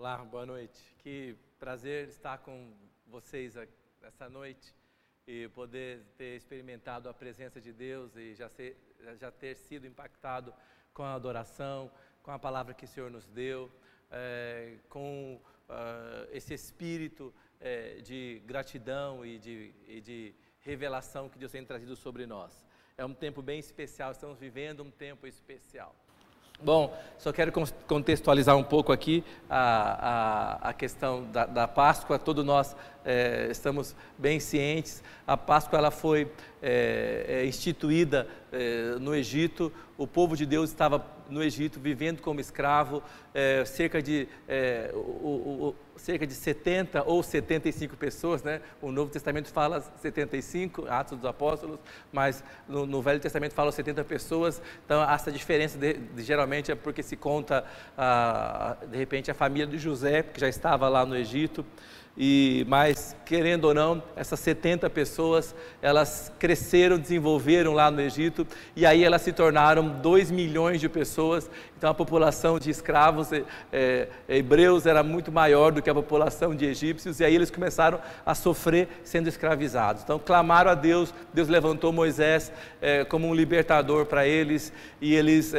Olá, 0.00 0.18
boa 0.18 0.46
noite. 0.46 0.80
Que 1.00 1.34
prazer 1.58 2.06
estar 2.06 2.38
com 2.38 2.72
vocês 3.08 3.56
essa 4.00 4.28
noite 4.28 4.72
e 5.26 5.48
poder 5.48 6.04
ter 6.16 6.36
experimentado 6.36 7.08
a 7.08 7.12
presença 7.12 7.60
de 7.60 7.72
Deus 7.72 8.14
e 8.14 8.32
já, 8.32 8.48
ser, 8.48 8.76
já 9.18 9.32
ter 9.32 9.56
sido 9.56 9.88
impactado 9.88 10.54
com 10.94 11.02
a 11.02 11.14
adoração, 11.14 11.90
com 12.22 12.30
a 12.30 12.38
palavra 12.38 12.74
que 12.74 12.84
o 12.84 12.88
Senhor 12.88 13.10
nos 13.10 13.26
deu, 13.26 13.68
é, 14.08 14.76
com 14.88 15.34
uh, 15.68 16.30
esse 16.30 16.54
espírito 16.54 17.34
é, 17.58 17.96
de 17.96 18.40
gratidão 18.46 19.26
e 19.26 19.36
de, 19.36 19.74
e 19.88 20.00
de 20.00 20.32
revelação 20.60 21.28
que 21.28 21.40
Deus 21.40 21.50
tem 21.50 21.64
trazido 21.64 21.96
sobre 21.96 22.24
nós. 22.24 22.64
É 22.96 23.04
um 23.04 23.14
tempo 23.14 23.42
bem 23.42 23.58
especial, 23.58 24.12
estamos 24.12 24.38
vivendo 24.38 24.80
um 24.80 24.92
tempo 24.92 25.26
especial. 25.26 25.92
Bom, 26.60 26.92
só 27.18 27.32
quero 27.32 27.52
contextualizar 27.86 28.56
um 28.56 28.64
pouco 28.64 28.92
aqui 28.92 29.22
a, 29.48 30.58
a, 30.64 30.70
a 30.70 30.72
questão 30.72 31.24
da, 31.30 31.46
da, 31.46 31.68
Páscoa. 31.68 32.18
Todos 32.18 32.44
nós 32.44 32.74
é, 33.04 33.46
estamos 33.48 33.94
bem 34.18 34.40
cientes. 34.40 35.00
A 35.24 35.36
Páscoa 35.36 35.78
ela 35.78 35.92
foi 35.92 36.28
é, 36.60 37.26
é, 37.28 37.46
instituída 37.46 38.26
no 39.00 39.14
Egito. 39.14 39.72
O 39.96 40.04
povo 40.04 40.36
de 40.36 40.44
Deus 40.44 40.70
estava 40.70 40.98
no 41.28 41.42
Egito 41.42 41.78
vivendo 41.80 42.20
como 42.20 42.40
escravo. 42.40 43.02
cerca 43.66 44.02
de 44.02 44.28
o, 44.94 45.68
o, 45.68 45.74
cerca 45.96 46.26
de 46.26 46.34
70 46.34 47.02
ou 47.04 47.22
75 47.22 47.96
pessoas, 47.96 48.42
né? 48.42 48.60
O 48.80 48.90
Novo 48.90 49.10
Testamento 49.10 49.48
fala 49.48 49.80
75, 49.80 50.86
Atos 50.88 51.18
dos 51.18 51.28
Apóstolos, 51.28 51.78
mas 52.12 52.42
no, 52.68 52.86
no 52.86 53.02
Velho 53.02 53.20
Testamento 53.20 53.52
fala 53.52 53.72
70 53.72 54.04
pessoas. 54.04 54.62
Então 54.84 55.02
essa 55.02 55.30
diferença 55.30 55.78
de, 55.78 55.94
de, 55.94 56.22
geralmente 56.22 56.70
é 56.72 56.74
porque 56.74 57.02
se 57.02 57.16
conta 57.16 57.64
de 58.90 58.96
repente 58.96 59.30
a 59.30 59.34
família 59.34 59.66
de 59.66 59.78
José 59.78 60.22
que 60.22 60.40
já 60.40 60.48
estava 60.48 60.88
lá 60.88 61.04
no 61.04 61.16
Egito. 61.16 61.64
E, 62.20 62.66
mas, 62.66 63.14
querendo 63.24 63.66
ou 63.66 63.74
não, 63.74 64.02
essas 64.16 64.40
70 64.40 64.90
pessoas, 64.90 65.54
elas 65.80 66.32
cresceram, 66.36 66.98
desenvolveram 66.98 67.72
lá 67.72 67.92
no 67.92 68.00
Egito, 68.00 68.44
e 68.74 68.84
aí 68.84 69.04
elas 69.04 69.22
se 69.22 69.32
tornaram 69.32 69.88
2 69.88 70.32
milhões 70.32 70.80
de 70.80 70.88
pessoas. 70.88 71.48
Então, 71.76 71.88
a 71.88 71.94
população 71.94 72.58
de 72.58 72.70
escravos 72.70 73.32
é, 73.32 73.44
é, 73.72 74.08
hebreus 74.28 74.84
era 74.84 75.04
muito 75.04 75.30
maior 75.30 75.70
do 75.70 75.80
que 75.80 75.88
a 75.88 75.94
população 75.94 76.56
de 76.56 76.64
egípcios, 76.66 77.20
e 77.20 77.24
aí 77.24 77.36
eles 77.36 77.52
começaram 77.52 78.00
a 78.26 78.34
sofrer 78.34 78.88
sendo 79.04 79.28
escravizados. 79.28 80.02
Então, 80.02 80.18
clamaram 80.18 80.72
a 80.72 80.74
Deus, 80.74 81.14
Deus 81.32 81.46
levantou 81.46 81.92
Moisés 81.92 82.50
é, 82.82 83.04
como 83.04 83.28
um 83.28 83.34
libertador 83.34 84.06
para 84.06 84.26
eles, 84.26 84.72
e 85.00 85.14
eles 85.14 85.54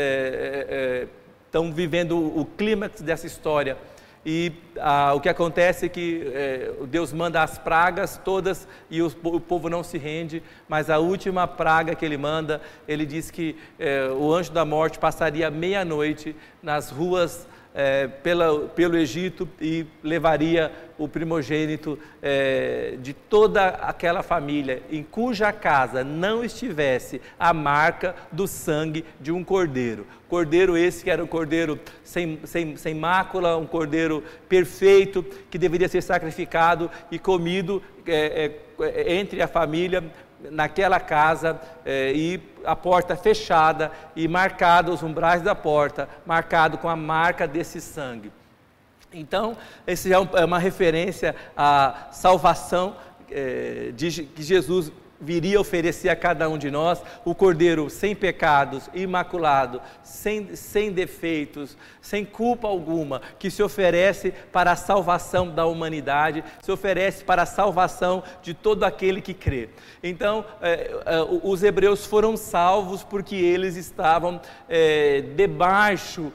estão 1.46 1.72
vivendo 1.72 2.18
o 2.18 2.44
clímax 2.44 3.02
dessa 3.02 3.26
história 3.26 3.78
e 4.26 4.52
ah, 4.80 5.14
o 5.14 5.22
que 5.22 5.30
acontece 5.30 5.86
é 5.86 5.90
que 5.90 6.30
eh, 6.34 6.72
Deus 6.88 7.14
manda 7.14 7.42
as 7.42 7.58
pragas 7.58 8.20
todas 8.24 8.68
e 8.90 9.02
o, 9.02 9.08
o, 9.24 9.40
povo 9.40 9.70
não 9.70 9.82
se 9.82 9.98
rende, 9.98 10.44
mas 10.68 10.90
a 10.90 11.00
última 11.00 11.48
praga 11.48 11.96
que 11.96 12.06
ele 12.06 12.18
manda, 12.18 12.62
ele 12.88 13.06
diz 13.06 13.32
que 13.32 13.56
eh, 13.80 14.10
o 14.12 14.34
anjo 14.34 14.52
da 14.52 14.66
morte 14.66 15.00
passaria 15.00 15.50
meia-noite 15.50 16.36
nas 16.62 16.90
ruas 16.90 17.48
é, 17.74 18.08
pela, 18.08 18.68
pelo 18.70 18.98
Egito 18.98 19.48
e 19.62 19.86
levaria 20.04 20.72
o 20.98 21.08
primogênito 21.08 21.98
é, 22.22 22.96
de 23.02 23.14
toda 23.14 23.68
aquela 23.68 24.22
família, 24.22 24.84
em 24.92 25.02
cuja 25.02 25.52
casa 25.54 26.04
não 26.04 26.44
estivesse 26.44 27.22
a 27.40 27.54
marca 27.54 28.16
do 28.32 28.48
sangue 28.48 29.06
de 29.20 29.32
um 29.32 29.44
cordeiro. 29.44 30.06
Cordeiro 30.28 30.78
esse 30.78 31.04
que 31.04 31.10
era 31.10 31.24
um 31.24 31.28
cordeiro 31.28 31.80
sem, 32.04 32.40
sem, 32.44 32.76
sem 32.76 32.94
mácula, 32.94 33.58
um 33.58 33.66
cordeiro 33.66 34.24
perfeito, 34.48 35.24
que 35.50 35.58
deveria 35.58 35.88
ser 35.88 36.02
sacrificado 36.02 36.92
e 37.10 37.18
comido 37.18 37.82
é, 38.06 38.52
é 38.80 39.14
entre 39.14 39.42
a 39.42 39.48
família 39.48 40.04
naquela 40.52 41.00
casa 41.00 41.60
eh, 41.86 42.12
e 42.16 42.42
a 42.66 42.76
porta 42.76 43.16
fechada 43.16 43.92
e 44.16 44.28
marcado 44.28 44.94
os 44.94 45.04
umbrais 45.04 45.42
da 45.42 45.56
porta, 45.56 46.08
marcado 46.26 46.78
com 46.78 46.90
a 46.90 46.96
marca 46.96 47.48
desse 47.48 47.82
sangue. 47.82 48.32
Então, 49.14 49.58
esse 49.88 50.14
é, 50.14 50.16
é 50.16 50.46
uma 50.46 50.60
referência 50.60 51.36
à 51.58 52.08
salvação 52.12 52.96
eh, 53.32 53.92
de, 53.96 54.24
que 54.24 54.44
Jesus 54.44 54.92
viria 55.20 55.60
oferecer 55.60 56.10
a 56.10 56.16
cada 56.16 56.48
um 56.50 56.58
de 56.58 56.72
nós 56.72 57.02
o 57.26 57.36
cordeiro 57.36 57.90
sem 57.90 58.16
pecados, 58.16 58.90
imaculado, 58.94 59.82
sem, 60.04 60.56
sem 60.56 60.92
defeitos, 60.92 61.78
sem 62.02 62.24
culpa 62.26 62.68
alguma, 62.68 63.22
que 63.38 63.52
se 63.52 63.62
oferece 63.62 64.34
para 64.52 64.72
a 64.72 64.76
salvação 64.76 65.50
da 65.50 65.66
humanidade, 65.66 66.44
se 66.62 66.72
oferece 66.72 67.24
para 67.24 67.44
a 67.44 67.46
salvação 67.46 68.24
de 68.42 68.54
todo 68.54 68.84
aquele 68.84 69.22
que 69.22 69.34
crê. 69.34 69.70
Então, 70.02 70.46
é, 70.62 70.92
é, 71.06 71.22
os 71.44 71.64
hebreus 71.64 72.06
foram 72.06 72.38
salvos 72.38 73.04
porque 73.04 73.36
eles 73.36 73.76
estavam 73.76 74.40
é, 74.68 75.22
debaixo 75.36 76.32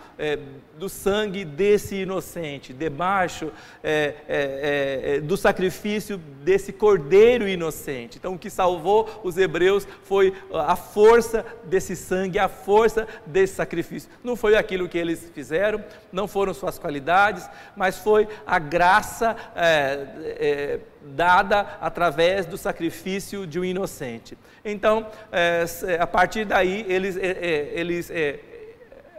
do 0.78 0.88
sangue 0.88 1.44
desse 1.44 1.96
inocente, 1.96 2.72
debaixo 2.72 3.52
é, 3.82 4.14
é, 4.28 5.16
é, 5.16 5.20
do 5.20 5.36
sacrifício 5.36 6.18
desse 6.18 6.72
cordeiro 6.72 7.48
inocente. 7.48 8.18
Então, 8.18 8.34
o 8.34 8.38
que 8.38 8.50
salvou 8.50 9.20
os 9.22 9.38
hebreus 9.38 9.86
foi 10.02 10.34
a 10.52 10.76
força 10.76 11.44
desse 11.64 11.94
sangue, 11.94 12.38
a 12.38 12.48
força 12.48 13.06
desse 13.26 13.54
sacrifício. 13.54 14.10
Não 14.22 14.36
foi 14.36 14.56
aquilo 14.56 14.88
que 14.88 14.98
eles 14.98 15.30
fizeram, 15.32 15.82
não 16.12 16.26
foram 16.26 16.52
suas 16.52 16.78
qualidades, 16.78 17.48
mas 17.76 17.98
foi 17.98 18.28
a 18.46 18.58
graça 18.58 19.36
é, 19.54 20.06
é, 20.38 20.80
dada 21.02 21.78
através 21.80 22.46
do 22.46 22.58
sacrifício 22.58 23.46
de 23.46 23.60
um 23.60 23.64
inocente. 23.64 24.36
Então, 24.64 25.06
é, 25.30 25.64
a 26.00 26.06
partir 26.06 26.44
daí, 26.44 26.84
eles, 26.88 27.16
eles 27.16 28.10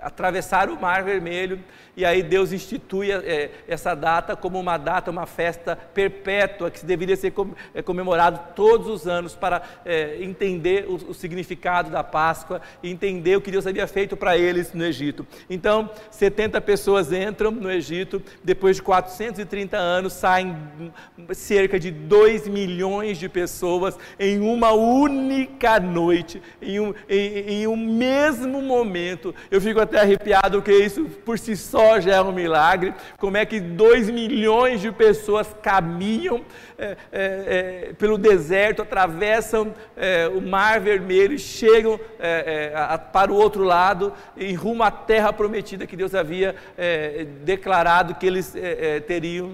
atravessaram 0.06 0.76
o 0.76 0.80
Mar 0.80 1.04
Vermelho 1.04 1.60
e 1.98 2.04
aí 2.04 2.22
Deus 2.22 2.52
institui 2.52 3.12
é, 3.12 3.52
essa 3.68 3.96
data 3.96 4.36
como 4.36 4.60
uma 4.60 4.78
data, 4.78 5.10
uma 5.10 5.26
festa 5.26 5.78
perpétua 5.94 6.70
que 6.70 6.86
deveria 6.86 7.16
ser 7.16 7.34
é, 7.74 7.82
comemorado 7.82 8.40
todos 8.54 8.88
os 8.88 9.08
anos 9.08 9.34
para 9.34 9.62
é, 9.86 10.18
entender 10.22 10.86
o, 10.90 10.96
o, 11.12 11.14
significado 11.14 11.90
da 11.90 12.04
Páscoa 12.04 12.62
e 12.84 12.90
entender 12.90 13.38
o 13.38 13.42
que 13.42 13.50
Deus 13.50 13.66
havia 13.66 13.88
feito 13.88 14.18
para 14.18 14.38
eles 14.38 14.74
no 14.74 14.84
Egito. 14.84 15.26
Então, 15.50 15.90
70 16.12 16.60
pessoas 16.62 17.14
entram 17.14 17.52
no 17.52 17.72
Egito, 17.72 18.22
depois 18.44 18.76
de 18.76 18.82
430 18.82 19.78
anos 19.78 20.14
saem 20.14 20.56
cerca 21.34 21.80
de 21.80 21.92
2 21.92 22.48
milhões 22.48 23.18
de 23.18 23.30
pessoas 23.30 23.98
em 24.20 24.42
uma 24.42 24.72
única 24.74 25.80
noite, 25.80 26.42
em 26.62 26.80
um, 26.80 26.94
em, 27.08 27.62
em 27.62 27.68
um 27.68 27.78
mesmo 27.78 28.62
momento. 28.62 29.34
Eu 29.50 29.62
fico 29.62 29.80
até 29.80 30.02
arrepiado, 30.02 30.58
porque 30.58 30.78
isso 30.78 31.06
por 31.24 31.40
si 31.40 31.56
só 31.56 31.85
já 32.00 32.16
é 32.16 32.22
um 32.22 32.32
milagre. 32.32 32.94
Como 33.18 33.38
é 33.38 33.46
que 33.46 33.60
dois 33.60 34.10
milhões 34.10 34.82
de 34.82 34.92
pessoas 34.92 35.48
caminham 35.62 36.44
é, 36.78 36.86
é, 36.86 36.98
é, 37.12 37.94
pelo 37.98 38.18
deserto, 38.18 38.82
atravessam 38.82 39.74
é, 39.96 40.28
o 40.28 40.42
Mar 40.42 40.80
Vermelho 40.80 41.34
e 41.34 41.40
chegam 41.40 42.00
é, 42.20 42.74
a, 42.76 42.98
para 42.98 43.32
o 43.32 43.36
outro 43.36 43.64
lado, 43.64 44.12
em 44.36 44.54
rumo 44.54 44.84
à 44.84 44.92
terra 44.92 45.32
prometida 45.32 45.88
que 45.88 45.96
Deus 45.96 46.14
havia 46.14 46.56
declarado 47.44 48.16
que 48.16 48.26
eles 48.26 48.54
teriam 49.08 49.52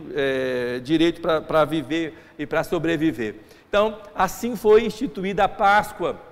direito 0.83 1.21
para 1.21 1.65
viver 1.65 2.13
e 2.37 2.45
para 2.45 2.63
sobreviver. 2.63 3.35
Então, 3.67 3.99
assim 4.15 4.55
foi 4.55 4.85
instituída 4.85 5.45
a 5.45 5.49
Páscoa 5.49 6.30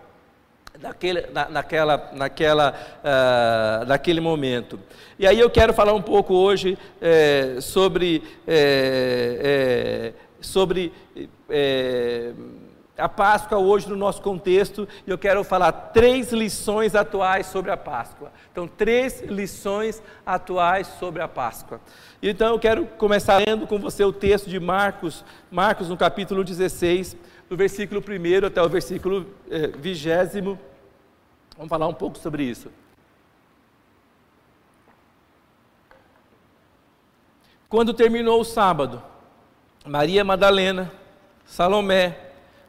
naquele, 0.81 1.27
na, 1.27 1.49
naquela, 1.49 2.09
naquela, 2.13 2.73
uh, 2.99 3.85
naquele 3.85 4.21
momento. 4.21 4.79
E 5.17 5.27
aí 5.27 5.39
eu 5.39 5.49
quero 5.49 5.73
falar 5.73 5.93
um 5.93 6.01
pouco 6.01 6.33
hoje 6.33 6.77
é, 7.01 7.57
sobre, 7.59 8.23
é, 8.47 10.13
é, 10.13 10.13
sobre 10.39 10.93
a 12.97 13.09
Páscoa 13.09 13.57
hoje 13.57 13.89
no 13.89 13.95
nosso 13.95 14.21
contexto, 14.21 14.87
e 15.05 15.09
eu 15.11 15.17
quero 15.17 15.43
falar 15.43 15.71
três 15.71 16.31
lições 16.31 16.95
atuais 16.95 17.47
sobre 17.47 17.71
a 17.71 17.77
Páscoa. 17.77 18.31
Então, 18.51 18.67
três 18.67 19.21
lições 19.21 20.01
atuais 20.25 20.87
sobre 20.99 21.21
a 21.21 21.27
Páscoa. 21.27 21.81
Então, 22.23 22.53
eu 22.53 22.59
quero 22.59 22.85
começar 22.85 23.41
lendo 23.45 23.67
com 23.67 23.79
você 23.79 24.03
o 24.03 24.13
texto 24.13 24.49
de 24.49 24.59
Marcos, 24.59 25.23
Marcos 25.51 25.89
no 25.89 25.97
capítulo 25.97 26.43
16, 26.43 27.17
do 27.49 27.57
versículo 27.57 28.01
1 28.01 28.45
até 28.45 28.61
o 28.61 28.69
versículo 28.69 29.25
20. 29.79 30.68
Vamos 31.59 31.69
falar 31.69 31.89
um 31.89 31.93
pouco 31.93 32.17
sobre 32.17 32.41
isso. 32.43 32.71
Quando 37.67 37.93
terminou 37.93 38.39
o 38.39 38.45
sábado, 38.45 39.03
Maria 39.85 40.23
Madalena, 40.23 40.89
Salomé, 41.43 42.17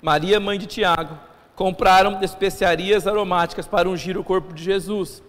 Maria 0.03 0.41
mãe 0.41 0.59
de 0.59 0.67
Tiago, 0.67 1.17
compraram 1.55 2.21
especiarias 2.21 3.07
aromáticas 3.07 3.69
para 3.69 3.89
ungir 3.89 4.19
o 4.19 4.25
corpo 4.25 4.53
de 4.53 4.65
Jesus. 4.65 5.23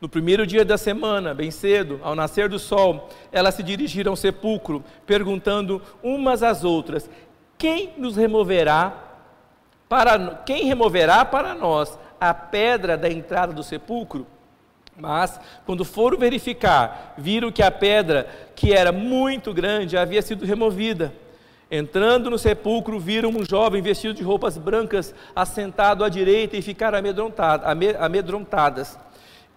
No 0.00 0.08
primeiro 0.08 0.44
dia 0.44 0.64
da 0.64 0.76
semana, 0.76 1.32
bem 1.32 1.52
cedo, 1.52 2.00
ao 2.02 2.16
nascer 2.16 2.48
do 2.48 2.58
sol, 2.58 3.08
elas 3.30 3.54
se 3.54 3.62
dirigiram 3.62 4.10
ao 4.10 4.16
sepulcro, 4.16 4.82
perguntando 5.06 5.80
umas 6.02 6.42
às 6.42 6.64
outras: 6.64 7.08
Quem 7.56 7.94
nos 7.96 8.16
removerá 8.16 9.04
para 9.88 10.34
quem 10.44 10.64
removerá 10.64 11.24
para 11.24 11.54
nós 11.54 11.96
a 12.20 12.34
pedra 12.34 12.96
da 12.96 13.10
entrada 13.10 13.52
do 13.52 13.62
sepulcro? 13.62 14.26
Mas, 14.96 15.38
quando 15.64 15.84
foram 15.84 16.18
verificar, 16.18 17.14
viram 17.16 17.52
que 17.52 17.62
a 17.62 17.70
pedra, 17.70 18.28
que 18.56 18.72
era 18.72 18.90
muito 18.90 19.54
grande, 19.54 19.96
havia 19.96 20.20
sido 20.20 20.44
removida. 20.44 21.12
Entrando 21.70 22.30
no 22.30 22.38
sepulcro, 22.38 22.98
viram 22.98 23.30
um 23.30 23.44
jovem 23.44 23.80
vestido 23.80 24.14
de 24.14 24.22
roupas 24.22 24.58
brancas 24.58 25.14
assentado 25.36 26.02
à 26.02 26.08
direita 26.08 26.56
e 26.56 26.62
ficaram 26.62 26.98
amedrontadas. 26.98 28.98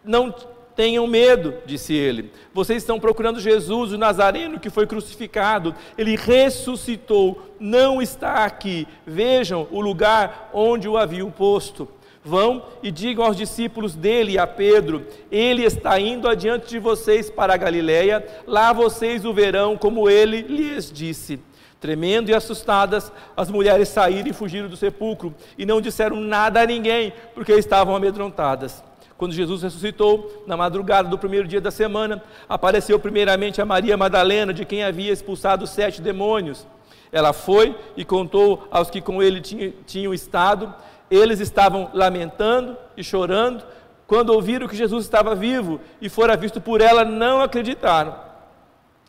Não 0.04 0.36
tenham 0.76 1.08
medo, 1.08 1.56
disse 1.66 1.94
ele. 1.94 2.32
Vocês 2.54 2.84
estão 2.84 3.00
procurando 3.00 3.40
Jesus, 3.40 3.94
o 3.94 3.98
Nazareno 3.98 4.60
que 4.60 4.70
foi 4.70 4.86
crucificado. 4.86 5.74
Ele 5.98 6.16
ressuscitou, 6.16 7.56
não 7.60 8.02
está 8.02 8.46
aqui. 8.46 8.88
Vejam 9.08 9.68
o 9.72 9.80
lugar 9.80 10.50
onde 10.54 10.88
o 10.88 10.98
haviam 10.98 11.32
posto. 11.32 11.88
Vão 12.24 12.64
e 12.84 12.92
digam 12.92 13.26
aos 13.26 13.36
discípulos 13.36 13.96
dele 13.96 14.34
e 14.34 14.38
a 14.38 14.46
Pedro: 14.46 15.06
Ele 15.32 15.64
está 15.64 16.00
indo 16.00 16.28
adiante 16.28 16.70
de 16.70 16.80
vocês 16.80 17.30
para 17.30 17.56
a 17.56 17.58
Galiléia, 17.58 18.26
lá 18.46 18.72
vocês 18.72 19.26
o 19.26 19.34
verão, 19.34 19.76
como 19.76 20.10
ele 20.10 20.42
lhes 20.42 20.92
disse. 20.92 21.40
Tremendo 21.80 22.30
e 22.30 22.34
assustadas, 22.36 23.12
as 23.36 23.50
mulheres 23.50 23.90
saíram 23.90 24.30
e 24.30 24.34
fugiram 24.34 24.70
do 24.70 24.78
sepulcro 24.78 25.34
e 25.58 25.66
não 25.66 25.82
disseram 25.82 26.18
nada 26.18 26.62
a 26.62 26.66
ninguém, 26.66 27.12
porque 27.34 27.54
estavam 27.54 27.96
amedrontadas. 27.96 28.84
Quando 29.18 29.34
Jesus 29.34 29.64
ressuscitou, 29.64 30.44
na 30.46 30.56
madrugada 30.56 31.10
do 31.10 31.18
primeiro 31.18 31.48
dia 31.48 31.60
da 31.60 31.72
semana, 31.72 32.24
apareceu 32.48 33.00
primeiramente 33.00 33.60
a 33.62 33.66
Maria 33.66 33.98
Madalena, 33.98 34.54
de 34.54 34.64
quem 34.64 34.84
havia 34.84 35.12
expulsado 35.12 35.66
sete 35.66 36.02
demônios. 36.04 36.68
Ela 37.12 37.34
foi 37.34 37.76
e 37.98 38.06
contou 38.06 38.68
aos 38.72 38.90
que 38.92 39.02
com 39.02 39.22
ele 39.22 39.42
tinham, 39.42 39.74
tinham 39.86 40.14
estado. 40.14 40.74
Eles 41.12 41.42
estavam 41.42 41.92
lamentando 41.94 42.78
e 42.98 43.04
chorando. 43.04 43.64
Quando 44.08 44.32
ouviram 44.32 44.68
que 44.68 44.76
Jesus 44.76 45.04
estava 45.04 45.36
vivo 45.36 45.80
e 46.02 46.08
fora 46.08 46.38
visto 46.38 46.60
por 46.60 46.82
ela, 46.82 47.06
não 47.06 47.42
acreditaram. 47.42 48.32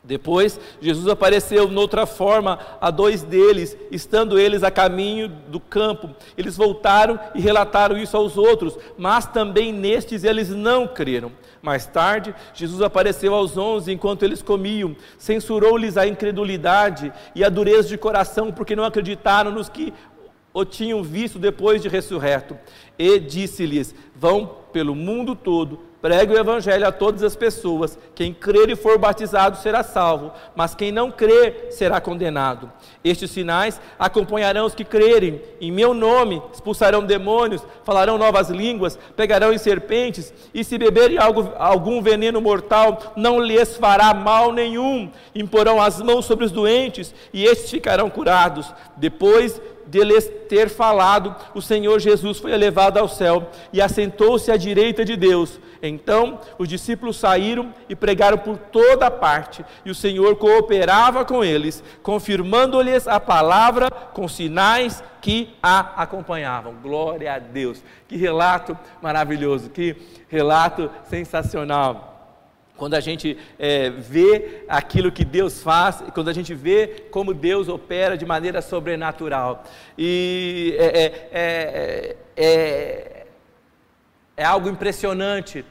Depois, 0.04 0.58
Jesus 0.80 1.06
apareceu 1.06 1.68
noutra 1.68 2.06
forma 2.06 2.58
a 2.80 2.90
dois 2.90 3.22
deles, 3.22 3.76
estando 3.88 4.36
eles 4.36 4.64
a 4.64 4.70
caminho 4.70 5.28
do 5.28 5.60
campo. 5.60 6.10
Eles 6.36 6.56
voltaram 6.56 7.20
e 7.36 7.40
relataram 7.40 7.96
isso 7.96 8.16
aos 8.16 8.36
outros, 8.36 8.76
mas 8.98 9.26
também 9.26 9.72
nestes 9.72 10.24
eles 10.24 10.48
não 10.48 10.88
creram. 10.88 11.30
Mais 11.62 11.86
tarde, 11.86 12.34
Jesus 12.52 12.82
apareceu 12.82 13.32
aos 13.32 13.56
onze 13.56 13.92
enquanto 13.92 14.24
eles 14.24 14.42
comiam, 14.42 14.96
censurou-lhes 15.16 15.96
a 15.96 16.04
incredulidade 16.04 17.12
e 17.36 17.44
a 17.44 17.48
dureza 17.48 17.88
de 17.88 17.96
coração, 17.96 18.50
porque 18.50 18.74
não 18.74 18.84
acreditaram 18.84 19.52
nos 19.52 19.68
que 19.68 19.94
o 20.52 20.64
tinham 20.64 21.02
visto 21.02 21.38
depois 21.38 21.80
de 21.80 21.88
ressurreto. 21.88 22.58
E 22.98 23.18
disse-lhes: 23.18 23.94
Vão 24.14 24.58
pelo 24.72 24.94
mundo 24.94 25.34
todo 25.34 25.92
Pregue 26.02 26.34
o 26.34 26.38
evangelho 26.38 26.84
a 26.84 26.90
todas 26.90 27.22
as 27.22 27.36
pessoas. 27.36 27.96
Quem 28.12 28.34
crer 28.34 28.68
e 28.68 28.74
for 28.74 28.98
batizado 28.98 29.56
será 29.58 29.84
salvo, 29.84 30.32
mas 30.56 30.74
quem 30.74 30.90
não 30.90 31.12
crer 31.12 31.68
será 31.70 32.00
condenado. 32.00 32.68
Estes 33.04 33.30
sinais 33.30 33.80
acompanharão 33.96 34.66
os 34.66 34.74
que 34.74 34.84
crerem. 34.84 35.40
Em 35.60 35.70
meu 35.70 35.94
nome 35.94 36.42
expulsarão 36.52 37.04
demônios, 37.04 37.64
falarão 37.84 38.18
novas 38.18 38.50
línguas, 38.50 38.98
pegarão 39.14 39.52
em 39.52 39.58
serpentes, 39.58 40.34
e 40.52 40.64
se 40.64 40.76
beberem 40.76 41.18
algo, 41.18 41.52
algum 41.56 42.02
veneno 42.02 42.40
mortal, 42.40 43.12
não 43.14 43.38
lhes 43.38 43.76
fará 43.76 44.12
mal 44.12 44.52
nenhum. 44.52 45.08
Imporão 45.32 45.80
as 45.80 46.02
mãos 46.02 46.24
sobre 46.24 46.44
os 46.44 46.50
doentes, 46.50 47.14
e 47.32 47.44
estes 47.44 47.70
ficarão 47.70 48.10
curados. 48.10 48.74
Depois 48.96 49.60
de 49.92 50.02
lhes 50.02 50.26
ter 50.48 50.70
falado, 50.70 51.36
o 51.54 51.60
Senhor 51.60 52.00
Jesus 52.00 52.38
foi 52.38 52.50
elevado 52.50 52.98
ao 52.98 53.06
céu 53.06 53.50
e 53.74 53.78
assentou-se 53.78 54.50
à 54.50 54.56
direita 54.56 55.04
de 55.04 55.16
Deus. 55.18 55.60
Então 55.82 56.40
os 56.58 56.66
discípulos 56.66 57.18
saíram 57.18 57.74
e 57.90 57.94
pregaram 57.94 58.38
por 58.38 58.56
toda 58.56 59.10
parte, 59.10 59.62
e 59.84 59.90
o 59.90 59.94
Senhor 59.94 60.36
cooperava 60.36 61.26
com 61.26 61.44
eles, 61.44 61.84
confirmando-lhes 62.02 63.06
a 63.06 63.20
palavra 63.20 63.90
com 63.90 64.26
sinais 64.26 65.04
que 65.20 65.54
a 65.62 66.02
acompanhavam. 66.02 66.74
Glória 66.82 67.34
a 67.34 67.38
Deus! 67.38 67.84
Que 68.08 68.16
relato 68.16 68.74
maravilhoso, 69.02 69.68
que 69.68 69.94
relato 70.26 70.90
sensacional 71.04 72.11
quando 72.82 72.94
a 72.94 73.00
gente 73.00 73.38
é, 73.60 73.90
vê 73.90 74.64
aquilo 74.66 75.12
que 75.12 75.24
Deus 75.24 75.62
faz, 75.62 76.02
quando 76.12 76.26
a 76.26 76.32
gente 76.32 76.52
vê 76.52 77.04
como 77.12 77.32
Deus 77.32 77.68
opera 77.68 78.16
de 78.18 78.26
maneira 78.26 78.60
sobrenatural. 78.60 79.62
E 79.96 80.74
é, 80.76 80.84
é, 80.84 81.28
é, 81.32 82.16
é, 82.36 83.26
é 84.36 84.44
algo 84.44 84.68
impressionante 84.68 85.64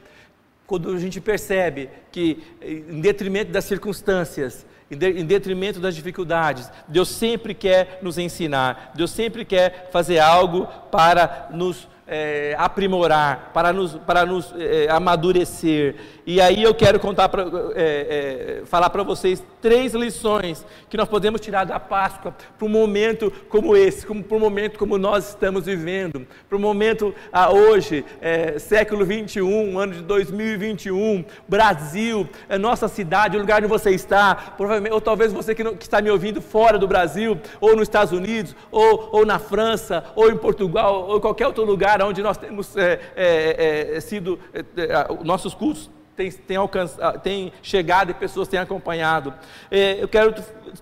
quando 0.66 0.90
a 0.90 0.98
gente 0.98 1.20
percebe 1.20 1.90
que, 2.14 2.42
em 2.62 3.02
detrimento 3.02 3.52
das 3.52 3.66
circunstâncias, 3.66 4.66
em 4.90 5.26
detrimento 5.26 5.82
das 5.82 5.94
dificuldades, 5.94 6.72
Deus 6.88 7.10
sempre 7.10 7.54
quer 7.54 8.00
nos 8.02 8.18
ensinar, 8.18 8.94
Deus 8.96 9.12
sempre 9.12 9.44
quer 9.44 9.90
fazer 9.92 10.20
algo 10.20 10.66
para 10.90 11.50
nos 11.52 11.90
é, 12.12 12.54
aprimorar, 12.58 13.52
para 13.54 13.72
nos, 13.72 13.94
para 13.94 14.26
nos 14.26 14.54
é, 14.58 14.88
amadurecer. 14.92 15.96
E 16.28 16.42
aí 16.42 16.62
eu 16.62 16.76
quero 16.76 17.00
contar 17.00 17.30
pra, 17.30 17.44
é, 17.74 18.60
é 18.60 18.66
falar 18.66 18.90
para 18.90 19.02
vocês 19.02 19.42
três 19.62 19.94
lições 19.94 20.66
que 20.90 20.98
nós 20.98 21.08
podemos 21.08 21.40
tirar 21.40 21.64
da 21.66 21.80
Páscoa 21.80 22.36
para 22.58 22.66
um 22.66 22.70
momento 22.70 23.32
como 23.48 23.78
esse, 23.78 24.06
para 24.06 24.36
um 24.36 24.40
momento 24.40 24.78
como 24.78 24.98
nós 24.98 25.30
estamos 25.30 25.66
vivendo, 25.66 26.28
para 26.50 26.58
um 26.58 26.62
momento 26.62 27.16
ah, 27.32 27.52
hoje, 27.52 28.04
é, 28.20 28.60
século 28.60 29.06
21, 29.06 29.80
ano 29.80 29.94
de 29.94 30.02
2021, 30.02 31.24
Brasil, 31.48 32.28
é 32.50 32.58
nossa 32.58 32.88
cidade, 32.90 33.38
o 33.38 33.40
lugar 33.40 33.60
onde 33.60 33.68
você 33.68 33.92
está, 33.92 34.36
provavelmente, 34.36 34.94
ou 34.94 35.00
talvez 35.00 35.32
você 35.32 35.56
que, 35.56 35.64
não, 35.64 35.76
que 35.76 35.84
está 35.84 36.02
me 36.02 36.12
ouvindo 36.12 36.42
fora 36.42 36.78
do 36.78 36.88
Brasil, 36.88 37.40
ou 37.62 37.74
nos 37.74 37.84
Estados 37.84 38.12
Unidos, 38.12 38.54
ou, 38.70 39.10
ou 39.14 39.26
na 39.26 39.40
França, 39.40 40.04
ou 40.16 40.30
em 40.30 40.36
Portugal, 40.36 41.08
ou 41.08 41.18
em 41.18 41.22
qualquer 41.22 41.48
outro 41.48 41.64
lugar 41.64 42.01
onde 42.06 42.22
nós 42.22 42.38
temos 42.38 42.76
é, 42.78 43.00
é, 43.16 43.98
é 43.98 44.00
sido, 44.00 44.40
é, 44.54 45.24
nossos 45.24 45.54
cultos 45.54 45.90
tem, 46.22 46.32
tem, 46.32 46.58
alcançado, 46.58 47.20
tem 47.20 47.52
chegado 47.64 48.12
e 48.12 48.14
pessoas 48.14 48.48
têm 48.48 48.60
acompanhado. 48.60 49.34
É, 49.70 49.98
eu 50.02 50.08
quero 50.08 50.36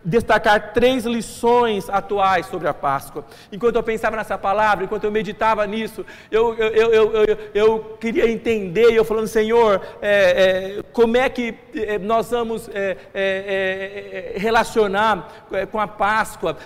destacar 0.03 0.73
três 0.73 1.05
lições 1.05 1.89
atuais 1.89 2.45
sobre 2.47 2.67
a 2.67 2.73
Páscoa. 2.73 3.25
Enquanto 3.51 3.77
eu 3.77 3.83
pensava 3.83 4.15
nessa 4.17 4.37
palavra, 4.37 4.85
enquanto 4.85 5.05
eu 5.05 5.11
meditava 5.11 5.65
nisso, 5.65 6.05
eu, 6.29 6.53
eu, 6.55 6.93
eu, 6.93 7.37
eu, 7.53 7.97
queria 7.99 8.29
entender, 8.29 8.91
eu 8.91 9.05
falando, 9.05 9.27
Senhor, 9.27 9.81
é, 10.01 10.77
é, 10.79 10.83
como 10.93 11.17
é 11.17 11.29
que 11.29 11.55
nós 12.01 12.29
vamos 12.29 12.69
relacionar 14.35 15.45
com 15.71 15.79
a 15.79 15.87
Páscoa? 15.87 16.57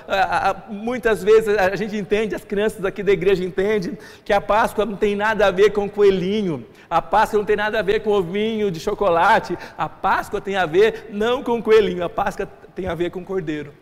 muitas 0.70 1.24
vezes 1.24 1.56
a 1.58 1.76
gente 1.76 1.96
entende, 1.96 2.36
as 2.36 2.44
crianças 2.44 2.84
aqui 2.84 3.04
da 3.04 3.12
igreja 3.12 3.44
entendem, 3.44 3.98
que 4.26 4.34
a 4.34 4.42
Páscoa 4.42 4.86
não 4.86 4.96
tem 4.96 5.16
nada 5.16 5.48
a 5.48 5.52
ver 5.52 5.72
com 5.72 5.90
coelhinho, 5.90 6.66
a 6.90 7.02
Páscoa 7.02 7.40
não 7.40 7.46
tem 7.46 7.56
nada 7.56 7.80
a 7.80 7.82
ver 7.82 8.02
com 8.02 8.12
ovinho 8.12 8.63
de 8.72 8.80
chocolate, 8.80 9.58
a 9.78 9.88
Páscoa 9.88 10.42
tem 10.42 10.56
a 10.56 10.66
ver 10.66 11.10
não 11.12 11.44
com 11.44 11.62
coelhinho, 11.62 12.04
a 12.04 12.10
Páscoa 12.10 12.46
tem 12.76 12.88
a 12.88 12.96
ver 12.96 13.12
com 13.12 13.24
cordeiro. 13.24 13.74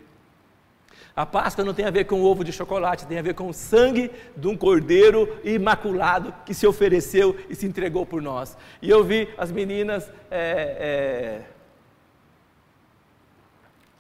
A 1.16 1.26
Páscoa 1.26 1.66
não 1.66 1.74
tem 1.74 1.86
a 1.86 1.92
ver 1.92 2.06
com 2.06 2.22
ovo 2.22 2.44
de 2.44 2.54
chocolate, 2.54 3.06
tem 3.06 3.20
a 3.20 3.22
ver 3.22 3.34
com 3.34 3.50
o 3.50 3.54
sangue 3.54 4.10
de 4.36 4.48
um 4.48 4.56
cordeiro 4.56 5.38
imaculado 5.44 6.34
que 6.46 6.54
se 6.54 6.66
ofereceu 6.66 7.38
e 7.50 7.56
se 7.56 7.66
entregou 7.66 8.06
por 8.06 8.22
nós. 8.22 8.58
E 8.82 8.90
eu 8.90 9.04
vi 9.04 9.28
as 9.38 9.52
meninas 9.52 10.10
é, 10.30 11.42
é, 11.42 11.42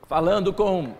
falando 0.07 0.53
com, 0.53 0.93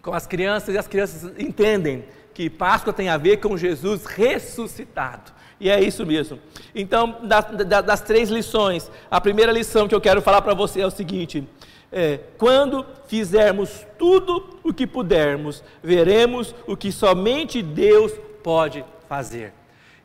com 0.00 0.14
as 0.14 0.26
crianças, 0.26 0.74
e 0.74 0.78
as 0.78 0.88
crianças 0.88 1.32
entendem 1.38 2.04
que 2.32 2.48
Páscoa 2.48 2.92
tem 2.92 3.10
a 3.10 3.18
ver 3.18 3.36
com 3.36 3.56
Jesus 3.56 4.06
ressuscitado. 4.06 5.33
E 5.60 5.70
é 5.70 5.80
isso 5.80 6.04
mesmo. 6.04 6.38
Então, 6.74 7.18
das, 7.22 7.46
das 7.84 8.00
três 8.00 8.28
lições, 8.28 8.90
a 9.10 9.20
primeira 9.20 9.52
lição 9.52 9.86
que 9.88 9.94
eu 9.94 10.00
quero 10.00 10.20
falar 10.20 10.42
para 10.42 10.54
você 10.54 10.80
é 10.80 10.86
o 10.86 10.90
seguinte: 10.90 11.44
é, 11.92 12.18
quando 12.36 12.84
fizermos 13.06 13.86
tudo 13.98 14.58
o 14.62 14.72
que 14.72 14.86
pudermos, 14.86 15.62
veremos 15.82 16.54
o 16.66 16.76
que 16.76 16.90
somente 16.90 17.62
Deus 17.62 18.12
pode 18.42 18.84
fazer. 19.08 19.52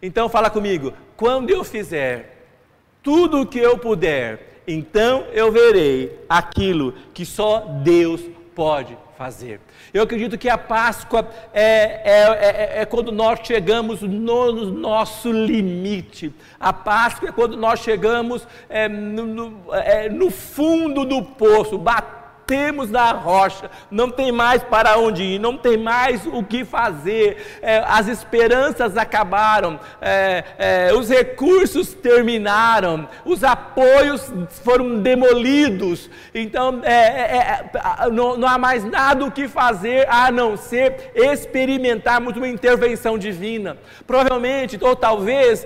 Então 0.02 0.30
fala 0.30 0.50
comigo, 0.50 0.94
quando 1.18 1.50
eu 1.50 1.64
fizer 1.64 2.46
tudo 3.04 3.42
o 3.42 3.46
que 3.46 3.60
eu 3.60 3.78
puder, 3.78 4.62
então 4.68 5.26
eu 5.34 5.52
verei 5.52 6.20
aquilo 6.30 6.94
que 7.14 7.26
só 7.26 7.60
Deus 7.84 8.22
pode 8.56 8.98
fazer. 9.20 9.60
Eu 9.94 10.04
acredito 10.04 10.38
que 10.38 10.48
a 10.48 10.58
Páscoa 10.58 11.28
é, 11.54 11.62
é, 11.62 12.78
é, 12.80 12.82
é 12.82 12.86
quando 12.86 13.12
nós 13.12 13.42
chegamos 13.44 14.02
no, 14.02 14.54
no, 14.54 14.72
nosso 14.72 15.30
limite. 15.30 16.34
A 16.58 16.72
Páscoa 16.72 17.28
é 17.28 17.32
quando 17.34 17.58
nós 17.58 17.82
chegamos 17.82 18.48
é, 18.70 18.88
no, 18.88 19.26
no, 19.26 19.74
é, 19.74 20.08
no 20.08 20.32
fundo 20.32 21.04
do 21.04 21.22
poço, 21.22 21.78
batendo 21.78 22.19
batemos 22.50 22.90
na 22.90 23.12
rocha, 23.12 23.70
não 23.92 24.10
tem 24.10 24.32
mais 24.32 24.64
para 24.64 24.98
onde 24.98 25.22
ir, 25.22 25.40
não 25.40 25.56
tem 25.56 25.78
mais 25.78 26.26
o 26.26 26.42
que 26.42 26.66
fazer, 26.66 27.60
é, 27.62 27.84
as 27.88 28.08
esperanças 28.08 28.98
acabaram, 28.98 29.80
é, 30.02 30.44
é, 30.58 30.94
os 30.94 31.10
recursos 31.10 31.94
terminaram, 31.94 33.08
os 33.24 33.44
apoios 33.44 34.34
foram 34.64 35.00
demolidos, 35.00 36.10
então 36.34 36.82
é, 36.84 36.92
é, 36.92 37.38
é, 37.38 38.10
não, 38.10 38.36
não, 38.36 38.48
há 38.48 38.58
mais 38.58 38.84
nada 38.84 39.24
o 39.24 39.32
que 39.32 39.48
fazer 39.48 40.08
a 40.10 40.32
não 40.32 40.58
ser 40.58 41.12
experimentarmos 41.14 42.36
uma 42.36 42.48
intervenção 42.48 43.18
divina. 43.18 43.78
Provavelmente, 44.08 44.78
ou 44.82 44.96
talvez, 44.96 45.66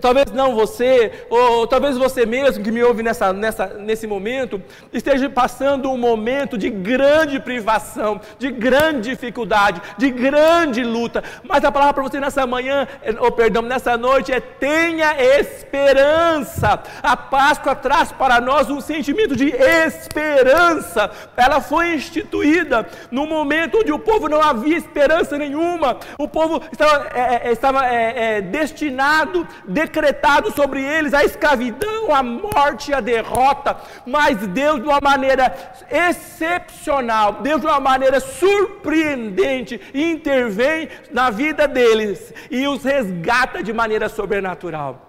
talvez 0.00 0.30
não 0.32 0.54
você, 0.54 1.10
ou 1.30 1.66
talvez 1.66 1.96
você 1.96 2.26
mesmo 2.26 2.62
que 2.62 2.70
me 2.70 2.82
ouve 2.82 3.02
nessa, 3.02 3.32
nessa, 3.32 3.66
nesse 3.68 4.06
momento, 4.06 4.60
esteja 4.92 5.30
passando 5.38 5.88
um 5.88 5.96
momento 5.96 6.58
de 6.58 6.68
grande 6.68 7.38
privação, 7.38 8.20
de 8.40 8.50
grande 8.50 9.10
dificuldade, 9.10 9.80
de 9.96 10.10
grande 10.10 10.82
luta. 10.82 11.22
Mas 11.44 11.64
a 11.64 11.70
palavra 11.70 11.94
para 11.94 12.02
você 12.02 12.18
nessa 12.18 12.44
manhã, 12.44 12.88
ou 13.20 13.30
perdão, 13.30 13.62
nessa 13.62 13.96
noite 13.96 14.32
é 14.32 14.40
tenha 14.40 15.14
esperança. 15.38 16.82
A 17.00 17.16
Páscoa 17.16 17.76
traz 17.76 18.10
para 18.10 18.40
nós 18.40 18.68
um 18.68 18.80
sentimento 18.80 19.36
de 19.36 19.50
esperança. 19.50 21.08
Ela 21.36 21.60
foi 21.60 21.94
instituída 21.94 22.88
no 23.08 23.24
momento 23.24 23.78
onde 23.78 23.92
o 23.92 23.98
povo 24.00 24.28
não 24.28 24.42
havia 24.42 24.76
esperança 24.76 25.38
nenhuma. 25.38 25.98
O 26.18 26.26
povo 26.26 26.60
estava, 26.72 27.06
é 27.14 27.52
estava 27.52 27.86
é, 27.86 28.38
é, 28.38 28.40
destinado, 28.40 29.46
decretado 29.68 30.50
sobre 30.50 30.82
eles 30.82 31.14
a 31.14 31.22
escravidão, 31.22 32.12
a 32.12 32.24
morte, 32.24 32.92
a 32.92 32.98
derrota. 32.98 33.76
Mas 34.04 34.38
Deus, 34.48 34.82
de 34.82 34.88
uma 34.88 34.98
maneira 35.00 35.27
maneira 35.28 35.54
excepcional, 35.90 37.42
Deus 37.42 37.60
de 37.60 37.66
uma 37.66 37.80
maneira 37.80 38.18
surpreendente 38.20 39.80
intervém 39.92 40.88
na 41.10 41.28
vida 41.30 41.68
deles 41.68 42.32
e 42.50 42.66
os 42.66 42.82
resgata 42.82 43.62
de 43.62 43.72
maneira 43.72 44.08
sobrenatural. 44.08 45.07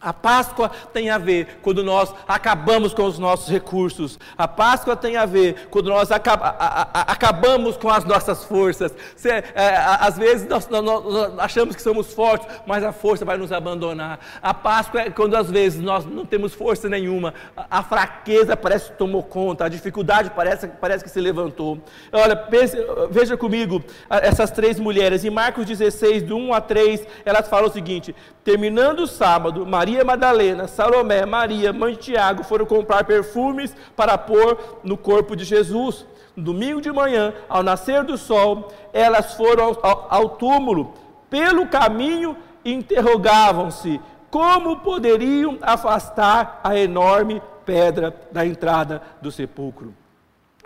A 0.00 0.12
Páscoa 0.12 0.70
tem 0.92 1.10
a 1.10 1.18
ver 1.18 1.58
quando 1.60 1.82
nós 1.82 2.14
acabamos 2.26 2.94
com 2.94 3.02
os 3.02 3.18
nossos 3.18 3.48
recursos. 3.48 4.16
A 4.36 4.46
Páscoa 4.46 4.94
tem 4.94 5.16
a 5.16 5.26
ver 5.26 5.66
quando 5.70 5.88
nós 5.88 6.12
acaba, 6.12 6.54
a, 6.56 6.82
a, 6.82 7.00
acabamos 7.12 7.76
com 7.76 7.90
as 7.90 8.04
nossas 8.04 8.44
forças. 8.44 8.94
É, 9.24 9.76
às 9.76 10.16
vezes 10.16 10.46
nós, 10.46 10.68
nós, 10.68 10.84
nós, 10.84 11.38
achamos 11.38 11.74
que 11.74 11.82
somos 11.82 12.12
fortes, 12.14 12.46
mas 12.64 12.84
a 12.84 12.92
força 12.92 13.24
vai 13.24 13.36
nos 13.36 13.50
abandonar. 13.50 14.20
A 14.40 14.54
Páscoa 14.54 15.00
é 15.00 15.10
quando 15.10 15.34
às 15.34 15.50
vezes 15.50 15.82
nós 15.82 16.06
não 16.06 16.24
temos 16.24 16.54
força 16.54 16.88
nenhuma. 16.88 17.34
A, 17.56 17.80
a 17.80 17.82
fraqueza 17.82 18.56
parece 18.56 18.92
que 18.92 18.98
tomou 18.98 19.24
conta, 19.24 19.64
a 19.64 19.68
dificuldade 19.68 20.30
parece, 20.30 20.68
parece 20.68 21.02
que 21.02 21.10
se 21.10 21.20
levantou. 21.20 21.76
Olha, 22.12 22.36
pense, 22.36 22.76
veja 23.10 23.36
comigo 23.36 23.82
essas 24.08 24.52
três 24.52 24.78
mulheres. 24.78 25.24
Em 25.24 25.30
Marcos 25.30 25.66
16, 25.66 26.22
do 26.22 26.36
1 26.36 26.54
a 26.54 26.60
3, 26.60 27.04
elas 27.24 27.48
falam 27.48 27.68
o 27.68 27.72
seguinte: 27.72 28.14
terminando 28.44 29.00
o 29.00 29.06
sábado, 29.08 29.66
Maria 29.66 29.87
Maria 29.88 30.04
Madalena, 30.04 30.68
Salomé, 30.68 31.24
Maria, 31.24 31.72
mãe 31.72 31.94
Tiago 31.94 32.44
foram 32.44 32.66
comprar 32.66 33.04
perfumes 33.04 33.74
para 33.96 34.18
pôr 34.18 34.58
no 34.84 34.98
corpo 34.98 35.34
de 35.34 35.46
Jesus. 35.46 36.04
No 36.36 36.44
domingo 36.44 36.78
de 36.78 36.92
manhã, 36.92 37.32
ao 37.48 37.62
nascer 37.62 38.04
do 38.04 38.18
sol, 38.18 38.70
elas 38.92 39.32
foram 39.32 39.78
ao, 39.82 40.06
ao 40.10 40.28
túmulo. 40.28 40.92
Pelo 41.30 41.66
caminho, 41.68 42.36
interrogavam-se 42.62 43.98
como 44.30 44.76
poderiam 44.80 45.56
afastar 45.62 46.60
a 46.62 46.76
enorme 46.76 47.40
pedra 47.64 48.14
da 48.30 48.44
entrada 48.44 49.00
do 49.22 49.32
sepulcro. 49.32 49.94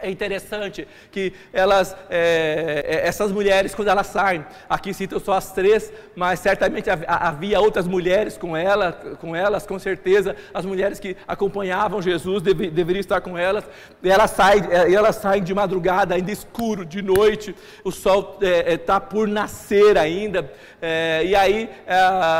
É 0.03 0.11
interessante 0.11 0.87
que 1.13 1.33
elas, 1.53 1.97
é, 2.11 2.85
é, 2.87 3.07
essas 3.07 3.31
mulheres, 3.31 3.73
quando 3.73 3.87
elas 3.87 4.09
saem, 4.09 4.45
aqui 4.69 4.93
citam 4.93 5.21
só 5.21 5.35
as 5.35 5.53
três, 5.53 5.93
mas 6.17 6.41
certamente 6.41 6.91
havia 6.91 7.61
outras 7.61 7.87
mulheres 7.87 8.37
com, 8.37 8.57
ela, 8.57 8.93
com 9.21 9.37
elas, 9.37 9.65
com 9.65 9.79
certeza, 9.79 10.35
as 10.53 10.65
mulheres 10.65 10.99
que 10.99 11.17
acompanhavam 11.27 12.03
Jesus 12.03 12.43
deve, 12.43 12.69
deveriam 12.69 13.01
estar 13.01 13.21
com 13.21 13.39
elas, 13.39 13.65
e 14.03 14.11
elas 14.11 14.33
saem, 14.33 14.65
é, 14.71 14.93
elas 14.93 15.17
saem 15.17 15.43
de 15.43 15.55
madrugada, 15.55 16.17
ainda 16.17 16.33
escuro, 16.33 16.85
de 16.85 17.01
noite, 17.01 17.55
o 17.85 17.93
sol 17.93 18.39
está 18.41 18.95
é, 18.95 18.97
é 18.97 19.01
por 19.01 19.29
nascer 19.29 19.97
ainda, 19.97 20.51
é, 20.81 21.23
e 21.25 21.37
aí 21.37 21.71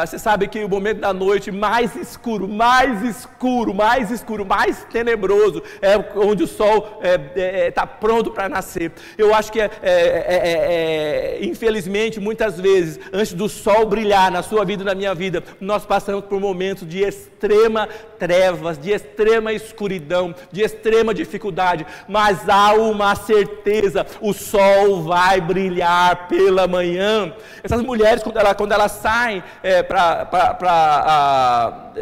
você 0.05 0.19
sabe 0.19 0.49
que 0.49 0.65
o 0.65 0.69
momento 0.69 0.99
da 0.99 1.13
noite 1.13 1.53
mais 1.53 1.95
escuro, 1.95 2.49
mais 2.49 3.03
escuro, 3.03 3.73
mais 3.73 4.11
escuro, 4.11 4.45
mais 4.45 4.85
tenebroso, 4.85 5.63
é 5.81 5.97
onde 6.17 6.43
o 6.43 6.47
sol 6.49 7.01
é, 7.03 7.52
está 7.53 7.53
é, 7.53 7.71
tá 7.71 7.87
pronto 7.87 8.31
para 8.31 8.49
nascer. 8.49 8.93
Eu 9.19 9.35
acho 9.35 9.53
que, 9.53 9.61
é, 9.61 9.71
é, 9.83 9.83
é, 9.83 11.39
é, 11.41 11.45
infelizmente, 11.45 12.19
muitas 12.19 12.59
vezes, 12.59 12.99
antes 13.13 13.35
do 13.35 13.49
sol 13.49 13.87
brilhar 13.87 14.31
na 14.31 14.43
sua 14.43 14.65
vida 14.65 14.83
e 14.83 14.87
na 14.87 14.95
minha 14.95 15.15
vida, 15.15 15.45
nós 15.61 15.85
passamos 15.85 16.25
por 16.25 16.41
momentos 16.41 16.89
de 16.89 17.01
extrema 17.01 17.89
trevas, 18.19 18.79
de 18.79 18.91
extrema 18.91 19.53
escuridão, 19.53 20.35
de 20.51 20.63
extrema 20.63 21.13
dificuldade, 21.13 21.87
mas 22.09 22.49
há 22.49 22.73
uma 22.75 23.15
certeza: 23.15 24.07
o 24.21 24.33
sol 24.33 25.03
vai 25.03 25.41
brilhar 25.41 26.29
pela 26.29 26.67
manhã. 26.67 27.35
Essas 27.63 27.83
mulheres, 27.83 28.23
quando, 28.23 28.39
ela, 28.39 28.55
quando 28.55 28.73
elas 28.73 28.93
saem 28.93 29.43
é, 29.63 29.83
para 29.83 31.93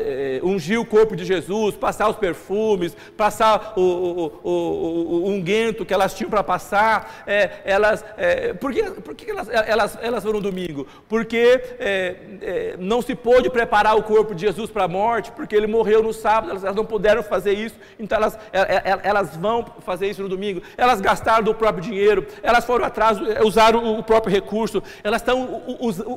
ungir 0.42 0.78
o 0.78 0.85
corpo 0.85 1.16
de 1.16 1.25
Jesus, 1.25 1.75
passar 1.75 2.09
os 2.09 2.16
perfumes, 2.16 2.97
passar 3.16 3.73
o, 3.76 3.80
o, 3.80 4.40
o, 4.45 5.28
o 5.28 5.39
que 5.42 5.94
elas 5.94 6.14
tinham 6.14 6.30
para 6.30 6.42
passar, 6.42 7.25
é, 7.26 7.50
elas, 7.64 8.04
é, 8.16 8.52
por 8.54 8.73
que, 8.73 8.82
por 8.82 9.14
que 9.14 9.30
elas, 9.30 9.49
elas, 9.49 9.99
elas 10.00 10.23
foram 10.23 10.40
domingo? 10.40 10.87
Porque 11.09 11.62
é, 11.78 12.16
é, 12.42 12.75
não 12.78 13.02
se 13.02 13.14
pôde 13.14 13.50
preparar 13.50 13.97
o 13.97 14.02
corpo 14.02 14.35
de 14.35 14.42
Jesus 14.42 14.70
para 14.70 14.85
a 14.85 14.88
morte, 14.88 15.32
porque 15.32 15.54
ele 15.54 15.66
morreu 15.66 16.02
no 16.02 16.12
sábado, 16.12 16.50
elas, 16.50 16.64
elas 16.64 16.76
não 16.76 16.85
puderam 16.85 17.23
fazer 17.23 17.52
isso, 17.52 17.76
então 17.99 18.16
elas, 18.16 18.38
é, 18.52 18.61
é, 18.61 19.00
elas 19.02 19.37
vão 19.37 19.64
fazer 19.80 20.09
isso 20.09 20.23
no 20.23 20.28
domingo. 20.28 20.62
Elas 20.76 21.00
gastaram 21.00 21.44
do 21.44 21.54
próprio 21.54 21.82
dinheiro, 21.82 22.26
elas 22.42 22.64
foram 22.64 22.85
atrás, 22.85 23.18
usaram 23.44 23.99
o 23.99 24.02
próprio 24.02 24.32
recurso, 24.32 24.82
elas 25.02 25.20
estão 25.20 25.62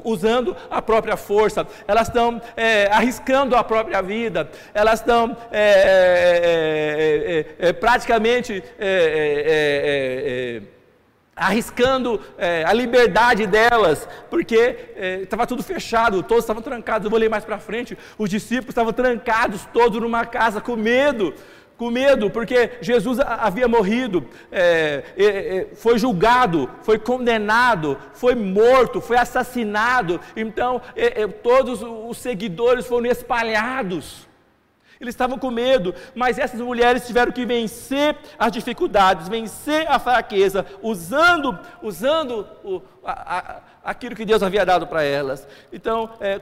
usando 0.03 0.55
a 0.69 0.81
própria 0.81 1.17
força, 1.17 1.65
elas 1.87 2.07
estão 2.07 2.41
arriscando 2.91 3.55
a 3.55 3.63
própria 3.63 4.01
vida, 4.01 4.49
elas 4.73 4.99
estão 4.99 5.35
praticamente 7.79 8.63
é, 8.79 9.02
é, 9.03 10.57
é, 10.57 10.61
arriscando 11.35 12.21
é, 12.37 12.63
a 12.63 12.73
liberdade 12.73 13.47
delas, 13.47 14.07
porque 14.29 14.93
estava 15.21 15.47
tudo 15.47 15.63
fechado, 15.63 16.23
todos 16.23 16.43
estavam 16.43 16.61
trancados. 16.61 17.05
Eu 17.05 17.09
vou 17.11 17.19
ler 17.19 17.29
mais 17.29 17.45
para 17.45 17.59
frente: 17.59 17.97
os 18.17 18.29
discípulos 18.29 18.69
estavam 18.69 18.93
trancados 18.93 19.67
todos 19.73 20.01
numa 20.01 20.25
casa 20.25 20.61
com 20.61 20.75
medo. 20.75 21.33
Com 21.75 21.89
medo, 21.89 22.29
porque 22.29 22.73
Jesus 22.81 23.19
havia 23.19 23.67
morrido, 23.67 24.23
foi 25.75 25.97
julgado, 25.97 26.69
foi 26.83 26.99
condenado, 26.99 27.97
foi 28.13 28.35
morto, 28.35 29.01
foi 29.01 29.17
assassinado. 29.17 30.21
Então, 30.35 30.79
todos 31.41 31.81
os 31.81 32.19
seguidores 32.19 32.85
foram 32.85 33.07
espalhados. 33.07 34.27
Eles 35.03 35.13
estavam 35.13 35.37
com 35.37 35.51
medo, 35.51 35.93
mas 36.15 36.39
essas 36.39 36.59
mulheres 36.59 37.05
tiveram 37.05 37.31
que 37.31 37.45
vencer 37.45 38.17
as 38.37 38.51
dificuldades, 38.51 39.27
vencer 39.27 39.89
a 39.89 39.99
fraqueza, 39.99 40.65
usando, 40.81 41.57
usando 41.81 42.47
o, 42.63 42.81
a, 43.03 43.37
a, 43.37 43.61
aquilo 43.83 44.15
que 44.15 44.25
Deus 44.25 44.41
havia 44.41 44.65
dado 44.65 44.87
para 44.87 45.03
elas. 45.03 45.47
Então, 45.71 46.09
é, 46.19 46.41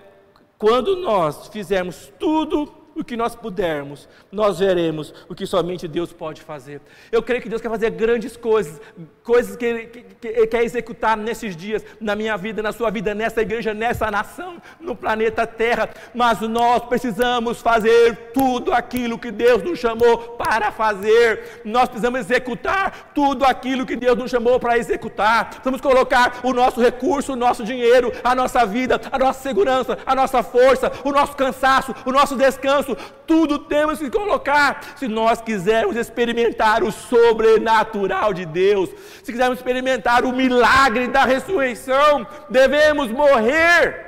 quando 0.58 0.96
nós 0.98 1.48
fizermos 1.48 2.12
tudo 2.20 2.81
o 3.02 3.04
que 3.04 3.18
nós 3.18 3.36
pudermos, 3.36 4.08
nós 4.32 4.60
veremos 4.60 5.14
o 5.28 5.36
que 5.36 5.46
somente 5.46 5.88
Deus 5.88 6.14
pode 6.14 6.42
fazer. 6.42 6.80
Eu 7.12 7.22
creio 7.24 7.42
que 7.42 7.50
Deus 7.50 7.62
quer 7.62 7.70
fazer 7.70 7.90
grandes 7.90 8.38
coisas, 8.38 8.80
coisas 9.24 9.56
que 9.56 9.66
Ele, 9.66 9.86
que, 9.88 10.02
que 10.02 10.28
Ele 10.28 10.48
quer 10.48 10.64
executar 10.64 11.18
nesses 11.18 11.56
dias, 11.56 11.84
na 12.00 12.16
minha 12.16 12.38
vida, 12.38 12.62
na 12.62 12.72
sua 12.72 12.92
vida, 12.92 13.16
nessa 13.16 13.42
igreja, 13.42 13.74
nessa 13.74 14.12
nação, 14.12 14.62
no 14.80 14.96
planeta 14.96 15.48
Terra. 15.48 15.90
Mas 16.14 16.42
nós 16.42 16.84
precisamos 16.86 17.60
fazer 17.60 18.32
tudo 18.34 18.72
aquilo 18.72 19.18
que 19.18 19.32
Deus 19.32 19.64
nos 19.64 19.80
chamou 19.80 20.20
para 20.38 20.72
fazer. 20.72 21.62
Nós 21.66 21.90
precisamos 21.90 22.20
executar 22.20 23.12
tudo 23.16 23.44
aquilo 23.44 23.86
que 23.86 23.96
Deus 23.96 24.18
nos 24.18 24.30
chamou 24.30 24.60
para 24.60 24.78
executar. 24.78 25.50
Precisamos 25.50 25.82
colocar 25.82 26.40
o 26.44 26.54
nosso 26.54 26.80
recurso, 26.80 27.34
o 27.34 27.36
nosso 27.36 27.64
dinheiro, 27.64 28.12
a 28.24 28.36
nossa 28.36 28.64
vida, 28.64 29.02
a 29.12 29.18
nossa 29.18 29.42
segurança, 29.42 29.98
a 30.06 30.14
nossa 30.14 30.44
força, 30.44 30.92
o 31.04 31.12
nosso 31.12 31.36
cansaço, 31.36 31.96
o 32.06 32.12
nosso 32.12 32.36
descanso 32.36 32.91
tudo 33.26 33.60
temos 33.60 34.00
que 34.00 34.10
colocar. 34.10 34.96
Se 34.96 35.08
nós 35.08 35.42
quisermos 35.42 35.96
experimentar 35.96 36.84
o 36.84 36.92
sobrenatural 36.92 38.34
de 38.34 38.46
Deus, 38.46 38.90
se 39.24 39.32
quisermos 39.32 39.60
experimentar 39.60 40.26
o 40.26 40.32
milagre 40.32 41.08
da 41.08 41.26
ressurreição, 41.26 42.26
devemos 42.50 43.12
morrer. 43.12 44.08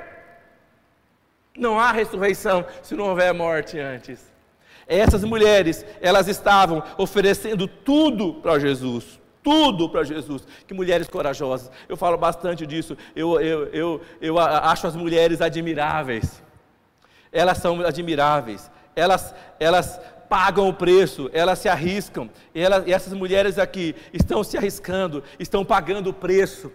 Não 1.56 1.78
há 1.78 1.92
ressurreição 1.92 2.64
se 2.82 2.94
não 2.94 3.06
houver 3.06 3.32
morte 3.32 3.78
antes. 3.78 4.32
Essas 4.86 5.24
mulheres, 5.24 5.84
elas 6.00 6.28
estavam 6.28 6.82
oferecendo 6.98 7.66
tudo 7.66 8.34
para 8.34 8.58
Jesus 8.58 9.20
tudo 9.44 9.90
para 9.90 10.02
Jesus. 10.02 10.48
Que 10.66 10.72
mulheres 10.72 11.06
corajosas. 11.06 11.70
Eu 11.86 11.96
falo 11.96 12.16
bastante 12.16 12.66
disso. 12.66 12.96
Eu, 13.14 13.38
eu, 13.40 13.66
eu, 13.66 14.00
eu 14.20 14.38
acho 14.38 14.86
as 14.86 14.96
mulheres 14.96 15.42
admiráveis. 15.42 16.42
Elas 17.34 17.58
são 17.58 17.84
admiráveis. 17.84 18.70
Elas, 18.96 19.34
elas 19.60 20.00
pagam 20.28 20.68
o 20.68 20.72
preço, 20.72 21.28
elas 21.34 21.58
se 21.58 21.68
arriscam. 21.68 22.30
E, 22.54 22.62
elas, 22.62 22.86
e 22.86 22.92
essas 22.92 23.12
mulheres 23.12 23.58
aqui 23.58 23.94
estão 24.12 24.42
se 24.42 24.56
arriscando, 24.56 25.22
estão 25.38 25.62
pagando 25.62 26.08
o 26.08 26.14
preço. 26.14 26.72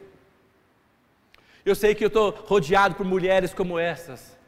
Eu 1.66 1.74
sei 1.74 1.96
que 1.96 2.04
eu 2.04 2.10
estou 2.10 2.30
rodeado 2.46 2.94
por 2.94 3.06
mulheres 3.06 3.54
como 3.54 3.80
essas 3.80 4.39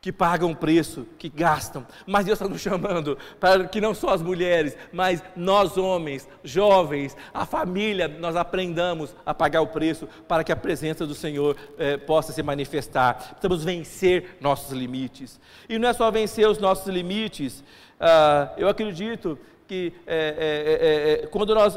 que 0.00 0.10
pagam 0.10 0.54
preço, 0.54 1.06
que 1.18 1.28
gastam, 1.28 1.86
mas 2.06 2.24
Deus 2.24 2.40
está 2.40 2.48
nos 2.48 2.60
chamando 2.60 3.18
para 3.38 3.68
que 3.68 3.80
não 3.80 3.94
só 3.94 4.10
as 4.10 4.22
mulheres, 4.22 4.74
mas 4.92 5.22
nós 5.36 5.76
homens, 5.76 6.26
jovens, 6.42 7.14
a 7.34 7.44
família, 7.44 8.08
nós 8.08 8.34
aprendamos 8.34 9.14
a 9.26 9.34
pagar 9.34 9.60
o 9.60 9.66
preço 9.66 10.08
para 10.26 10.42
que 10.42 10.50
a 10.50 10.56
presença 10.56 11.06
do 11.06 11.14
Senhor 11.14 11.54
eh, 11.78 11.98
possa 11.98 12.32
se 12.32 12.42
manifestar. 12.42 13.36
Precisamos 13.38 13.62
vencer 13.62 14.38
nossos 14.40 14.72
limites. 14.72 15.38
E 15.68 15.78
não 15.78 15.88
é 15.88 15.92
só 15.92 16.10
vencer 16.10 16.48
os 16.48 16.58
nossos 16.58 16.86
limites, 16.86 17.62
ah, 17.98 18.52
eu 18.56 18.68
acredito 18.68 19.38
que 19.68 19.92
eh, 20.06 21.20
eh, 21.22 21.26
quando 21.26 21.54
nós 21.54 21.76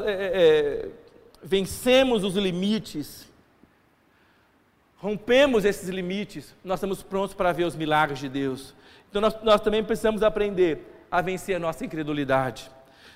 vencemos 1.42 2.24
os 2.24 2.34
limites, 2.36 3.30
rompemos 5.04 5.66
esses 5.66 5.90
limites, 5.90 6.54
nós 6.64 6.78
estamos 6.78 7.02
prontos 7.02 7.34
para 7.34 7.52
ver 7.52 7.64
os 7.64 7.76
milagres 7.76 8.20
de 8.20 8.26
Deus. 8.26 8.74
Então 9.10 9.20
nós, 9.20 9.36
nós 9.42 9.60
também 9.60 9.84
precisamos 9.84 10.22
aprender 10.22 11.06
a 11.10 11.20
vencer 11.20 11.56
a 11.56 11.58
nossa 11.58 11.84
incredulidade. 11.84 12.70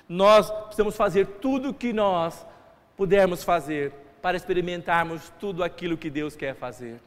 Nós 0.07 0.51
precisamos 0.51 0.95
fazer 0.95 1.25
tudo 1.41 1.69
o 1.69 1.73
que 1.73 1.91
nós 1.91 2.45
pudermos 2.95 3.43
fazer 3.43 3.91
para 4.21 4.37
experimentarmos 4.37 5.33
tudo 5.39 5.63
aquilo 5.63 5.97
que 5.97 6.11
Deus 6.11 6.35
quer 6.35 6.53
fazer. 6.53 7.01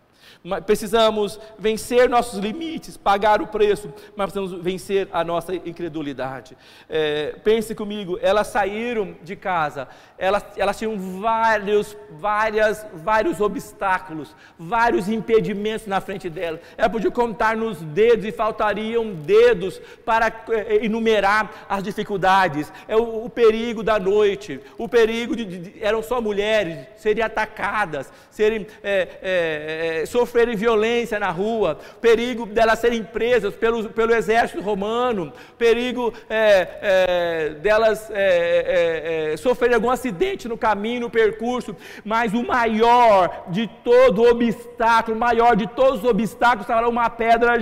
Precisamos 0.66 1.38
vencer 1.58 2.08
nossos 2.08 2.38
limites, 2.38 2.96
pagar 2.96 3.40
o 3.40 3.46
preço, 3.46 3.92
mas 4.16 4.32
precisamos 4.32 4.62
vencer 4.62 5.08
a 5.12 5.22
nossa 5.22 5.54
incredulidade. 5.54 6.56
É, 6.88 7.36
pense 7.44 7.74
comigo, 7.74 8.18
elas 8.20 8.48
saíram 8.48 9.14
de 9.22 9.36
casa, 9.36 9.88
elas, 10.18 10.44
elas 10.56 10.78
tinham 10.78 10.98
vários, 11.20 11.96
várias, 12.10 12.84
vários 12.94 13.40
obstáculos, 13.40 14.34
vários 14.58 15.08
impedimentos 15.08 15.86
na 15.86 16.00
frente 16.00 16.28
delas. 16.28 16.60
Ela 16.76 16.90
podia 16.90 17.10
contar 17.10 17.56
nos 17.56 17.78
dedos 17.78 18.24
e 18.24 18.32
faltariam 18.32 19.12
dedos 19.12 19.80
para 20.04 20.26
é, 20.50 20.84
enumerar 20.84 21.66
as 21.68 21.82
dificuldades. 21.82 22.72
É 22.88 22.96
o, 22.96 23.24
o 23.24 23.30
perigo 23.30 23.82
da 23.82 23.98
noite, 23.98 24.60
o 24.76 24.88
perigo 24.88 25.36
de, 25.36 25.44
de, 25.44 25.84
eram 25.84 26.02
só 26.02 26.20
mulheres 26.20 26.86
serem 26.96 27.22
atacadas, 27.22 28.12
serem 28.30 28.66
é, 28.82 29.08
é, 29.22 30.00
é 30.02 30.06
sofrerem 30.12 30.54
violência 30.54 31.18
na 31.18 31.30
rua, 31.30 31.78
perigo 32.00 32.46
delas 32.46 32.78
serem 32.78 33.02
presas 33.02 33.54
pelo, 33.54 33.88
pelo 33.88 34.14
exército 34.14 34.60
romano, 34.60 35.32
perigo 35.58 36.12
é, 36.28 36.68
é, 36.82 37.48
delas 37.54 38.10
é, 38.10 38.14
é, 38.14 39.32
é, 39.32 39.36
sofrerem 39.36 39.74
algum 39.74 39.90
acidente 39.90 40.46
no 40.46 40.58
caminho, 40.58 41.00
no 41.00 41.10
percurso, 41.10 41.74
mas 42.04 42.34
o 42.34 42.44
maior 42.46 43.46
de 43.48 43.66
todo 43.82 44.22
obstáculo, 44.22 45.16
o 45.16 45.20
maior 45.20 45.56
de 45.56 45.66
todos 45.66 46.00
os 46.00 46.08
obstáculos, 46.08 46.62
estava 46.62 46.88
uma 46.88 47.08
pedra 47.08 47.58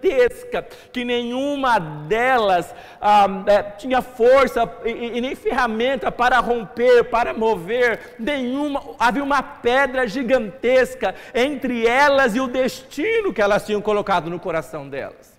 gigantesca, 0.00 0.66
que 0.92 1.04
nenhuma 1.04 1.78
delas 1.78 2.74
ah, 3.00 3.26
é, 3.46 3.62
tinha 3.62 4.02
força 4.02 4.70
e, 4.84 5.18
e 5.18 5.20
nem 5.20 5.34
ferramenta 5.34 6.10
para 6.10 6.38
romper, 6.38 7.04
para 7.04 7.34
mover, 7.34 8.16
nenhuma, 8.18 8.82
havia 8.98 9.22
uma 9.22 9.42
pedra 9.42 10.06
gigantesca 10.06 11.14
entre 11.34 11.86
elas 11.86 12.34
e 12.34 12.40
o 12.40 12.48
destino 12.48 13.32
que 13.32 13.42
elas 13.42 13.64
tinham 13.64 13.80
colocado 13.80 14.30
no 14.30 14.40
coração 14.40 14.88
delas. 14.88 15.38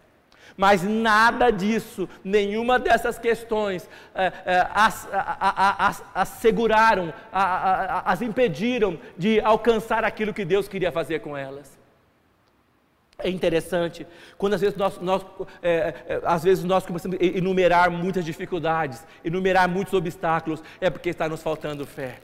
Mas 0.58 0.84
nada 0.84 1.50
disso, 1.50 2.08
nenhuma 2.24 2.78
dessas 2.78 3.18
questões 3.18 3.90
é, 4.14 4.32
é, 4.46 4.68
as, 4.74 5.08
as, 5.12 6.04
as, 6.14 6.28
seguraram, 6.28 7.12
as 7.32 8.22
impediram 8.22 9.00
de 9.18 9.40
alcançar 9.40 10.04
aquilo 10.04 10.34
que 10.34 10.46
Deus 10.46 10.68
queria 10.68 10.92
fazer 10.92 11.20
com 11.20 11.36
elas. 11.36 11.81
É 13.24 13.30
interessante, 13.30 14.06
quando 14.38 14.54
às 14.54 14.62
vezes 14.62 14.76
nós, 14.78 15.00
nós 15.00 15.26
é, 15.62 15.94
é, 16.08 16.22
às 16.24 16.44
vezes 16.44 16.64
nós 16.64 16.86
começamos 16.86 17.18
a 17.20 17.24
enumerar 17.24 17.90
muitas 17.92 18.26
dificuldades, 18.26 19.06
enumerar 19.24 19.70
muitos 19.70 19.94
obstáculos, 19.94 20.64
é 20.80 20.90
porque 20.90 21.10
está 21.10 21.28
nos 21.30 21.42
faltando 21.42 21.86
fé 21.86 22.20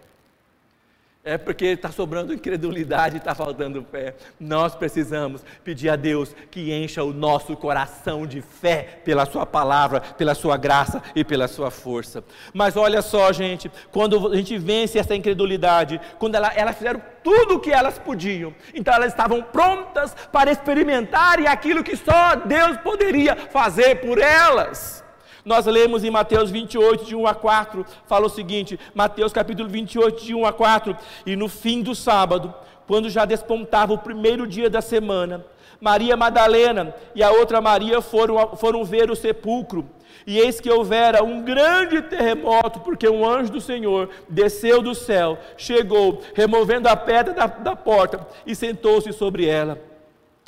é 1.28 1.38
porque 1.38 1.66
está 1.66 1.92
sobrando 1.92 2.34
incredulidade 2.34 3.18
está 3.18 3.36
faltando 3.36 3.86
fé. 3.92 4.16
Nós 4.40 4.74
precisamos 4.74 5.44
pedir 5.63 5.90
a 5.90 5.98
Deus 5.98 6.34
que 6.50 6.74
encha 6.74 7.04
o 7.04 7.12
nosso 7.12 7.56
coração 7.58 8.26
de 8.26 8.42
fé 8.42 9.02
pela 9.04 9.26
Sua 9.26 9.46
palavra, 9.46 10.00
pela 10.00 10.34
Sua 10.34 10.56
graça 10.56 11.04
e 11.13 11.26
pela 11.26 11.48
Sua 11.50 11.70
força. 11.70 12.24
Mas 12.54 12.78
olha 12.78 13.02
só, 13.02 13.32
gente, 13.34 13.70
quando 13.92 14.32
a 14.32 14.36
gente 14.38 14.58
vence 14.58 14.98
essa 14.98 15.16
incredulidade, 15.16 16.00
quando 16.18 16.36
ela, 16.36 16.54
elas 16.56 16.78
fizeram 16.78 17.02
tudo 17.22 17.56
o 17.56 17.60
que 17.60 17.72
elas 17.72 18.00
podiam, 18.00 18.56
então 18.74 18.94
elas 18.94 19.12
estavam 19.12 19.42
prontas 19.42 20.16
para 20.32 20.50
experimentarem 20.50 21.48
aquilo 21.48 21.84
que 21.84 21.98
só 21.98 22.36
Deus 22.36 22.78
poderia 22.78 23.36
fazer 23.36 23.96
por 23.96 24.18
elas. 24.18 25.04
Nós 25.48 25.66
lemos 25.66 26.04
em 26.04 26.12
Mateus 26.12 26.52
28, 26.52 27.06
de 27.06 27.16
1 27.16 27.26
a 27.26 27.34
4, 27.34 27.86
fala 28.06 28.26
o 28.26 28.30
seguinte: 28.30 28.78
Mateus 28.94 29.32
capítulo 29.32 29.70
28, 29.70 30.26
de 30.26 30.36
1 30.36 30.46
a 30.46 30.52
4. 30.52 30.94
E 31.26 31.38
no 31.38 31.48
fim 31.48 31.82
do 31.82 31.96
sábado, 31.96 32.54
quando 32.86 33.10
já 33.10 33.24
despontava 33.24 33.94
o 33.94 33.98
primeiro 33.98 34.46
dia 34.46 34.70
da 34.70 34.82
semana, 34.82 35.46
Maria 35.80 36.18
Madalena 36.18 36.94
e 37.16 37.24
a 37.24 37.32
outra 37.32 37.62
Maria 37.62 38.02
foram, 38.02 38.58
foram 38.58 38.84
ver 38.84 39.10
o 39.10 39.16
sepulcro. 39.16 39.90
E 40.26 40.38
eis 40.38 40.60
que 40.60 40.70
houvera 40.70 41.24
um 41.24 41.42
grande 41.42 42.02
terremoto, 42.02 42.82
porque 42.82 43.08
um 43.08 43.26
anjo 43.26 43.54
do 43.54 43.62
Senhor 43.62 44.10
desceu 44.28 44.82
do 44.82 44.94
céu, 44.94 45.38
chegou, 45.56 46.22
removendo 46.36 46.90
a 46.90 46.96
pedra 46.98 47.34
da, 47.34 47.48
da 47.48 47.74
porta 47.74 48.28
e 48.46 48.54
sentou-se 48.54 49.14
sobre 49.14 49.46
ela. 49.46 49.87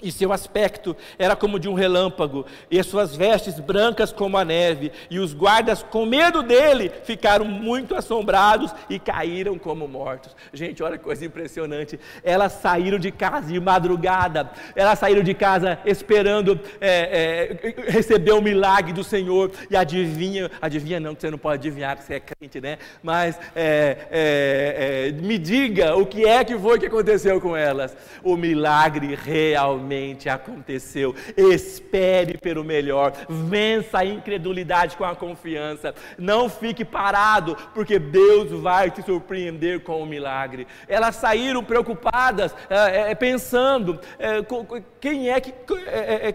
E 0.02 0.12
seu 0.12 0.32
aspecto 0.32 0.96
era 1.18 1.36
como 1.36 1.60
de 1.60 1.68
um 1.68 1.74
relâmpago, 1.74 2.46
e 2.72 2.80
as 2.80 2.86
suas 2.86 3.16
vestes 3.16 3.60
brancas 3.60 4.12
como 4.12 4.38
a 4.38 4.46
neve, 4.46 4.92
e 5.10 5.20
os 5.20 5.34
guardas, 5.34 5.84
com 5.84 6.06
medo 6.06 6.42
dele, 6.42 6.92
ficaram 7.04 7.46
muito 7.46 7.96
assombrados 7.96 8.74
e 8.90 8.98
caíram 8.98 9.58
como 9.58 9.88
mortos. 9.88 10.36
Gente, 10.54 10.82
olha 10.82 10.98
que 10.98 11.04
coisa 11.04 11.26
impressionante. 11.26 12.00
Elas 12.24 12.54
saíram 12.54 12.98
de 12.98 13.12
casa 13.12 13.48
de 13.48 13.60
madrugada, 13.60 14.50
elas 14.76 15.00
saíram 15.00 15.22
de 15.22 15.34
casa 15.34 15.80
esperando 15.86 16.60
é, 16.80 17.58
é, 17.62 17.92
receber 17.92 18.32
o 18.32 18.42
milagre 18.42 18.94
do 18.94 19.04
Senhor, 19.04 19.52
e 19.70 19.76
adivinha, 19.76 20.50
adivinha 20.62 21.00
não, 21.00 21.14
que 21.14 21.22
você 21.22 21.32
não 21.32 21.38
pode 21.38 21.56
adivinhar 21.56 21.98
que 21.98 22.04
você 22.04 22.16
é 22.16 22.20
crente, 22.20 22.62
né? 22.62 22.78
Mas 23.04 23.38
é, 23.56 23.98
é, 24.12 25.10
é 25.10 25.12
me 25.12 25.38
diga 25.38 25.96
o 25.96 26.06
que 26.06 26.26
é 26.26 26.44
que 26.44 26.58
foi 26.58 26.80
que 26.80 26.86
aconteceu 26.86 27.42
com 27.42 27.56
elas. 27.56 27.96
O 28.24 28.38
milagre 28.38 29.16
realmente 29.16 29.89
realmente 29.90 30.30
aconteceu. 30.30 31.16
Espere 31.36 32.38
pelo 32.38 32.64
melhor, 32.64 33.14
vença 33.28 34.00
a 34.00 34.06
incredulidade 34.06 34.96
com 34.96 35.04
a 35.04 35.16
confiança. 35.16 35.94
Não 36.18 36.48
fique 36.48 36.86
parado, 36.86 37.58
porque 37.74 37.98
Deus 37.98 38.52
vai 38.62 38.92
te 38.92 39.02
surpreender 39.02 39.82
com 39.82 40.02
o 40.02 40.06
milagre. 40.06 40.68
Elas 40.88 41.16
saíram 41.16 41.64
preocupadas, 41.64 42.56
é, 42.70 43.12
é, 43.12 43.16
pensando: 43.16 44.00
é, 44.20 44.46
quem 45.02 45.30
é 45.30 45.42
que 45.42 45.54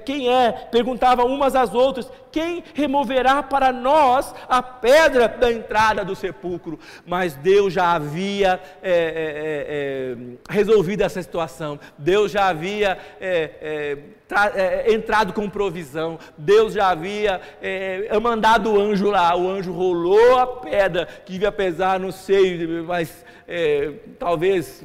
quem 0.04 0.28
é? 0.28 0.52
Perguntavam 0.70 1.26
umas 1.26 1.54
às 1.54 1.72
outras: 1.72 2.10
quem 2.34 2.64
removerá 2.74 3.44
para 3.44 3.72
nós 3.72 4.34
a 4.48 4.60
pedra 4.60 5.28
da 5.28 5.52
entrada 5.52 6.04
do 6.04 6.16
sepulcro? 6.16 6.80
Mas 7.06 7.36
Deus 7.36 7.72
já 7.72 7.92
havia 7.92 8.60
é, 8.82 10.16
resolvido 10.50 11.02
essa 11.02 11.22
situação. 11.22 11.78
Deus 11.96 12.32
já 12.32 12.48
havia 12.48 12.98
é, 13.20 13.96
é, 14.52 14.92
entrado 14.92 15.32
com 15.32 15.48
provisão, 15.48 16.18
Deus 16.36 16.72
já 16.72 16.88
havia 16.88 17.40
é, 17.62 18.18
mandado 18.18 18.72
o 18.72 18.80
anjo 18.80 19.08
lá, 19.10 19.36
o 19.36 19.48
anjo 19.48 19.70
rolou 19.70 20.36
a 20.36 20.44
pedra 20.44 21.06
que 21.24 21.34
devia 21.34 21.52
pesar, 21.52 22.00
não 22.00 22.10
sei, 22.10 22.66
mas 22.82 23.24
é, 23.46 23.92
talvez 24.18 24.82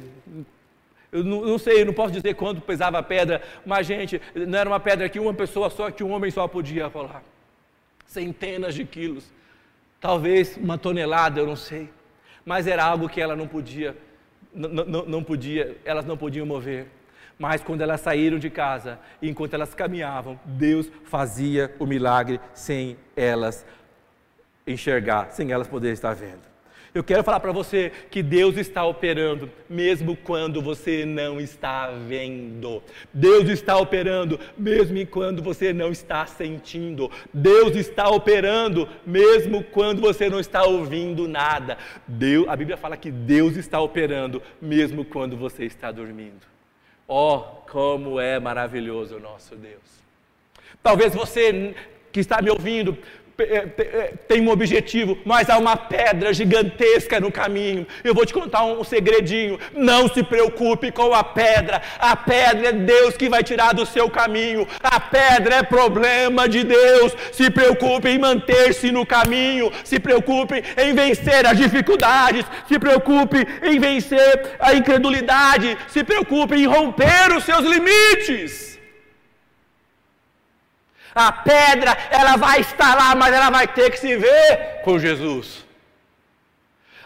Eu 1.10 1.24
não, 1.24 1.40
não, 1.40 1.58
sei, 1.58 1.80
eu 1.80 1.86
não 1.86 1.92
posso 1.92 2.12
dizer 2.12 2.34
quanto 2.34 2.60
pesava 2.60 3.00
a 3.00 3.02
pedra, 3.02 3.42
mas, 3.66 3.84
gente, 3.88 4.22
não 4.36 4.56
era 4.56 4.70
uma 4.70 4.78
pedra 4.78 5.08
que 5.08 5.18
uma 5.18 5.34
pessoa 5.34 5.68
só, 5.68 5.90
que 5.90 6.04
um 6.04 6.12
homem 6.12 6.30
só 6.30 6.46
podia 6.46 6.86
rolar. 6.86 7.24
Centenas 8.10 8.74
de 8.74 8.84
quilos. 8.84 9.30
Talvez 10.00 10.56
uma 10.56 10.76
tonelada, 10.76 11.38
eu 11.38 11.46
não 11.46 11.54
sei. 11.54 11.88
Mas 12.44 12.66
era 12.66 12.84
algo 12.84 13.08
que 13.08 13.20
ela 13.20 13.36
não 13.36 13.46
podia, 13.46 13.96
não, 14.52 15.22
podia, 15.22 15.76
elas 15.84 16.04
não 16.04 16.16
podiam 16.16 16.44
mover. 16.44 16.88
Mas 17.38 17.62
quando 17.62 17.82
elas 17.82 18.00
saíram 18.00 18.36
de 18.36 18.50
casa, 18.50 18.98
enquanto 19.22 19.54
elas 19.54 19.74
caminhavam, 19.74 20.40
Deus 20.44 20.90
fazia 21.04 21.72
o 21.78 21.86
milagre 21.86 22.40
sem 22.52 22.96
elas 23.14 23.64
enxergar, 24.66 25.30
sem 25.30 25.52
elas 25.52 25.68
poderem 25.68 25.94
estar 25.94 26.12
vendo. 26.12 26.49
Eu 26.92 27.04
quero 27.04 27.22
falar 27.22 27.38
para 27.38 27.52
você 27.52 27.92
que 28.10 28.20
Deus 28.20 28.56
está 28.56 28.84
operando, 28.84 29.48
mesmo 29.68 30.16
quando 30.16 30.60
você 30.60 31.04
não 31.04 31.40
está 31.40 31.88
vendo. 31.90 32.82
Deus 33.14 33.48
está 33.48 33.76
operando, 33.76 34.40
mesmo 34.58 35.06
quando 35.06 35.40
você 35.40 35.72
não 35.72 35.92
está 35.92 36.26
sentindo. 36.26 37.08
Deus 37.32 37.76
está 37.76 38.08
operando, 38.08 38.88
mesmo 39.06 39.62
quando 39.62 40.00
você 40.00 40.28
não 40.28 40.40
está 40.40 40.64
ouvindo 40.64 41.28
nada. 41.28 41.78
Deus, 42.08 42.48
a 42.48 42.56
Bíblia 42.56 42.76
fala 42.76 42.96
que 42.96 43.10
Deus 43.12 43.56
está 43.56 43.80
operando, 43.80 44.42
mesmo 44.60 45.04
quando 45.04 45.36
você 45.36 45.64
está 45.64 45.92
dormindo. 45.92 46.44
Oh, 47.06 47.38
como 47.70 48.18
é 48.18 48.40
maravilhoso 48.40 49.16
o 49.16 49.20
nosso 49.20 49.54
Deus. 49.54 50.00
Talvez 50.82 51.14
você 51.14 51.74
que 52.12 52.20
está 52.20 52.42
me 52.42 52.50
ouvindo 52.50 52.98
tem 54.28 54.40
um 54.40 54.50
objetivo, 54.50 55.18
mas 55.24 55.48
há 55.48 55.58
uma 55.58 55.76
pedra 55.76 56.32
gigantesca 56.32 57.20
no 57.20 57.30
caminho. 57.30 57.86
Eu 58.04 58.14
vou 58.14 58.24
te 58.24 58.32
contar 58.32 58.64
um 58.64 58.84
segredinho. 58.84 59.58
Não 59.74 60.08
se 60.08 60.22
preocupe 60.22 60.90
com 60.90 61.12
a 61.14 61.24
pedra. 61.24 61.82
A 61.98 62.16
pedra 62.16 62.68
é 62.68 62.72
Deus 62.72 63.16
que 63.16 63.28
vai 63.28 63.42
tirar 63.42 63.72
do 63.74 63.86
seu 63.86 64.08
caminho. 64.08 64.66
A 64.82 65.00
pedra 65.00 65.56
é 65.56 65.62
problema 65.62 66.48
de 66.48 66.64
Deus. 66.64 67.14
Se 67.32 67.50
preocupe 67.50 68.08
em 68.08 68.18
manter-se 68.18 68.90
no 68.90 69.04
caminho. 69.04 69.72
Se 69.84 69.98
preocupe 69.98 70.62
em 70.76 70.94
vencer 70.94 71.46
as 71.46 71.56
dificuldades. 71.56 72.44
Se 72.68 72.78
preocupe 72.78 73.46
em 73.62 73.78
vencer 73.78 74.56
a 74.58 74.74
incredulidade. 74.74 75.76
Se 75.88 76.04
preocupe 76.04 76.54
em 76.54 76.66
romper 76.66 77.36
os 77.36 77.44
seus 77.44 77.64
limites. 77.64 78.69
A 81.14 81.32
pedra, 81.32 81.96
ela 82.10 82.36
vai 82.36 82.60
estar 82.60 82.94
lá, 82.94 83.14
mas 83.14 83.34
ela 83.34 83.50
vai 83.50 83.66
ter 83.66 83.90
que 83.90 83.98
se 83.98 84.16
ver 84.16 84.82
com 84.84 84.98
Jesus. 84.98 85.66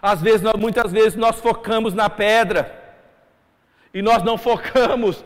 Às 0.01 0.21
vezes, 0.21 0.43
muitas 0.59 0.93
vezes 0.93 1.15
nós 1.15 1.41
focamos 1.41 1.95
na 1.95 2.11
pedra 2.11 2.83
e 3.93 4.03
nós 4.03 4.23
não 4.23 4.37
focamos 4.37 5.25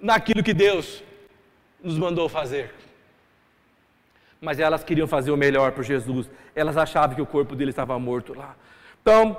naquilo 0.00 0.42
que 0.42 0.54
Deus 0.54 1.02
nos 1.82 1.98
mandou 1.98 2.28
fazer. 2.28 2.74
Mas 4.40 4.58
elas 4.58 4.84
queriam 4.84 5.06
fazer 5.06 5.30
o 5.30 5.36
melhor 5.36 5.72
para 5.72 5.82
Jesus. 5.82 6.30
Elas 6.54 6.76
achavam 6.76 7.14
que 7.14 7.22
o 7.22 7.26
corpo 7.26 7.54
dele 7.54 7.70
estava 7.70 7.98
morto 7.98 8.34
lá. 8.34 8.54
Então, 9.02 9.36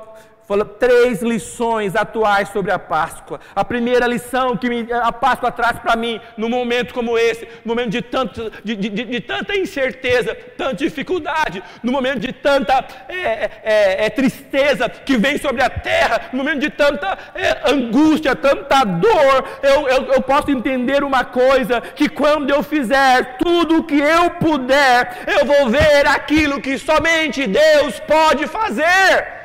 fala 0.48 0.64
três 0.64 1.22
lições 1.22 1.94
atuais 1.94 2.48
sobre 2.50 2.72
a 2.72 2.80
Páscoa. 2.80 3.40
A 3.54 3.66
primeira 3.66 4.08
lição 4.08 4.56
que 4.56 4.88
a 4.94 5.12
Páscoa 5.12 5.52
traz 5.52 5.78
para 5.78 5.98
mim, 5.98 6.22
num 6.38 6.48
momento 6.48 6.94
como 6.94 7.18
esse, 7.18 7.46
no 7.66 7.76
momento 7.76 7.90
de, 7.90 8.02
tanto, 8.02 8.50
de, 8.64 8.76
de, 8.78 8.90
de, 8.90 9.20
tanta 9.20 9.58
incerteza, 9.58 10.34
tanta 10.58 10.74
dificuldade, 10.76 11.62
no 11.84 11.92
momento 11.92 12.20
de 12.20 12.32
tanta 12.32 12.86
é, 13.10 13.50
é, 13.62 14.06
é, 14.06 14.10
tristeza 14.10 14.88
que 14.88 15.18
vem 15.18 15.38
sobre 15.38 15.62
a 15.62 15.70
terra, 15.70 16.30
no 16.32 16.40
momento 16.40 16.62
de 16.62 16.70
tanta 16.70 17.18
é, 17.36 17.70
angústia, 17.70 18.34
tanta 18.34 18.86
dor, 18.86 19.44
eu, 19.62 19.90
eu, 19.90 20.04
eu 20.14 20.22
posso 20.22 20.50
entender 20.50 21.04
uma 21.04 21.26
coisa: 21.26 21.82
que 21.82 22.08
quando 22.08 22.50
eu 22.52 22.64
fizer 22.64 23.38
tudo 23.38 23.80
o 23.80 23.84
que 23.84 24.00
eu 24.00 24.32
puder, 24.32 25.24
eu 25.28 25.46
vou 25.46 25.70
ver 25.70 26.08
aquilo 26.08 26.62
que 26.62 26.78
somente 26.78 27.46
Deus 27.46 28.00
pode 28.00 28.48
fazer. 28.48 29.38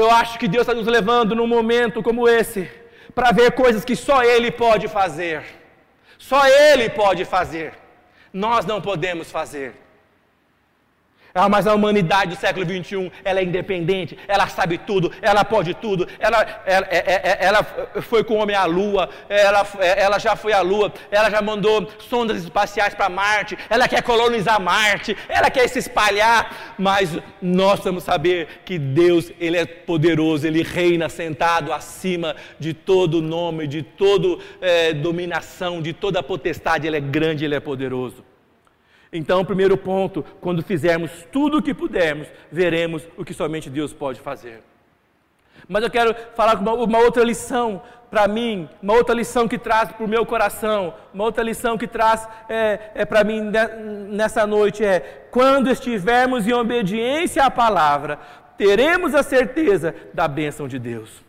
Eu 0.00 0.08
acho 0.20 0.38
que 0.38 0.46
Deus 0.54 0.62
está 0.64 0.74
nos 0.78 0.86
levando 0.96 1.34
num 1.38 1.50
momento 1.56 2.04
como 2.08 2.28
esse 2.28 2.62
para 3.16 3.32
ver 3.38 3.50
coisas 3.62 3.84
que 3.88 3.96
só 3.96 4.18
Ele 4.32 4.50
pode 4.64 4.86
fazer. 4.98 5.38
Só 6.30 6.40
Ele 6.46 6.88
pode 6.88 7.24
fazer. 7.24 7.70
Nós 8.32 8.64
não 8.70 8.80
podemos 8.80 9.28
fazer. 9.38 9.70
Ah, 11.34 11.48
mas 11.48 11.66
a 11.66 11.74
humanidade 11.74 12.34
do 12.34 12.40
século 12.40 12.64
21, 12.64 13.10
ela 13.24 13.40
é 13.40 13.44
independente, 13.44 14.18
ela 14.26 14.48
sabe 14.48 14.78
tudo, 14.78 15.12
ela 15.20 15.44
pode 15.44 15.74
tudo, 15.74 16.08
ela, 16.18 16.62
ela, 16.64 16.86
é, 16.90 16.96
é, 16.96 17.22
é, 17.22 17.38
ela 17.40 17.62
foi 18.02 18.24
com 18.24 18.34
o 18.34 18.38
homem 18.38 18.56
à 18.56 18.64
Lua, 18.64 19.08
ela, 19.28 19.66
ela 19.80 20.18
já 20.18 20.34
foi 20.34 20.52
à 20.52 20.60
Lua, 20.60 20.92
ela 21.10 21.30
já 21.30 21.42
mandou 21.42 21.88
sondas 21.98 22.42
espaciais 22.42 22.94
para 22.94 23.08
Marte, 23.08 23.58
ela 23.68 23.86
quer 23.86 24.02
colonizar 24.02 24.60
Marte, 24.60 25.16
ela 25.28 25.50
quer 25.50 25.68
se 25.68 25.78
espalhar, 25.78 26.74
mas 26.78 27.18
nós 27.40 27.72
precisamos 27.72 28.04
saber 28.04 28.48
que 28.64 28.78
Deus, 28.78 29.30
Ele 29.38 29.56
é 29.56 29.66
poderoso, 29.66 30.46
Ele 30.46 30.62
reina 30.62 31.08
sentado 31.08 31.72
acima 31.72 32.34
de 32.58 32.72
todo 32.72 33.20
nome, 33.20 33.66
de 33.66 33.82
toda 33.82 34.42
é, 34.60 34.92
dominação, 34.92 35.80
de 35.82 35.92
toda 35.92 36.22
potestade, 36.22 36.86
Ele 36.86 36.96
é 36.96 37.00
grande, 37.00 37.44
Ele 37.44 37.54
é 37.54 37.60
poderoso. 37.60 38.27
Então, 39.12 39.44
primeiro 39.44 39.76
ponto, 39.76 40.24
quando 40.40 40.62
fizermos 40.62 41.10
tudo 41.32 41.58
o 41.58 41.62
que 41.62 41.72
pudermos, 41.72 42.28
veremos 42.52 43.02
o 43.16 43.24
que 43.24 43.32
somente 43.32 43.70
Deus 43.70 43.92
pode 43.92 44.20
fazer. 44.20 44.62
Mas 45.66 45.82
eu 45.82 45.90
quero 45.90 46.14
falar 46.34 46.58
uma, 46.58 46.72
uma 46.74 46.98
outra 46.98 47.24
lição 47.24 47.82
para 48.10 48.26
mim, 48.26 48.68
uma 48.82 48.94
outra 48.94 49.14
lição 49.14 49.46
que 49.46 49.58
traz 49.58 49.90
para 49.92 50.04
o 50.04 50.08
meu 50.08 50.24
coração, 50.24 50.94
uma 51.12 51.24
outra 51.24 51.42
lição 51.42 51.76
que 51.76 51.86
traz 51.86 52.26
é, 52.48 52.90
é 52.94 53.04
para 53.04 53.22
mim 53.24 53.50
nessa 54.08 54.46
noite 54.46 54.84
é: 54.84 55.26
quando 55.30 55.70
estivermos 55.70 56.46
em 56.46 56.52
obediência 56.52 57.44
à 57.44 57.50
palavra, 57.50 58.18
teremos 58.56 59.14
a 59.14 59.22
certeza 59.22 59.94
da 60.14 60.26
bênção 60.26 60.66
de 60.66 60.78
Deus. 60.78 61.22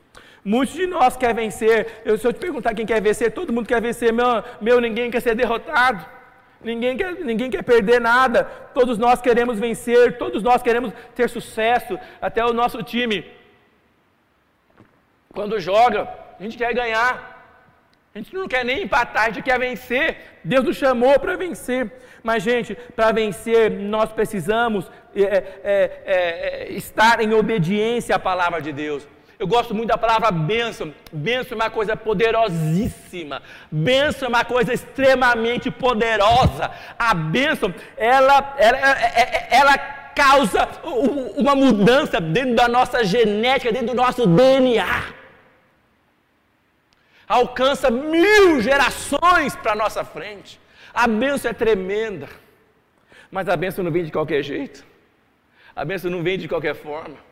Muitos 0.44 0.76
de 0.76 0.88
nós 0.88 1.18
querem 1.18 1.36
vencer. 1.36 2.02
Eu, 2.06 2.18
se 2.18 2.26
eu 2.26 2.32
te 2.32 2.39
perguntar 2.39 2.74
quem 2.74 2.86
quer 2.86 3.02
vencer, 3.02 3.32
todo 3.32 3.52
mundo 3.52 3.68
quer 3.68 3.82
vencer. 3.82 4.13
Meu, 4.13 4.44
meu 4.62 4.80
ninguém 4.80 5.12
quer 5.12 5.22
ser 5.22 5.36
derrotado. 5.36 6.06
Ninguém 6.62 6.98
quer, 6.98 7.13
ninguém 7.15 7.50
quer 7.50 7.63
perder 7.63 8.02
nada. 8.02 8.43
Todos 8.74 8.98
nós 8.98 9.22
queremos 9.22 9.58
vencer, 9.60 10.17
todos 10.17 10.43
nós 10.43 10.62
queremos 10.62 10.93
ter 11.15 11.30
sucesso. 11.30 11.98
Até 12.22 12.45
o 12.45 12.54
nosso 12.54 12.84
time, 12.84 13.26
quando 15.34 15.60
joga, 15.60 16.10
a 16.39 16.43
gente 16.43 16.58
quer 16.58 16.74
ganhar. 16.74 17.38
A 18.13 18.17
gente 18.17 18.34
não 18.34 18.48
quer 18.48 18.65
nem 18.65 18.84
empatar, 18.84 19.26
a 19.26 19.30
gente 19.30 19.43
quer 19.43 19.60
vencer. 19.60 20.17
Deus 20.43 20.65
nos 20.65 20.78
chamou 20.78 21.19
para 21.19 21.38
vencer. 21.38 21.91
Mas, 22.22 22.43
gente, 22.43 22.76
para 22.95 23.12
vencer, 23.12 23.69
nós 23.72 24.12
precisamos 24.12 24.91
é, 25.15 25.22
é, 25.24 25.43
é, 25.63 26.63
é 26.67 26.72
estar 26.74 27.22
em 27.22 27.34
obediência 27.34 28.15
à 28.15 28.19
palavra 28.19 28.62
de 28.62 28.74
Deus. 28.74 29.08
Eu 29.39 29.47
gosto 29.47 29.73
muito 29.73 29.88
da 29.88 29.97
palavra 29.97 30.30
bênção. 30.32 30.93
Bênção 31.13 31.54
é 31.54 31.62
uma 31.62 31.69
coisa 31.69 31.95
poderosíssima. 31.95 33.41
Bênção 33.71 34.25
é 34.25 34.30
uma 34.30 34.43
coisa 34.43 34.73
extremamente 34.73 35.71
poderosa. 35.71 36.69
A 36.99 37.13
bênção, 37.13 37.73
ela, 37.95 38.54
ela, 38.58 38.78
ela, 38.78 38.97
ela 39.49 39.78
causa 40.13 40.67
uma 41.38 41.56
mudança 41.56 42.19
dentro 42.19 42.54
da 42.54 42.67
nossa 42.67 43.02
genética, 43.06 43.71
dentro 43.71 43.88
do 43.88 43.93
nosso 43.93 44.28
DNA. 44.28 45.06
Alcança 47.25 47.89
mil 47.89 48.60
gerações 48.60 49.56
para 49.56 49.73
nossa 49.73 50.04
frente. 50.04 50.60
A 50.93 51.08
bênção 51.08 51.49
é 51.49 51.54
tremenda. 51.54 52.28
Mas 53.32 53.47
a 53.47 53.56
bênção 53.56 53.86
não 53.86 53.91
vem 53.91 54.04
de 54.04 54.12
qualquer 54.12 54.43
jeito. 54.43 54.84
A 55.73 55.86
bênção 55.86 56.12
não 56.12 56.21
vem 56.21 56.38
de 56.38 56.49
qualquer 56.49 56.75
forma. 56.75 57.29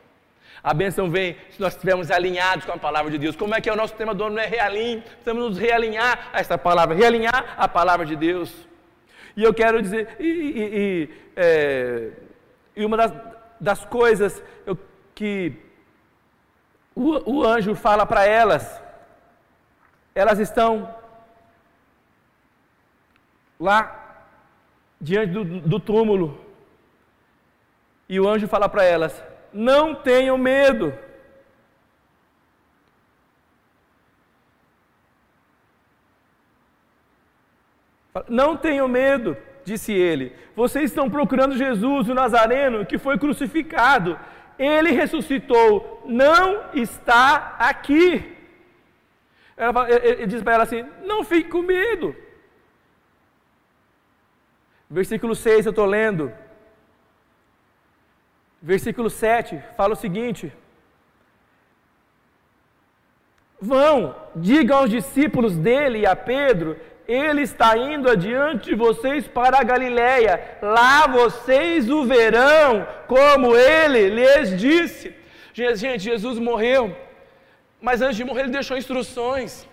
A 0.62 0.74
bênção 0.74 1.08
vem 1.08 1.36
se 1.50 1.60
nós 1.60 1.74
estivermos 1.74 2.10
alinhados 2.10 2.64
com 2.64 2.72
a 2.72 2.78
palavra 2.78 3.10
de 3.10 3.18
Deus. 3.18 3.36
Como 3.36 3.54
é 3.54 3.60
que 3.60 3.68
é 3.68 3.72
o 3.72 3.76
nosso 3.76 3.94
tema 3.94 4.14
do 4.14 4.24
ano? 4.24 4.38
É 4.38 4.46
realinho. 4.46 5.02
Precisamos 5.02 5.50
nos 5.50 5.58
realinhar 5.58 6.30
a 6.32 6.40
esta 6.40 6.58
palavra, 6.58 6.96
realinhar 6.96 7.54
a 7.56 7.68
palavra 7.68 8.04
de 8.04 8.16
Deus. 8.16 8.66
E 9.36 9.42
eu 9.42 9.54
quero 9.54 9.80
dizer, 9.80 10.16
e, 10.18 10.24
e, 10.26 10.78
e, 10.78 11.10
é, 11.36 12.10
e 12.74 12.84
uma 12.84 12.96
das, 12.96 13.12
das 13.60 13.84
coisas 13.84 14.42
eu, 14.66 14.76
que 15.14 15.52
o, 16.94 17.38
o 17.38 17.46
anjo 17.46 17.76
fala 17.76 18.04
para 18.04 18.24
elas, 18.24 18.82
elas 20.12 20.40
estão 20.40 20.92
lá 23.60 24.26
diante 25.00 25.32
do, 25.32 25.44
do 25.60 25.78
túmulo, 25.78 26.44
e 28.08 28.18
o 28.18 28.28
anjo 28.28 28.48
fala 28.48 28.68
para 28.68 28.84
elas: 28.84 29.22
não 29.52 29.94
tenham 29.94 30.36
medo. 30.36 30.92
Não 38.28 38.56
tenham 38.56 38.88
medo, 38.88 39.36
disse 39.64 39.92
ele. 39.92 40.34
Vocês 40.56 40.90
estão 40.90 41.08
procurando 41.08 41.56
Jesus, 41.56 42.08
o 42.08 42.14
Nazareno, 42.14 42.84
que 42.84 42.98
foi 42.98 43.18
crucificado. 43.18 44.18
ele 44.58 44.90
ressuscitou, 44.90 46.02
não 46.04 46.64
está 46.74 47.54
aqui. 47.58 48.36
Ela, 49.56 49.90
ele, 49.90 50.26
diz 50.26 50.42
para 50.42 50.54
ela 50.54 50.62
assim: 50.64 50.84
não 51.04 51.22
fique 51.22 51.48
com 51.48 51.62
medo. 51.62 52.14
Versículo 54.90 55.34
6 55.34 55.66
eu 55.66 55.70
estou 55.70 55.86
lendo. 55.86 56.32
Versículo 58.60 59.08
7 59.08 59.62
fala 59.76 59.92
o 59.94 59.96
seguinte: 59.96 60.52
Vão, 63.60 64.14
digam 64.34 64.78
aos 64.78 64.90
discípulos 64.90 65.56
dele 65.56 66.00
e 66.00 66.06
a 66.06 66.14
Pedro, 66.14 66.76
ele 67.06 67.42
está 67.42 67.76
indo 67.76 68.10
adiante 68.10 68.70
de 68.70 68.74
vocês 68.74 69.26
para 69.26 69.58
a 69.58 69.64
Galiléia. 69.64 70.58
Lá 70.60 71.06
vocês 71.06 71.88
o 71.88 72.04
verão, 72.04 72.86
como 73.06 73.56
ele 73.56 74.10
lhes 74.10 74.58
disse. 74.58 75.14
Gente, 75.54 75.98
Jesus 75.98 76.38
morreu, 76.38 76.96
mas 77.80 78.02
antes 78.02 78.16
de 78.16 78.24
morrer 78.24 78.42
ele 78.42 78.58
deixou 78.58 78.76
instruções. 78.76 79.66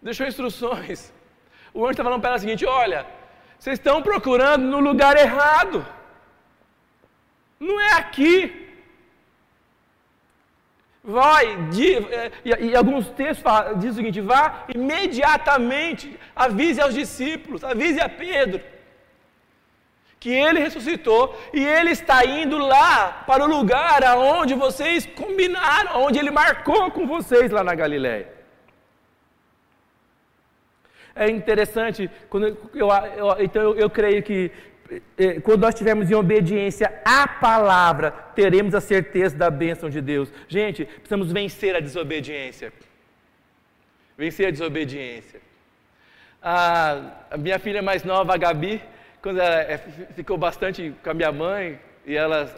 Deixou 0.00 0.26
instruções. 0.26 1.12
O 1.74 1.82
anjo 1.84 1.92
está 1.92 2.04
falando 2.04 2.20
para 2.20 2.30
ela 2.30 2.38
o 2.38 2.40
seguinte: 2.40 2.64
olha, 2.64 3.06
vocês 3.58 3.78
estão 3.78 4.02
procurando 4.02 4.64
no 4.66 4.80
lugar 4.80 5.16
errado. 5.16 5.86
Não 7.58 7.80
é 7.80 7.92
aqui. 7.94 8.66
Vai, 11.02 11.68
de, 11.68 11.94
é, 11.94 12.32
e, 12.44 12.50
e, 12.66 12.76
alguns 12.76 13.08
textos 13.10 13.38
falam, 13.38 13.78
diz 13.78 13.92
o 13.92 13.94
seguinte: 13.94 14.20
vá 14.20 14.64
imediatamente, 14.74 16.18
avise 16.34 16.80
aos 16.80 16.94
discípulos, 16.94 17.62
avise 17.62 18.00
a 18.00 18.08
Pedro, 18.08 18.60
que 20.18 20.30
ele 20.30 20.58
ressuscitou 20.58 21.40
e 21.54 21.64
ele 21.64 21.92
está 21.92 22.24
indo 22.24 22.58
lá 22.58 23.22
para 23.24 23.44
o 23.44 23.48
lugar 23.48 24.02
aonde 24.02 24.54
vocês 24.54 25.06
combinaram, 25.06 26.02
onde 26.02 26.18
ele 26.18 26.32
marcou 26.32 26.90
com 26.90 27.06
vocês 27.06 27.52
lá 27.52 27.62
na 27.62 27.76
Galiléia. 27.76 28.34
É 31.14 31.30
interessante, 31.30 32.10
quando 32.28 32.46
eu, 32.74 32.88
eu, 33.14 33.44
então 33.44 33.62
eu, 33.62 33.74
eu 33.76 33.88
creio 33.88 34.22
que 34.24 34.50
quando 35.42 35.60
nós 35.60 35.74
estivermos 35.74 36.10
em 36.10 36.14
obediência 36.14 37.00
à 37.04 37.26
palavra, 37.26 38.10
teremos 38.34 38.74
a 38.74 38.80
certeza 38.80 39.36
da 39.36 39.50
bênção 39.50 39.90
de 39.90 40.00
Deus. 40.00 40.32
Gente, 40.48 40.84
precisamos 40.84 41.32
vencer 41.32 41.74
a 41.74 41.80
desobediência. 41.80 42.72
Vencer 44.16 44.48
a 44.48 44.50
desobediência. 44.50 45.40
A, 46.42 47.36
minha 47.38 47.58
filha 47.58 47.82
mais 47.82 48.04
nova, 48.04 48.34
a 48.34 48.36
Gabi, 48.36 48.80
quando 49.20 49.40
ela 49.40 49.60
é, 49.60 49.78
ficou 50.14 50.38
bastante 50.38 50.94
com 51.02 51.10
a 51.10 51.14
minha 51.14 51.32
mãe, 51.32 51.78
e 52.06 52.16
elas, 52.16 52.56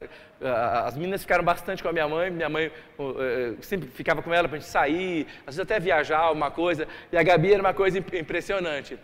as 0.84 0.94
meninas 0.94 1.22
ficaram 1.22 1.42
bastante 1.42 1.82
com 1.82 1.88
a 1.88 1.92
minha 1.92 2.06
mãe, 2.06 2.30
minha 2.30 2.50
mãe 2.50 2.70
sempre 3.62 3.88
ficava 3.88 4.20
com 4.20 4.32
ela 4.32 4.46
para 4.46 4.58
a 4.58 4.60
gente 4.60 4.68
sair, 4.68 5.26
às 5.46 5.56
vezes 5.56 5.60
até 5.60 5.80
viajar, 5.80 6.18
alguma 6.18 6.50
coisa, 6.50 6.86
e 7.10 7.16
a 7.16 7.22
Gabi 7.22 7.54
era 7.54 7.62
uma 7.62 7.72
coisa 7.72 7.98
impressionante. 7.98 8.98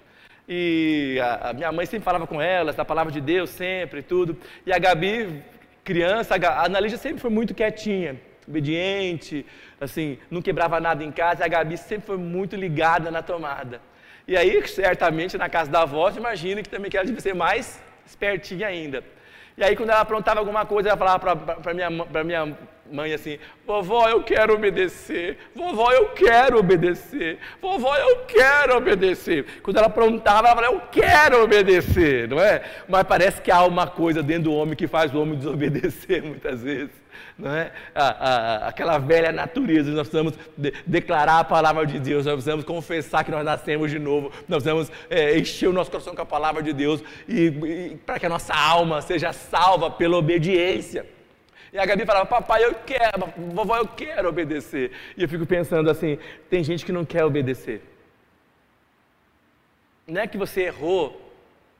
E 0.48 1.18
a, 1.22 1.50
a, 1.50 1.52
minha 1.52 1.72
mãe 1.72 1.86
sempre 1.86 2.04
falava 2.04 2.26
com 2.26 2.40
elas, 2.40 2.76
da 2.76 2.84
palavra 2.84 3.12
de 3.12 3.20
Deus 3.20 3.50
sempre 3.50 4.02
tudo. 4.02 4.36
E 4.66 4.72
a 4.72 4.78
Gabi, 4.78 5.42
criança, 5.82 6.34
a 6.36 6.64
Analígia 6.64 6.98
sempre 6.98 7.20
foi 7.20 7.30
muito 7.30 7.54
quietinha, 7.54 8.20
obediente, 8.46 9.46
assim, 9.80 10.18
não 10.30 10.42
quebrava 10.42 10.78
nada 10.80 11.02
em 11.02 11.10
casa. 11.10 11.42
E 11.42 11.44
a 11.44 11.48
Gabi 11.48 11.78
sempre 11.78 12.06
foi 12.06 12.18
muito 12.18 12.56
ligada 12.56 13.10
na 13.10 13.22
tomada. 13.22 13.80
E 14.26 14.36
aí, 14.36 14.66
certamente, 14.68 15.36
na 15.36 15.48
casa 15.48 15.70
da 15.70 15.82
avó, 15.82 16.10
imagina 16.10 16.62
que 16.62 16.68
também 16.68 16.90
que 16.90 16.96
ela 16.96 17.06
devia 17.06 17.20
ser 17.20 17.34
mais 17.34 17.82
espertinha 18.06 18.66
ainda. 18.66 19.02
E 19.56 19.62
aí, 19.62 19.76
quando 19.76 19.90
ela 19.90 20.00
aprontava 20.00 20.40
alguma 20.40 20.66
coisa, 20.66 20.88
ela 20.88 20.98
falava 20.98 21.56
para 21.56 21.74
minha, 21.74 21.88
minha 21.90 22.56
mãe 22.90 23.14
assim: 23.14 23.38
Vovó, 23.66 24.08
eu 24.08 24.22
quero 24.22 24.54
obedecer. 24.54 25.38
Vovó, 25.54 25.92
eu 25.92 26.08
quero 26.08 26.58
obedecer. 26.58 27.38
Vovó, 27.62 27.96
eu 27.96 28.24
quero 28.26 28.76
obedecer. 28.76 29.46
Quando 29.62 29.76
ela 29.76 29.86
aprontava, 29.86 30.48
ela 30.48 30.56
falava: 30.56 30.74
Eu 30.74 30.80
quero 30.90 31.42
obedecer, 31.42 32.28
não 32.28 32.40
é? 32.40 32.62
Mas 32.88 33.04
parece 33.04 33.40
que 33.40 33.50
há 33.50 33.62
uma 33.64 33.86
coisa 33.86 34.22
dentro 34.22 34.44
do 34.44 34.54
homem 34.54 34.74
que 34.74 34.88
faz 34.88 35.14
o 35.14 35.20
homem 35.20 35.38
desobedecer 35.38 36.22
muitas 36.24 36.62
vezes 36.62 37.03
é? 37.44 37.72
A, 37.94 38.04
a, 38.04 38.68
aquela 38.68 38.98
velha 38.98 39.32
natureza, 39.32 39.90
nós 39.90 40.08
precisamos 40.08 40.34
de, 40.56 40.72
declarar 40.86 41.40
a 41.40 41.44
palavra 41.44 41.86
de 41.86 41.98
Deus, 41.98 42.24
nós 42.24 42.34
precisamos 42.34 42.64
confessar 42.64 43.24
que 43.24 43.30
nós 43.30 43.44
nascemos 43.44 43.90
de 43.90 43.98
novo, 43.98 44.30
nós 44.48 44.62
precisamos 44.62 44.90
é, 45.10 45.38
encher 45.38 45.68
o 45.68 45.72
nosso 45.72 45.90
coração 45.90 46.14
com 46.14 46.22
a 46.22 46.26
palavra 46.26 46.62
de 46.62 46.72
Deus 46.72 47.02
e, 47.28 47.46
e 47.46 47.96
para 48.04 48.18
que 48.18 48.26
a 48.26 48.28
nossa 48.28 48.54
alma 48.54 49.02
seja 49.02 49.32
salva 49.32 49.90
pela 49.90 50.16
obediência. 50.16 51.06
E 51.72 51.78
a 51.78 51.84
Gabi 51.84 52.06
falava, 52.06 52.26
papai, 52.26 52.64
eu 52.64 52.74
quero, 52.86 53.32
vovó, 53.52 53.76
eu 53.76 53.88
quero 53.88 54.28
obedecer. 54.28 54.92
E 55.16 55.24
eu 55.24 55.28
fico 55.28 55.44
pensando 55.44 55.90
assim, 55.90 56.18
tem 56.48 56.62
gente 56.62 56.84
que 56.84 56.92
não 56.92 57.04
quer 57.04 57.24
obedecer. 57.24 57.82
Não 60.06 60.20
é 60.20 60.26
que 60.28 60.38
você 60.38 60.62
errou 60.62 61.23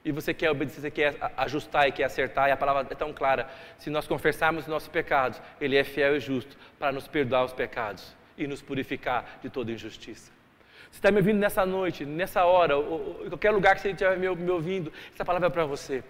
e 0.04 0.12
você 0.12 0.34
quer 0.34 0.50
obedecer, 0.50 0.80
você 0.80 0.90
quer 0.90 1.16
ajustar 1.36 1.88
e 1.88 1.92
quer 1.92 2.04
acertar, 2.04 2.48
e 2.48 2.52
a 2.52 2.56
palavra 2.56 2.86
é 2.90 2.94
tão 2.94 3.12
clara. 3.12 3.48
Se 3.78 3.88
nós 3.88 4.06
confessarmos 4.06 4.64
os 4.64 4.68
nossos 4.68 4.88
pecados, 4.88 5.40
Ele 5.60 5.76
é 5.76 5.84
fiel 5.84 6.16
e 6.16 6.20
justo 6.20 6.56
para 6.78 6.92
nos 6.92 7.08
perdoar 7.08 7.44
os 7.44 7.52
pecados 7.52 8.14
e 8.36 8.46
nos 8.46 8.60
purificar 8.60 9.38
de 9.42 9.48
toda 9.48 9.72
injustiça. 9.72 10.30
Você 10.90 10.98
está 10.98 11.10
me 11.10 11.18
ouvindo 11.18 11.38
nessa 11.38 11.64
noite, 11.64 12.04
nessa 12.04 12.44
hora, 12.44 12.76
ou, 12.76 13.22
em 13.24 13.28
qualquer 13.28 13.50
lugar 13.50 13.74
que 13.74 13.80
você 13.80 13.90
estiver 13.90 14.16
me, 14.18 14.28
me 14.36 14.50
ouvindo, 14.50 14.92
essa 15.12 15.24
palavra 15.24 15.48
é 15.48 15.50
para 15.50 15.64
você. 15.64 16.04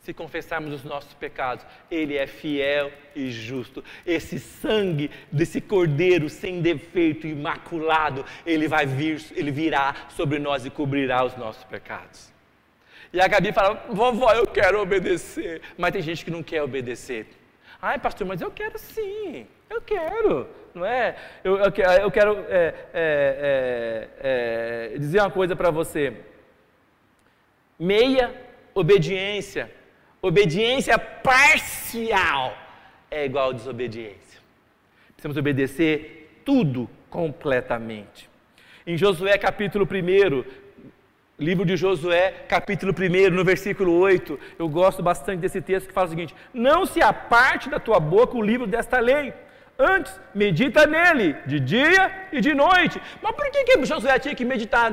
Se 0.00 0.14
confessarmos 0.14 0.72
os 0.72 0.82
nossos 0.82 1.12
pecados, 1.12 1.64
Ele 1.90 2.16
é 2.16 2.26
fiel 2.26 2.90
e 3.14 3.30
justo. 3.30 3.84
Esse 4.06 4.38
sangue 4.38 5.10
desse 5.30 5.60
cordeiro 5.60 6.30
sem 6.30 6.62
defeito, 6.62 7.26
imaculado, 7.26 8.24
Ele 8.46 8.66
vai 8.66 8.86
vir, 8.86 9.22
Ele 9.32 9.50
virá 9.50 9.94
sobre 10.08 10.38
nós 10.38 10.64
e 10.64 10.70
cobrirá 10.70 11.22
os 11.22 11.36
nossos 11.36 11.64
pecados. 11.64 12.32
E 13.12 13.20
a 13.20 13.28
Gabi 13.28 13.52
fala: 13.52 13.84
Vovó, 13.90 14.32
eu 14.32 14.46
quero 14.46 14.80
obedecer. 14.80 15.60
Mas 15.76 15.92
tem 15.92 16.00
gente 16.00 16.24
que 16.24 16.30
não 16.30 16.42
quer 16.42 16.62
obedecer. 16.62 17.26
Ai, 17.82 17.98
pastor, 17.98 18.26
mas 18.26 18.40
eu 18.40 18.50
quero 18.50 18.78
sim. 18.78 19.46
Eu 19.68 19.82
quero, 19.82 20.48
não 20.74 20.86
é? 20.86 21.14
Eu, 21.44 21.58
eu, 21.58 21.72
eu 22.02 22.10
quero 22.10 22.38
é, 22.48 22.74
é, 22.94 24.08
é, 24.22 24.94
é 24.94 24.98
dizer 24.98 25.20
uma 25.20 25.30
coisa 25.30 25.54
para 25.54 25.70
você. 25.70 26.14
Meia 27.78 28.34
obediência 28.74 29.70
Obediência 30.22 30.98
parcial 30.98 32.54
é 33.10 33.24
igual 33.24 33.50
a 33.50 33.52
desobediência. 33.54 34.38
Precisamos 35.14 35.38
obedecer 35.38 36.42
tudo 36.44 36.90
completamente. 37.08 38.28
Em 38.86 38.98
Josué 38.98 39.38
capítulo 39.38 39.86
1, 39.86 40.44
livro 41.38 41.64
de 41.64 41.74
Josué, 41.74 42.44
capítulo 42.46 42.92
1, 42.92 43.30
no 43.34 43.42
versículo 43.42 43.98
8, 43.98 44.38
eu 44.58 44.68
gosto 44.68 45.02
bastante 45.02 45.40
desse 45.40 45.62
texto 45.62 45.88
que 45.88 45.94
fala 45.94 46.08
o 46.08 46.10
seguinte: 46.10 46.34
Não 46.52 46.84
se 46.84 47.00
aparte 47.00 47.70
da 47.70 47.80
tua 47.80 47.98
boca 47.98 48.36
o 48.36 48.42
livro 48.42 48.66
desta 48.66 49.00
lei 49.00 49.32
Antes, 49.80 50.20
medita 50.34 50.86
nele, 50.86 51.34
de 51.46 51.58
dia 51.58 52.28
e 52.30 52.38
de 52.38 52.52
noite. 52.52 53.00
Mas 53.22 53.34
por 53.34 53.50
que, 53.50 53.64
que 53.64 53.86
Josué 53.86 54.18
tinha 54.18 54.34
que 54.34 54.44
meditar 54.44 54.92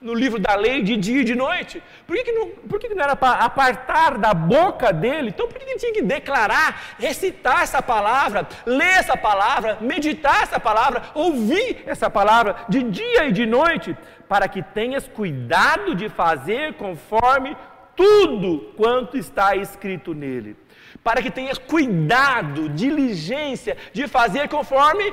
no 0.00 0.12
livro 0.12 0.40
da 0.40 0.56
lei 0.56 0.82
de 0.82 0.96
dia 0.96 1.20
e 1.20 1.24
de 1.24 1.36
noite? 1.36 1.80
Por 2.08 2.16
que, 2.16 2.24
que, 2.24 2.32
não, 2.32 2.48
por 2.48 2.80
que, 2.80 2.88
que 2.88 2.94
não 2.96 3.04
era 3.04 3.14
para 3.14 3.44
apartar 3.44 4.18
da 4.18 4.34
boca 4.34 4.92
dele? 4.92 5.28
Então 5.28 5.46
por 5.46 5.56
que, 5.56 5.64
que 5.64 5.70
ele 5.70 5.78
tinha 5.78 5.92
que 5.92 6.02
declarar, 6.02 6.96
recitar 6.98 7.62
essa 7.62 7.80
palavra, 7.80 8.48
ler 8.66 8.98
essa 8.98 9.16
palavra, 9.16 9.78
meditar 9.80 10.42
essa 10.42 10.58
palavra, 10.58 11.04
ouvir 11.14 11.84
essa 11.86 12.10
palavra 12.10 12.56
de 12.68 12.82
dia 12.82 13.28
e 13.28 13.32
de 13.32 13.46
noite? 13.46 13.96
Para 14.28 14.48
que 14.48 14.60
tenhas 14.60 15.06
cuidado 15.06 15.94
de 15.94 16.08
fazer 16.08 16.74
conforme 16.74 17.56
tudo 17.94 18.72
quanto 18.76 19.16
está 19.16 19.54
escrito 19.54 20.14
nele 20.14 20.56
para 21.02 21.22
que 21.22 21.30
tenhas 21.30 21.58
cuidado, 21.58 22.68
diligência 22.68 23.76
de 23.92 24.06
fazer 24.06 24.48
conforme 24.48 25.12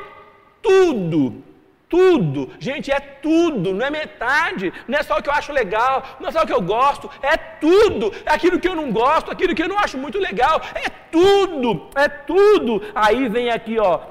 tudo. 0.61 1.43
Tudo, 1.89 2.51
gente, 2.59 2.91
é 2.91 2.99
tudo, 2.99 3.73
não 3.73 3.85
é 3.85 3.89
metade, 3.89 4.73
não 4.89 4.99
é 4.99 5.03
só 5.03 5.17
o 5.17 5.23
que 5.23 5.29
eu 5.29 5.33
acho 5.33 5.53
legal, 5.53 6.03
não 6.19 6.27
é 6.27 6.31
só 6.33 6.41
o 6.41 6.45
que 6.45 6.51
eu 6.51 6.61
gosto, 6.61 7.09
é 7.21 7.37
tudo, 7.37 8.11
é 8.25 8.33
aquilo 8.33 8.59
que 8.59 8.67
eu 8.67 8.75
não 8.75 8.91
gosto, 8.91 9.31
aquilo 9.31 9.55
que 9.55 9.63
eu 9.63 9.69
não 9.69 9.79
acho 9.79 9.97
muito 9.97 10.19
legal, 10.19 10.61
é 10.75 10.89
tudo, 11.09 11.89
é 11.95 12.09
tudo. 12.09 12.81
Aí 12.93 13.29
vem 13.29 13.49
aqui, 13.49 13.79
ó, 13.79 14.01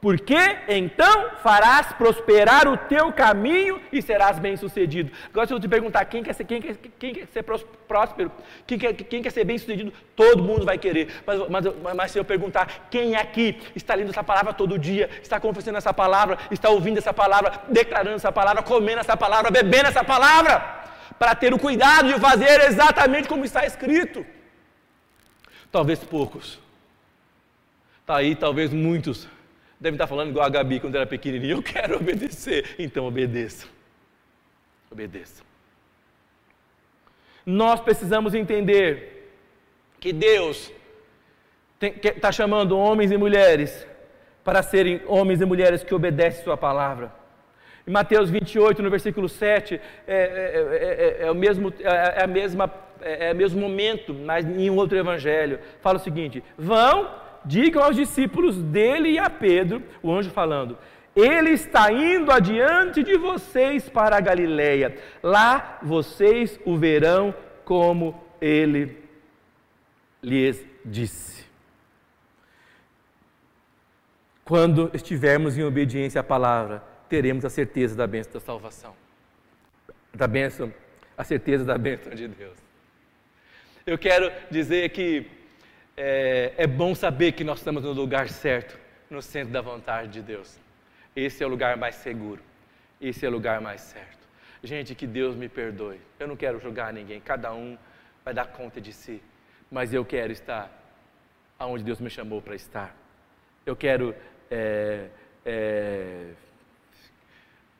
porque 0.00 0.36
então 0.68 1.30
farás 1.42 1.92
prosperar 1.92 2.68
o 2.68 2.76
teu 2.76 3.12
caminho 3.12 3.80
e 3.92 4.00
serás 4.00 4.38
bem-sucedido. 4.38 5.10
Agora, 5.28 5.46
se 5.46 5.52
eu 5.52 5.58
te 5.58 5.66
perguntar 5.66 6.04
quem 6.04 6.22
quer 6.22 6.34
ser, 6.34 6.44
quem 6.44 6.62
quer, 6.62 6.76
quem 6.98 7.14
quer 7.14 7.26
ser 7.26 7.42
próspero, 7.42 8.30
quem 8.64 8.78
quer, 8.78 8.92
quem 8.94 9.22
quer 9.22 9.30
ser 9.30 9.44
bem-sucedido, 9.44 9.92
todo 10.14 10.42
mundo 10.42 10.64
vai 10.64 10.78
querer. 10.78 11.22
Mas, 11.26 11.48
mas, 11.48 11.64
mas, 11.96 12.12
se 12.12 12.18
eu 12.18 12.24
perguntar 12.24 12.86
quem 12.88 13.16
aqui 13.16 13.60
está 13.74 13.94
lendo 13.94 14.10
essa 14.10 14.22
palavra 14.22 14.52
todo 14.52 14.78
dia, 14.78 15.10
está 15.20 15.40
confessando 15.40 15.78
essa 15.78 15.92
palavra, 15.92 16.38
está 16.48 16.68
ouvindo 16.68 16.98
essa 16.98 17.12
palavra, 17.12 17.60
declarando 17.68 18.16
essa 18.16 18.30
palavra, 18.30 18.62
comendo 18.62 19.00
essa 19.00 19.16
palavra, 19.16 19.50
bebendo 19.50 19.88
essa 19.88 20.04
palavra, 20.04 20.60
para 21.18 21.34
ter 21.34 21.52
o 21.52 21.58
cuidado 21.58 22.06
de 22.06 22.20
fazer 22.20 22.60
exatamente 22.68 23.28
como 23.28 23.44
está 23.44 23.66
escrito. 23.66 24.24
Talvez 25.72 25.98
poucos. 25.98 26.60
Está 28.00 28.16
aí, 28.16 28.36
talvez 28.36 28.72
muitos. 28.72 29.28
Devem 29.80 29.94
estar 29.94 30.06
falando 30.06 30.30
igual 30.30 30.44
a 30.44 30.48
Gabi 30.48 30.80
quando 30.80 30.96
era 30.96 31.06
pequenininha. 31.06 31.54
Eu 31.54 31.62
quero 31.62 31.96
obedecer. 31.96 32.74
Então 32.78 33.06
obedeça. 33.06 33.66
Obedeça. 34.90 35.42
Nós 37.44 37.80
precisamos 37.80 38.34
entender 38.34 39.32
que 40.00 40.12
Deus 40.12 40.72
está 41.80 42.32
chamando 42.32 42.76
homens 42.76 43.10
e 43.10 43.16
mulheres 43.16 43.86
para 44.42 44.62
serem 44.62 45.00
homens 45.06 45.40
e 45.40 45.44
mulheres 45.44 45.84
que 45.84 45.94
obedecem 45.94 46.42
Sua 46.42 46.56
palavra. 46.56 47.12
Em 47.86 47.90
Mateus 47.90 48.28
28, 48.28 48.82
no 48.82 48.90
versículo 48.90 49.28
7, 49.28 49.74
é, 49.74 49.80
é, 50.06 51.16
é, 51.22 51.26
é 51.26 51.30
o, 51.30 51.34
mesmo, 51.34 51.72
é, 51.80 52.22
a 52.22 52.26
mesma, 52.26 52.70
é, 53.00 53.32
o 53.32 53.36
mesmo 53.36 53.60
momento, 53.60 54.12
mas 54.12 54.44
em 54.44 54.68
um 54.68 54.76
outro 54.76 54.98
evangelho. 54.98 55.58
Fala 55.80 55.96
o 55.96 56.02
seguinte: 56.02 56.44
Vão, 56.56 57.10
digam 57.48 57.82
aos 57.82 57.96
discípulos 57.96 58.62
dele 58.62 59.12
e 59.12 59.18
a 59.18 59.30
Pedro, 59.30 59.82
o 60.02 60.12
anjo 60.12 60.30
falando, 60.30 60.76
ele 61.16 61.50
está 61.50 61.90
indo 61.90 62.30
adiante 62.30 63.02
de 63.02 63.16
vocês 63.16 63.88
para 63.88 64.16
a 64.16 64.20
Galileia. 64.20 64.96
Lá 65.22 65.78
vocês 65.82 66.60
o 66.64 66.76
verão 66.76 67.34
como 67.64 68.22
ele 68.40 69.02
lhes 70.22 70.64
disse. 70.84 71.46
Quando 74.44 74.90
estivermos 74.94 75.56
em 75.56 75.64
obediência 75.64 76.20
à 76.20 76.24
palavra, 76.24 76.84
teremos 77.08 77.44
a 77.44 77.50
certeza 77.50 77.96
da 77.96 78.06
bênção 78.06 78.34
da 78.34 78.40
salvação. 78.40 78.94
Da 80.14 80.26
bênção, 80.26 80.72
a 81.16 81.24
certeza 81.24 81.64
da 81.64 81.76
bênção 81.76 82.14
de 82.14 82.28
Deus. 82.28 82.56
Eu 83.86 83.98
quero 83.98 84.30
dizer 84.50 84.90
que 84.90 85.37
é, 85.98 86.54
é 86.56 86.66
bom 86.66 86.94
saber 86.94 87.32
que 87.32 87.42
nós 87.42 87.58
estamos 87.58 87.82
no 87.82 87.92
lugar 87.92 88.28
certo, 88.28 88.78
no 89.10 89.20
centro 89.20 89.52
da 89.52 89.60
vontade 89.60 90.12
de 90.12 90.22
Deus. 90.22 90.58
Esse 91.14 91.42
é 91.42 91.46
o 91.46 91.50
lugar 91.50 91.76
mais 91.76 91.96
seguro. 91.96 92.40
Esse 93.00 93.26
é 93.26 93.28
o 93.28 93.32
lugar 93.32 93.60
mais 93.60 93.80
certo. 93.80 94.26
Gente, 94.62 94.94
que 94.94 95.06
Deus 95.06 95.34
me 95.34 95.48
perdoe. 95.48 96.00
Eu 96.18 96.28
não 96.28 96.36
quero 96.36 96.60
julgar 96.60 96.92
ninguém. 96.92 97.20
Cada 97.20 97.52
um 97.52 97.76
vai 98.24 98.32
dar 98.32 98.46
conta 98.46 98.80
de 98.80 98.92
si. 98.92 99.20
Mas 99.70 99.92
eu 99.92 100.04
quero 100.04 100.32
estar 100.32 100.70
aonde 101.58 101.82
Deus 101.82 102.00
me 102.00 102.08
chamou 102.08 102.40
para 102.40 102.54
estar. 102.54 102.94
Eu 103.66 103.74
quero 103.74 104.14
é, 104.50 105.08
é, 105.44 106.26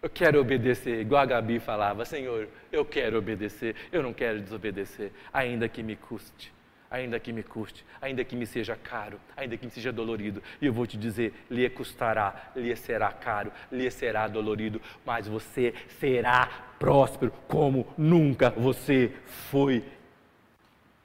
eu 0.01 0.09
quero 0.09 0.41
obedecer, 0.41 1.01
igual 1.01 1.23
a 1.23 1.27
Gabi 1.27 1.59
falava, 1.59 2.05
Senhor, 2.05 2.49
eu 2.71 2.85
quero 2.85 3.19
obedecer, 3.19 3.75
eu 3.91 4.01
não 4.03 4.13
quero 4.13 4.41
desobedecer, 4.41 5.11
ainda 5.33 5.69
que 5.69 5.83
me 5.83 5.97
custe, 5.97 6.53
ainda 6.91 7.21
que 7.21 7.33
me 7.33 7.43
custe, 7.43 7.85
ainda 8.01 8.25
que 8.25 8.35
me 8.35 8.47
seja 8.47 8.75
caro, 8.77 9.21
ainda 9.37 9.57
que 9.57 9.67
me 9.67 9.71
seja 9.71 9.93
dolorido. 9.93 10.43
E 10.61 10.67
eu 10.67 10.73
vou 10.73 10.87
te 10.87 10.97
dizer, 10.97 11.35
lhe 11.51 11.69
custará, 11.69 12.51
lhe 12.57 12.75
será 12.77 13.13
caro, 13.13 13.53
lhe 13.71 13.91
será 13.91 14.27
dolorido, 14.27 14.81
mas 15.05 15.29
você 15.29 15.75
será 16.01 16.47
próspero 16.79 17.33
como 17.47 17.87
nunca 17.97 18.51
você 18.51 19.13
foi. 19.51 19.85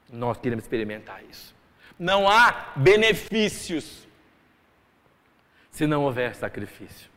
Nós 0.09 0.37
queremos 0.37 0.63
experimentar 0.63 1.21
isso. 1.29 1.53
Não 1.99 2.29
há 2.29 2.73
benefícios 2.75 4.07
se 5.69 5.87
não 5.87 6.03
houver 6.03 6.35
sacrifício. 6.35 7.12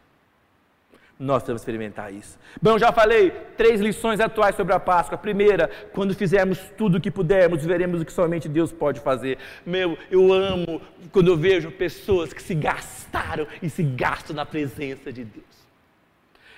Nós 1.19 1.43
que 1.43 1.51
experimentar 1.51 2.13
isso. 2.13 2.39
Bom, 2.61 2.79
já 2.79 2.93
falei 2.93 3.31
três 3.57 3.81
lições 3.81 4.21
atuais 4.21 4.55
sobre 4.55 4.75
a 4.75 4.81
Páscoa. 4.81 5.17
primeira, 5.17 5.71
quando 5.93 6.15
fizermos 6.15 6.59
tudo 6.77 6.99
o 6.99 7.01
que 7.01 7.11
pudermos, 7.11 7.65
veremos 7.65 8.03
o 8.03 8.05
que 8.05 8.13
somente 8.13 8.51
Deus 8.51 8.71
pode 8.71 9.01
fazer. 9.01 9.39
Meu, 9.65 9.97
eu 10.11 10.31
amo 10.31 10.81
quando 11.11 11.29
eu 11.29 11.37
vejo 11.37 11.71
pessoas 11.71 12.35
que 12.35 12.43
se 12.43 12.55
gastaram 12.55 13.47
e 13.63 13.71
se 13.71 13.83
gastam 13.83 14.37
na 14.37 14.45
presença 14.45 15.11
de 15.11 15.25
Deus. 15.25 15.47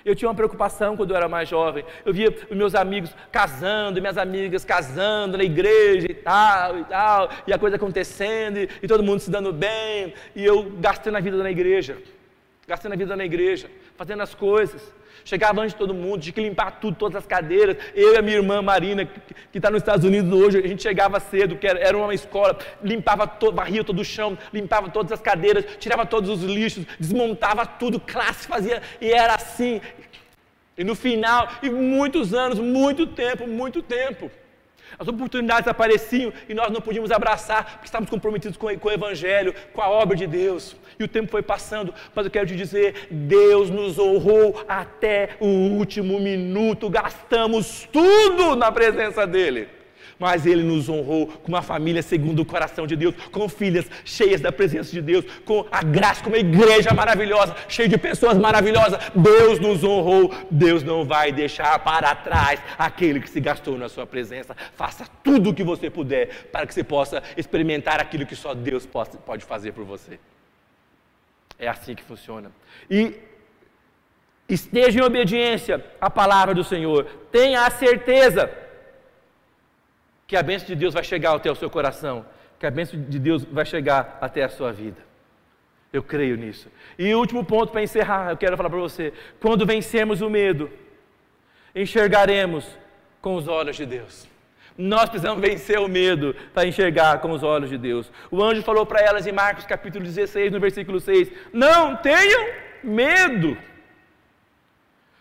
Eu 0.03 0.13
tinha 0.13 0.27
uma 0.27 0.35
preocupação 0.35 0.97
quando 0.97 1.11
eu 1.11 1.15
era 1.15 1.29
mais 1.29 1.47
jovem. 1.47 1.85
Eu 2.05 2.13
via 2.13 2.29
os 2.49 2.57
meus 2.57 2.75
amigos 2.75 3.15
casando, 3.31 4.01
minhas 4.01 4.17
amigas 4.17 4.65
casando 4.65 5.37
na 5.37 5.43
igreja 5.43 6.07
e 6.09 6.13
tal 6.13 6.79
e 6.79 6.83
tal, 6.83 7.29
e 7.47 7.53
a 7.53 7.57
coisa 7.57 7.77
acontecendo, 7.77 8.57
e, 8.57 8.69
e 8.83 8.87
todo 8.87 9.03
mundo 9.03 9.21
se 9.21 9.31
dando 9.31 9.53
bem, 9.53 10.13
e 10.35 10.43
eu 10.43 10.69
gastando 10.79 11.15
a 11.15 11.21
vida 11.21 11.37
na 11.37 11.51
igreja 11.51 11.97
gastando 12.69 12.93
a 12.93 12.95
vida 12.95 13.15
na 13.15 13.25
igreja, 13.25 13.67
fazendo 13.99 14.23
as 14.23 14.33
coisas. 14.33 14.81
Chegava 15.25 15.59
antes 15.59 15.73
de 15.73 15.77
todo 15.77 15.93
mundo, 15.93 16.21
tinha 16.21 16.31
que 16.31 16.39
limpar 16.39 16.79
tudo, 16.79 16.95
todas 16.95 17.17
as 17.17 17.25
cadeiras. 17.25 17.75
Eu 17.93 18.13
e 18.13 18.17
a 18.17 18.21
minha 18.21 18.37
irmã 18.37 18.61
Marina, 18.61 19.05
que 19.05 19.57
está 19.57 19.69
nos 19.69 19.81
Estados 19.81 20.05
Unidos 20.05 20.31
hoje, 20.31 20.57
a 20.57 20.65
gente 20.65 20.81
chegava 20.81 21.19
cedo, 21.19 21.57
que 21.57 21.67
era 21.67 21.97
uma 21.97 22.13
escola, 22.13 22.57
limpava, 22.81 23.27
todo, 23.27 23.53
varria 23.53 23.83
todo 23.83 23.99
o 23.99 24.05
chão, 24.05 24.37
limpava 24.53 24.89
todas 24.89 25.11
as 25.11 25.21
cadeiras, 25.21 25.65
tirava 25.79 26.05
todos 26.05 26.29
os 26.29 26.41
lixos, 26.41 26.85
desmontava 26.97 27.65
tudo, 27.65 27.99
classe 27.99 28.47
fazia, 28.47 28.81
e 29.01 29.11
era 29.11 29.35
assim. 29.35 29.81
E 30.77 30.83
no 30.85 30.95
final, 30.95 31.49
e 31.61 31.69
muitos 31.69 32.33
anos, 32.33 32.57
muito 32.57 33.05
tempo, 33.05 33.45
muito 33.45 33.81
tempo. 33.81 34.31
As 34.99 35.07
oportunidades 35.07 35.65
apareciam 35.65 36.33
e 36.49 36.53
nós 36.53 36.69
não 36.69 36.81
podíamos 36.81 37.09
abraçar, 37.09 37.63
porque 37.71 37.85
estávamos 37.85 38.09
comprometidos 38.09 38.57
com, 38.57 38.67
com 38.77 38.89
o 38.89 38.91
Evangelho, 38.91 39.55
com 39.71 39.81
a 39.81 39.89
obra 39.89 40.17
de 40.17 40.27
Deus. 40.27 40.75
E 40.99 41.03
o 41.05 41.07
tempo 41.07 41.31
foi 41.31 41.41
passando, 41.41 41.93
mas 42.13 42.25
eu 42.25 42.31
quero 42.31 42.45
te 42.45 42.55
dizer: 42.55 43.07
Deus 43.09 43.69
nos 43.69 43.97
honrou 43.97 44.65
até 44.67 45.37
o 45.39 45.47
último 45.47 46.19
minuto, 46.19 46.89
gastamos 46.89 47.87
tudo 47.91 48.57
na 48.57 48.71
presença 48.71 49.25
dEle 49.25 49.78
mas 50.19 50.45
Ele 50.45 50.61
nos 50.61 50.89
honrou 50.89 51.27
com 51.27 51.47
uma 51.47 51.61
família 51.61 52.03
segundo 52.03 52.41
o 52.41 52.45
coração 52.45 52.85
de 52.85 52.95
Deus, 52.95 53.15
com 53.31 53.47
filhas 53.47 53.89
cheias 54.03 54.41
da 54.41 54.51
presença 54.51 54.91
de 54.91 55.01
Deus, 55.01 55.25
com 55.45 55.65
a 55.71 55.81
graça, 55.81 56.21
com 56.21 56.29
uma 56.29 56.37
igreja 56.37 56.93
maravilhosa, 56.93 57.55
cheia 57.69 57.87
de 57.87 57.97
pessoas 57.97 58.37
maravilhosas. 58.37 58.99
Deus 59.15 59.59
nos 59.59 59.83
honrou, 59.83 60.33
Deus 60.51 60.83
não 60.83 61.05
vai 61.05 61.31
deixar 61.31 61.79
para 61.79 62.13
trás 62.13 62.59
aquele 62.77 63.21
que 63.21 63.29
se 63.29 63.39
gastou 63.39 63.77
na 63.77 63.87
Sua 63.87 64.05
presença. 64.05 64.55
Faça 64.75 65.07
tudo 65.23 65.51
o 65.51 65.53
que 65.53 65.63
você 65.63 65.89
puder 65.89 66.49
para 66.51 66.67
que 66.67 66.73
você 66.73 66.83
possa 66.83 67.23
experimentar 67.37 68.01
aquilo 68.01 68.25
que 68.25 68.35
só 68.35 68.53
Deus 68.53 68.85
pode 68.85 69.45
fazer 69.45 69.71
por 69.71 69.85
você. 69.85 70.19
É 71.57 71.67
assim 71.67 71.95
que 71.95 72.03
funciona. 72.03 72.51
E 72.89 73.13
esteja 74.47 74.99
em 74.99 75.03
obediência 75.03 75.85
à 75.99 76.09
palavra 76.09 76.53
do 76.53 76.63
Senhor. 76.63 77.05
Tenha 77.31 77.65
a 77.65 77.69
certeza 77.69 78.49
que 80.29 80.37
a 80.37 80.43
bênção 80.43 80.67
de 80.67 80.75
Deus 80.75 80.93
vai 80.93 81.03
chegar 81.03 81.33
até 81.33 81.51
o 81.51 81.55
seu 81.55 81.71
coração, 81.71 82.23
que 82.59 82.65
a 82.67 82.69
bênção 82.69 83.01
de 83.01 83.17
Deus 83.17 83.43
vai 83.43 83.65
chegar 83.65 84.19
até 84.21 84.43
a 84.43 84.49
sua 84.49 84.71
vida. 84.71 85.01
Eu 85.91 86.03
creio 86.03 86.37
nisso. 86.37 86.69
E 86.99 87.11
o 87.15 87.17
último 87.17 87.43
ponto 87.43 87.71
para 87.71 87.81
encerrar, 87.81 88.29
eu 88.29 88.37
quero 88.37 88.55
falar 88.55 88.69
para 88.69 88.77
você: 88.77 89.11
quando 89.39 89.65
vencermos 89.65 90.21
o 90.21 90.29
medo, 90.29 90.69
enxergaremos 91.75 92.63
com 93.19 93.33
os 93.33 93.47
olhos 93.47 93.75
de 93.75 93.87
Deus. 93.87 94.27
Nós 94.77 95.09
precisamos 95.09 95.41
vencer 95.41 95.79
o 95.79 95.87
medo 95.87 96.35
para 96.53 96.67
enxergar 96.67 97.19
com 97.21 97.31
os 97.31 97.41
olhos 97.41 97.71
de 97.71 97.77
Deus. 97.79 98.11
O 98.29 98.43
anjo 98.43 98.61
falou 98.61 98.85
para 98.85 99.01
elas 99.01 99.25
em 99.25 99.31
Marcos 99.31 99.65
capítulo 99.65 100.05
16, 100.05 100.51
no 100.51 100.59
versículo 100.59 100.99
6: 100.99 101.31
Não 101.51 101.95
tenham 101.95 102.45
medo. 102.83 103.57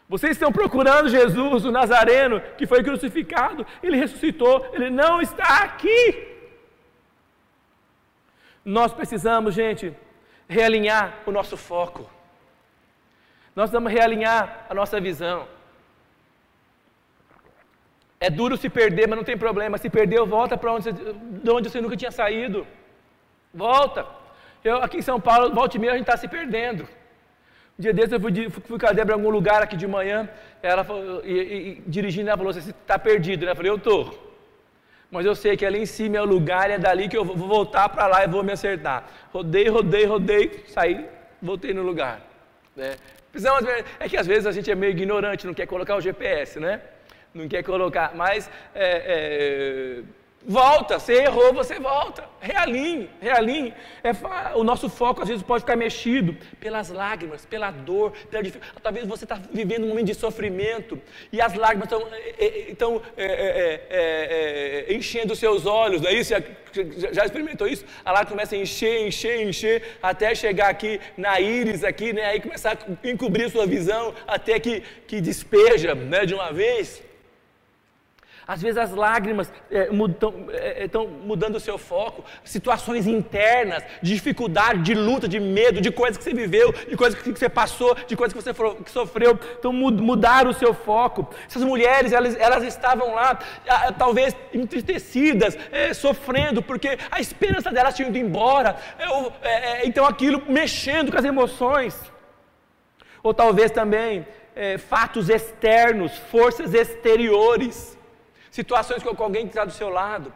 Vocês 0.09 0.33
estão 0.33 0.51
procurando 0.51 1.11
Jesus, 1.11 1.65
o 1.65 1.71
Nazareno, 1.71 2.41
que 2.57 2.67
foi 2.67 2.83
crucificado, 2.83 3.67
ele 3.83 3.97
ressuscitou, 3.97 4.67
ele 4.73 4.89
não 4.89 5.21
está 5.21 5.65
aqui. 5.65 6.27
Nós 8.65 8.93
precisamos, 8.93 9.55
gente, 9.55 9.95
realinhar 10.49 11.19
o 11.27 11.31
nosso 11.31 11.57
foco. 11.57 12.09
Nós 13.55 13.71
vamos 13.71 13.93
realinhar 13.93 14.67
a 14.71 14.75
nossa 14.75 14.99
visão. 14.99 15.47
É 18.21 18.31
duro 18.31 18.57
se 18.57 18.69
perder, 18.69 19.07
mas 19.07 19.17
não 19.17 19.25
tem 19.25 19.37
problema. 19.37 19.79
Se 19.79 19.91
perdeu, 19.91 20.27
volta 20.27 20.57
para 20.57 20.73
onde, 20.73 20.91
de 20.91 21.51
onde 21.51 21.69
você 21.69 21.81
nunca 21.81 21.97
tinha 21.97 22.11
saído. 22.11 22.67
Volta. 23.53 24.07
Eu 24.65 24.83
aqui 24.83 24.99
em 24.99 25.03
São 25.03 25.21
Paulo, 25.21 25.55
volta 25.55 25.77
e 25.77 25.89
a 25.89 25.93
gente 25.93 26.01
está 26.01 26.17
se 26.17 26.29
perdendo. 26.29 26.89
Dia 27.79 27.93
desses 27.93 28.13
eu 28.13 28.21
fui, 28.21 28.51
fui 28.51 28.79
com 28.79 28.87
a 28.87 28.93
Débora 28.93 29.17
em 29.17 29.21
algum 29.21 29.31
lugar 29.31 29.63
aqui 29.63 29.77
de 29.77 29.87
manhã, 29.87 30.29
ela 30.61 30.83
falou, 30.83 31.25
e, 31.25 31.33
e, 31.33 31.83
dirigindo, 31.87 32.29
ela 32.29 32.37
falou 32.37 32.51
assim, 32.51 32.61
você 32.61 32.71
está 32.71 32.99
perdido, 32.99 33.47
né? 33.47 33.53
Eu 33.53 33.57
falei, 33.57 33.71
eu 33.71 33.77
estou. 33.77 34.35
Mas 35.09 35.25
eu 35.25 35.35
sei 35.37 35.57
que 35.57 35.65
ali 35.65 35.81
em 35.83 35.87
cima 35.87 36.17
é 36.17 36.21
o 36.21 36.25
lugar, 36.25 36.69
e 36.69 36.73
é 36.73 36.79
dali 36.79 37.09
que 37.09 37.17
eu 37.17 37.25
vou 37.25 37.37
voltar 37.37 37.89
para 37.89 38.09
lá 38.09 38.25
e 38.25 38.29
vou 38.29 38.43
me 38.43 38.53
acertar. 38.53 39.07
Rodei, 39.33 39.69
rodei, 39.69 40.05
rodei, 40.05 40.65
saí, 40.67 41.07
voltei 41.41 41.73
no 41.73 41.83
lugar. 41.83 42.21
Né? 42.75 42.97
Precisamos, 43.31 43.65
é 44.01 44.09
que 44.09 44.17
às 44.17 44.27
vezes 44.27 44.47
a 44.47 44.51
gente 44.53 44.69
é 44.69 44.75
meio 44.75 44.91
ignorante, 44.91 45.47
não 45.47 45.55
quer 45.55 45.67
colocar 45.67 45.95
o 45.95 46.01
GPS, 46.01 46.59
né? 46.59 46.81
Não 47.33 47.47
quer 47.47 47.63
colocar, 47.63 48.13
mas 48.15 48.51
é, 48.75 48.89
é, 49.15 50.03
Volta, 50.47 50.99
você 50.99 51.15
errou, 51.15 51.53
você 51.53 51.81
volta. 51.81 52.25
Realinhe, 52.41 53.11
realinhe. 53.21 53.75
É, 54.05 54.13
o 54.55 54.63
nosso 54.63 54.89
foco 54.89 55.21
às 55.21 55.29
vezes 55.29 55.43
pode 55.43 55.63
ficar 55.63 55.77
mexido 55.77 56.37
pelas 56.61 56.91
lágrimas, 56.91 57.45
pela 57.45 57.71
dor, 57.73 58.13
pela 58.31 58.45
talvez 58.81 59.07
você 59.07 59.25
está 59.25 59.41
vivendo 59.53 59.85
um 59.85 59.89
momento 59.89 60.07
de 60.07 60.15
sofrimento 60.15 61.01
e 61.33 61.41
as 61.41 61.55
lágrimas 61.55 61.89
estão 62.69 63.03
é, 63.17 64.87
é, 64.89 64.95
enchendo 64.95 65.33
os 65.33 65.39
seus 65.41 65.67
olhos, 65.67 66.01
não 66.01 66.09
é 66.09 66.15
isso? 66.15 66.31
Já, 66.31 66.41
já, 67.13 67.25
experimentou 67.25 67.67
isso? 67.67 67.85
A 68.05 68.13
lágrima 68.13 68.31
começa 68.31 68.55
a 68.55 68.59
encher, 68.59 69.07
encher, 69.07 69.43
encher, 69.43 69.99
até 70.01 70.35
chegar 70.35 70.69
aqui 70.69 71.01
na 71.17 71.41
íris, 71.41 71.83
aqui, 71.83 72.13
né? 72.13 72.25
aí 72.25 72.41
começar 72.41 72.79
a 72.79 73.09
encobrir 73.09 73.51
sua 73.51 73.67
visão, 73.67 74.15
até 74.27 74.61
que, 74.61 74.83
que 75.07 75.21
despeja 75.21 75.95
né, 75.97 76.25
de 76.25 76.35
uma 76.35 76.53
vez. 76.53 77.08
Às 78.49 78.63
vezes 78.63 78.79
as 78.79 78.93
lágrimas 78.93 79.53
estão 79.71 80.47
é, 80.53 80.85
é, 80.85 80.91
mudando 81.23 81.57
o 81.57 81.61
seu 81.61 81.77
foco, 81.77 82.25
situações 82.43 83.07
internas, 83.07 83.85
de 84.01 84.15
dificuldade, 84.15 84.81
de 84.81 84.95
luta, 84.95 85.29
de 85.29 85.39
medo, 85.39 85.83
de 85.83 85.91
coisas 85.91 86.17
que 86.17 86.25
você 86.25 86.33
viveu, 86.33 86.73
de 86.73 86.97
coisas 86.97 87.21
que 87.21 87.31
você 87.31 87.51
passou, 87.51 87.95
de 88.07 88.17
coisas 88.17 88.33
que 88.33 88.43
você 88.43 88.55
que 88.83 88.91
sofreu. 88.91 89.39
Então 89.59 89.71
mudaram 89.71 90.49
o 90.49 90.55
seu 90.55 90.73
foco. 90.73 91.29
Essas 91.47 91.63
mulheres, 91.63 92.11
elas, 92.11 92.35
elas 92.41 92.65
estavam 92.65 93.15
lá, 93.15 93.39
talvez 93.99 94.35
entristecidas, 94.55 95.55
é, 95.71 95.93
sofrendo, 95.93 96.63
porque 96.63 96.97
a 97.11 97.21
esperança 97.21 97.71
delas 97.71 97.95
tinha 97.95 98.09
ido 98.09 98.17
embora. 98.17 98.77
É, 99.43 99.51
é, 99.51 99.87
então 99.87 100.07
aquilo 100.07 100.43
mexendo 100.49 101.13
com 101.13 101.19
as 101.19 101.25
emoções. 101.27 102.01
Ou 103.23 103.35
talvez 103.35 103.71
também 103.71 104.27
é, 104.57 104.79
fatos 104.79 105.29
externos, 105.29 106.17
forças 106.31 106.73
exteriores 106.73 107.98
situações 108.61 109.03
com 109.03 109.23
alguém 109.23 109.45
que 109.47 109.53
está 109.55 109.65
do 109.65 109.79
seu 109.81 109.89
lado, 110.01 110.29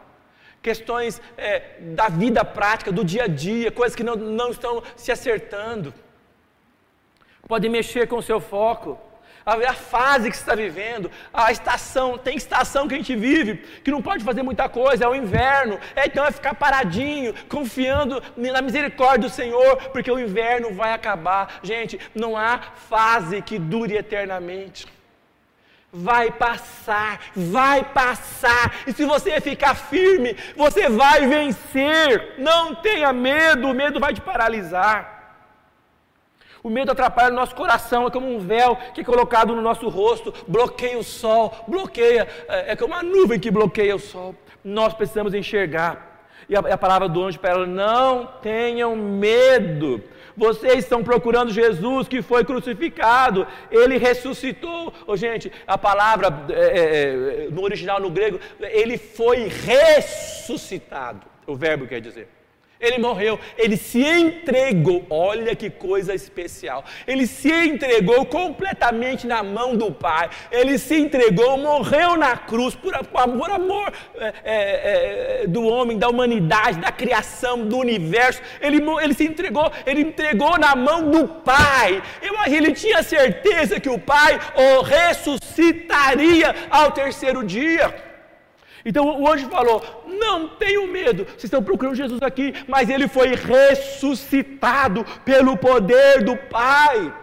questões 0.67 1.21
é, 1.37 1.53
da 1.99 2.07
vida 2.07 2.41
prática, 2.45 2.89
do 2.97 3.03
dia 3.03 3.23
a 3.25 3.27
dia, 3.27 3.69
coisas 3.79 3.95
que 3.97 4.05
não, 4.09 4.15
não 4.15 4.49
estão 4.55 4.81
se 4.95 5.11
acertando. 5.11 5.93
Pode 7.45 7.67
mexer 7.67 8.07
com 8.07 8.17
o 8.19 8.27
seu 8.29 8.39
foco, 8.39 8.97
a, 9.45 9.55
a 9.55 9.73
fase 9.73 10.29
que 10.29 10.37
você 10.37 10.43
está 10.43 10.55
vivendo, 10.55 11.11
a 11.33 11.51
estação, 11.51 12.17
tem 12.17 12.37
estação 12.37 12.87
que 12.87 12.95
a 12.95 12.97
gente 13.01 13.13
vive, 13.13 13.57
que 13.83 13.91
não 13.91 14.01
pode 14.01 14.23
fazer 14.23 14.41
muita 14.41 14.69
coisa, 14.69 15.03
é 15.03 15.07
o 15.07 15.19
inverno, 15.23 15.77
é, 15.93 16.05
então 16.05 16.25
é 16.25 16.31
ficar 16.31 16.55
paradinho, 16.55 17.33
confiando 17.49 18.23
na 18.37 18.61
misericórdia 18.61 19.27
do 19.27 19.35
Senhor, 19.41 19.71
porque 19.91 20.09
o 20.09 20.17
inverno 20.27 20.73
vai 20.73 20.93
acabar. 20.93 21.59
Gente, 21.61 21.99
não 22.15 22.37
há 22.37 22.57
fase 22.93 23.41
que 23.41 23.59
dure 23.59 23.97
eternamente 23.97 24.87
vai 25.93 26.31
passar, 26.31 27.21
vai 27.35 27.83
passar. 27.83 28.73
E 28.87 28.93
se 28.93 29.05
você 29.05 29.39
ficar 29.39 29.75
firme, 29.75 30.35
você 30.57 30.89
vai 30.89 31.27
vencer. 31.27 32.33
Não 32.39 32.73
tenha 32.73 33.13
medo, 33.13 33.67
o 33.67 33.73
medo 33.73 33.99
vai 33.99 34.13
te 34.13 34.21
paralisar. 34.21 35.13
O 36.63 36.69
medo 36.69 36.91
atrapalha 36.91 37.29
o 37.31 37.35
nosso 37.35 37.53
coração, 37.53 38.07
é 38.07 38.09
como 38.09 38.33
um 38.33 38.39
véu 38.39 38.77
que 38.93 39.01
é 39.01 39.03
colocado 39.03 39.53
no 39.53 39.61
nosso 39.61 39.89
rosto, 39.89 40.33
bloqueia 40.47 40.97
o 40.97 41.03
sol, 41.03 41.53
bloqueia, 41.67 42.25
é, 42.47 42.71
é 42.71 42.75
como 42.75 42.93
uma 42.93 43.03
nuvem 43.03 43.37
que 43.37 43.51
bloqueia 43.51 43.93
o 43.95 43.99
sol. 43.99 44.33
Nós 44.63 44.93
precisamos 44.93 45.33
enxergar. 45.33 46.13
E 46.47 46.55
a, 46.55 46.59
a 46.59 46.77
palavra 46.77 47.09
do 47.09 47.21
anjo 47.21 47.39
para 47.39 47.51
ela: 47.51 47.67
não 47.67 48.25
tenham 48.41 48.95
medo. 48.95 50.01
Vocês 50.35 50.79
estão 50.79 51.03
procurando 51.03 51.51
Jesus 51.51 52.07
que 52.07 52.21
foi 52.21 52.43
crucificado, 52.43 53.47
ele 53.71 53.97
ressuscitou. 53.97 54.93
Oh, 55.05 55.15
gente, 55.15 55.51
a 55.67 55.77
palavra 55.77 56.27
é, 56.49 56.53
é, 56.53 57.45
é, 57.45 57.47
no 57.49 57.61
original, 57.61 57.99
no 57.99 58.09
grego, 58.09 58.39
ele 58.59 58.97
foi 58.97 59.47
ressuscitado. 59.47 61.27
O 61.45 61.55
verbo 61.55 61.87
quer 61.87 62.01
dizer. 62.01 62.27
Ele 62.83 62.97
morreu, 62.97 63.39
ele 63.57 63.77
se 63.77 64.03
entregou. 64.03 65.05
Olha 65.09 65.55
que 65.55 65.69
coisa 65.69 66.13
especial. 66.13 66.83
Ele 67.07 67.25
se 67.25 67.51
entregou 67.51 68.25
completamente 68.25 69.25
na 69.25 69.41
mão 69.41 69.75
do 69.75 69.91
Pai. 69.91 70.29
Ele 70.51 70.77
se 70.77 70.95
entregou, 70.99 71.57
morreu 71.57 72.17
na 72.17 72.35
cruz 72.35 72.75
por, 72.75 72.93
por 73.05 73.49
amor 73.49 73.93
é, 74.17 74.33
é, 74.43 75.43
é, 75.43 75.47
do 75.47 75.65
homem, 75.65 75.97
da 75.97 76.09
humanidade, 76.09 76.79
da 76.79 76.91
criação, 76.91 77.65
do 77.65 77.77
universo. 77.77 78.41
Ele, 78.59 78.83
ele 79.01 79.13
se 79.13 79.25
entregou, 79.25 79.71
ele 79.85 80.01
entregou 80.01 80.59
na 80.59 80.75
mão 80.75 81.09
do 81.09 81.27
Pai. 81.27 82.03
Ele 82.47 82.73
tinha 82.73 83.01
certeza 83.01 83.79
que 83.79 83.89
o 83.89 83.97
Pai 83.97 84.39
o 84.55 84.81
ressuscitaria 84.81 86.53
ao 86.69 86.91
terceiro 86.91 87.45
dia. 87.45 88.12
Então 88.85 89.21
o 89.21 89.31
anjo 89.31 89.49
falou: 89.49 90.03
Não 90.07 90.49
tenham 90.49 90.87
medo, 90.87 91.25
vocês 91.25 91.45
estão 91.45 91.63
procurando 91.63 91.95
Jesus 91.95 92.21
aqui, 92.21 92.53
mas 92.67 92.89
ele 92.89 93.07
foi 93.07 93.35
ressuscitado 93.35 95.05
pelo 95.23 95.57
poder 95.57 96.23
do 96.23 96.35
Pai. 96.35 97.13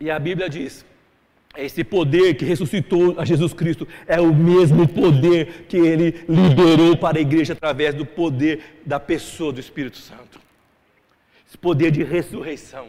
E 0.00 0.10
a 0.10 0.18
Bíblia 0.18 0.48
diz: 0.48 0.84
esse 1.56 1.84
poder 1.84 2.34
que 2.34 2.46
ressuscitou 2.46 3.20
a 3.20 3.24
Jesus 3.26 3.52
Cristo 3.52 3.86
é 4.06 4.18
o 4.20 4.34
mesmo 4.34 4.88
poder 4.88 5.66
que 5.68 5.76
ele 5.76 6.24
liberou 6.26 6.96
para 6.96 7.18
a 7.18 7.20
igreja 7.20 7.52
através 7.52 7.94
do 7.94 8.06
poder 8.06 8.80
da 8.86 8.98
pessoa 8.98 9.52
do 9.52 9.60
Espírito 9.60 9.98
Santo. 9.98 10.40
Esse 11.46 11.58
poder 11.58 11.90
de 11.90 12.02
ressurreição. 12.02 12.88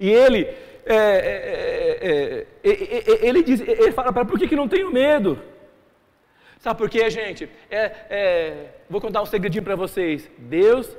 E 0.00 0.08
ele 0.08 0.48
é 0.86 0.94
é, 0.94 1.98
é, 2.00 2.46
é, 2.62 3.12
é, 3.12 3.26
ele, 3.26 3.42
diz, 3.42 3.60
ele 3.60 3.92
fala 3.92 4.12
para 4.12 4.24
por 4.24 4.38
que, 4.38 4.46
que 4.46 4.54
não 4.56 4.68
tenho 4.68 4.92
medo? 4.92 5.38
Sabe 6.58 6.78
por 6.78 6.88
quê, 6.88 7.08
gente? 7.10 7.48
vou 8.88 9.00
contar 9.00 9.22
um 9.22 9.26
segredinho 9.26 9.64
para 9.64 9.76
vocês. 9.76 10.30
Deus 10.38 10.96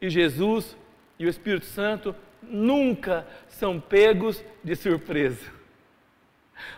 e 0.00 0.08
Jesus 0.08 0.76
e 1.18 1.26
o 1.26 1.28
Espírito 1.28 1.66
Santo 1.66 2.14
nunca 2.42 3.26
são 3.48 3.80
pegos 3.80 4.44
de 4.62 4.76
surpresa. 4.76 5.58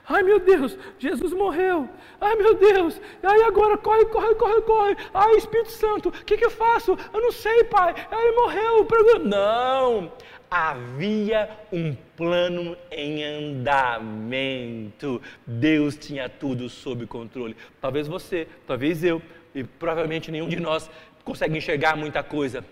Ai 0.08 0.22
meu 0.22 0.38
Deus, 0.38 0.76
Jesus 0.98 1.32
morreu. 1.32 1.88
Ai 2.20 2.36
meu 2.36 2.54
Deus, 2.54 3.00
ai 3.22 3.42
agora 3.42 3.78
corre, 3.78 4.04
corre, 4.06 4.34
corre, 4.34 4.60
corre. 4.62 4.96
Ai 5.14 5.36
Espírito 5.36 5.70
Santo, 5.70 6.08
o 6.08 6.12
que, 6.12 6.36
que 6.36 6.44
eu 6.44 6.50
faço? 6.50 6.96
Eu 7.12 7.20
não 7.20 7.32
sei, 7.32 7.64
Pai. 7.64 7.94
Ai 8.10 8.30
morreu. 8.32 8.86
Não, 9.24 10.12
havia 10.50 11.48
um 11.72 11.94
plano 12.16 12.76
em 12.90 13.22
andamento. 13.22 15.22
Deus 15.46 15.96
tinha 15.96 16.28
tudo 16.28 16.68
sob 16.68 17.06
controle. 17.06 17.56
Talvez 17.80 18.08
você, 18.08 18.48
talvez 18.66 19.04
eu, 19.04 19.22
e 19.54 19.62
provavelmente 19.62 20.30
nenhum 20.30 20.48
de 20.48 20.58
nós 20.58 20.90
consegue 21.24 21.56
enxergar 21.56 21.96
muita 21.96 22.22
coisa. 22.22 22.64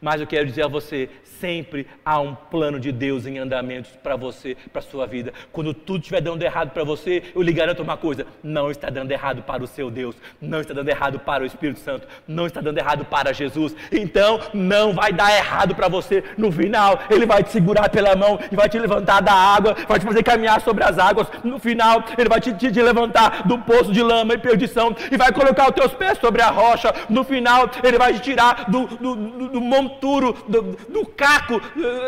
Mas 0.00 0.20
eu 0.20 0.26
quero 0.26 0.46
dizer 0.46 0.64
a 0.64 0.68
você, 0.68 1.08
sempre 1.40 1.86
há 2.04 2.20
um 2.20 2.34
plano 2.34 2.78
de 2.78 2.92
Deus 2.92 3.26
em 3.26 3.38
andamentos 3.38 3.90
para 4.02 4.16
você, 4.16 4.56
para 4.72 4.80
a 4.80 4.84
sua 4.84 5.06
vida. 5.06 5.32
Quando 5.52 5.72
tudo 5.74 6.00
estiver 6.00 6.20
dando 6.20 6.42
errado 6.42 6.70
para 6.70 6.84
você, 6.84 7.22
eu 7.34 7.42
lhe 7.42 7.52
garanto 7.52 7.82
uma 7.82 7.96
coisa: 7.96 8.26
não 8.42 8.70
está 8.70 8.90
dando 8.90 9.10
errado 9.10 9.42
para 9.42 9.62
o 9.62 9.66
seu 9.66 9.90
Deus, 9.90 10.16
não 10.40 10.60
está 10.60 10.74
dando 10.74 10.88
errado 10.88 11.18
para 11.18 11.42
o 11.42 11.46
Espírito 11.46 11.80
Santo, 11.80 12.06
não 12.26 12.46
está 12.46 12.60
dando 12.60 12.78
errado 12.78 13.04
para 13.04 13.32
Jesus. 13.32 13.74
Então, 13.90 14.40
não 14.52 14.92
vai 14.92 15.12
dar 15.12 15.34
errado 15.34 15.74
para 15.74 15.88
você. 15.88 16.22
No 16.36 16.50
final, 16.52 17.00
Ele 17.10 17.26
vai 17.26 17.42
te 17.42 17.50
segurar 17.50 17.88
pela 17.88 18.14
mão 18.14 18.38
e 18.50 18.56
vai 18.56 18.68
te 18.68 18.78
levantar 18.78 19.20
da 19.20 19.32
água, 19.32 19.74
vai 19.88 19.98
te 19.98 20.06
fazer 20.06 20.22
caminhar 20.22 20.60
sobre 20.60 20.84
as 20.84 20.98
águas. 20.98 21.28
No 21.42 21.58
final, 21.58 22.04
Ele 22.16 22.28
vai 22.28 22.40
te, 22.40 22.52
te, 22.54 22.70
te 22.70 22.82
levantar 22.82 23.46
do 23.46 23.58
poço 23.58 23.92
de 23.92 24.02
lama 24.02 24.34
e 24.34 24.38
perdição 24.38 24.94
e 25.10 25.16
vai 25.16 25.32
colocar 25.32 25.68
os 25.68 25.74
teus 25.74 25.92
pés 25.92 26.18
sobre 26.18 26.42
a 26.42 26.50
rocha. 26.50 26.94
No 27.08 27.24
final, 27.24 27.70
Ele 27.82 27.98
vai 27.98 28.12
te 28.14 28.20
tirar 28.20 28.70
do, 28.70 28.86
do, 28.86 29.16
do, 29.16 29.48
do 29.48 29.60
monturo, 29.86 30.36
do, 30.48 30.62
do 30.88 31.06
caco, 31.06 31.60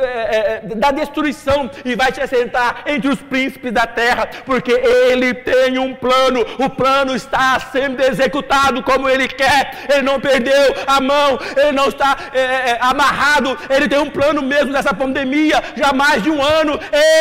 é, 0.03 0.63
é, 0.65 0.75
da 0.75 0.91
destruição 0.91 1.71
e 1.85 1.95
vai 1.95 2.11
te 2.11 2.21
assentar 2.21 2.83
entre 2.87 3.09
os 3.09 3.21
príncipes 3.23 3.73
da 3.73 3.87
terra, 3.87 4.29
porque 4.45 4.73
Ele 4.73 5.33
tem 5.35 5.79
um 5.79 5.95
plano, 5.95 6.45
o 6.59 6.69
plano 6.69 7.15
está 7.15 7.59
sendo 7.61 8.03
executado 8.03 8.83
como 8.83 9.09
Ele 9.09 9.29
quer, 9.29 9.87
Ele 9.89 10.03
não 10.03 10.21
perdeu 10.21 10.75
a 10.87 11.01
mão, 11.01 11.39
Ele 11.57 11.73
não 11.73 11.89
está 11.89 12.17
é, 12.33 12.79
amarrado, 12.81 13.57
Ele 13.71 13.89
tem 13.89 13.99
um 13.99 14.11
plano 14.11 14.43
mesmo 14.43 14.73
nessa 14.73 14.93
pandemia, 14.93 15.63
já 15.77 15.93
mais 15.93 16.23
de 16.23 16.31
um 16.31 16.43
ano, 16.43 16.79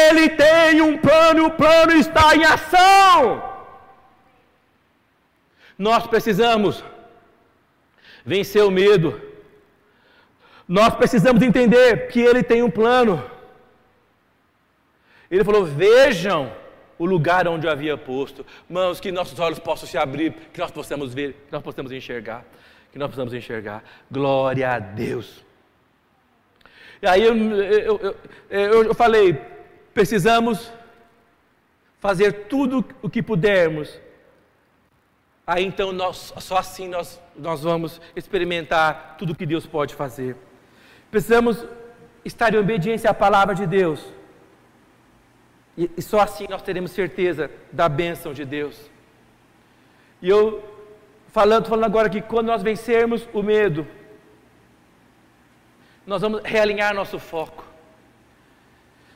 Ele 0.09 0.29
tem 0.29 0.81
um 0.81 0.97
plano, 0.97 1.45
o 1.45 1.51
plano 1.51 1.93
está 1.93 2.35
em 2.35 2.43
ação. 2.43 3.43
Nós 5.77 6.07
precisamos 6.07 6.83
vencer 8.25 8.63
o 8.63 8.71
medo 8.71 9.26
nós 10.67 10.95
precisamos 10.95 11.41
entender 11.41 12.07
que 12.07 12.19
Ele 12.19 12.43
tem 12.43 12.61
um 12.61 12.69
plano. 12.69 13.23
Ele 15.29 15.43
falou: 15.43 15.65
Vejam 15.65 16.51
o 16.97 17.05
lugar 17.05 17.47
onde 17.47 17.67
eu 17.67 17.71
havia 17.71 17.97
posto. 17.97 18.45
Mãos, 18.69 18.99
que 18.99 19.11
nossos 19.11 19.39
olhos 19.39 19.59
possam 19.59 19.87
se 19.87 19.97
abrir, 19.97 20.33
que 20.51 20.59
nós 20.59 20.71
possamos 20.71 21.13
ver, 21.13 21.33
que 21.45 21.51
nós 21.51 21.61
possamos 21.61 21.91
enxergar. 21.91 22.45
Que 22.91 22.99
nós 22.99 23.09
possamos 23.09 23.33
enxergar. 23.33 23.83
Glória 24.11 24.71
a 24.71 24.79
Deus. 24.79 25.45
E 27.01 27.07
aí 27.07 27.23
eu, 27.23 27.35
eu, 27.35 28.15
eu, 28.49 28.83
eu 28.85 28.95
falei: 28.95 29.39
precisamos 29.93 30.71
fazer 31.99 32.47
tudo 32.47 32.85
o 33.01 33.09
que 33.09 33.21
pudermos, 33.21 33.99
aí 35.45 35.65
então 35.65 35.91
nós, 35.91 36.33
só 36.39 36.57
assim 36.57 36.87
nós, 36.87 37.21
nós 37.35 37.63
vamos 37.63 37.99
experimentar 38.15 39.15
tudo 39.17 39.33
o 39.33 39.35
que 39.35 39.45
Deus 39.45 39.65
pode 39.65 39.95
fazer. 39.95 40.35
Precisamos 41.09 41.65
estar 42.23 42.53
em 42.53 42.57
obediência 42.57 43.09
à 43.09 43.13
palavra 43.13 43.55
de 43.55 43.65
Deus. 43.65 44.05
E, 45.77 45.89
e 45.95 46.01
só 46.01 46.19
assim 46.19 46.47
nós 46.49 46.61
teremos 46.61 46.91
certeza 46.91 47.49
da 47.71 47.87
bênção 47.87 48.33
de 48.33 48.43
Deus. 48.43 48.89
E 50.21 50.29
eu, 50.29 50.63
falando, 51.29 51.67
falando 51.67 51.85
agora 51.85 52.09
que 52.09 52.21
quando 52.21 52.47
nós 52.47 52.63
vencermos 52.63 53.27
o 53.33 53.43
medo, 53.43 53.87
nós 56.05 56.21
vamos 56.21 56.41
realinhar 56.43 56.93
nosso 56.95 57.19
foco. 57.19 57.63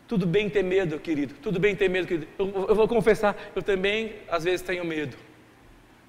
Tudo 0.08 0.28
bem 0.28 0.50
ter 0.50 0.62
medo, 0.62 1.00
querido. 1.00 1.34
Tudo 1.42 1.60
bem 1.60 1.74
ter 1.76 1.90
medo, 1.90 2.06
querido. 2.06 2.28
Eu, 2.38 2.68
eu, 2.68 2.76
vou 2.76 2.88
confessar, 2.88 3.36
eu 3.56 3.64
também 3.64 4.18
às 4.30 4.44
vezes 4.44 4.62
tenho 4.62 4.84
medo. 4.84 5.18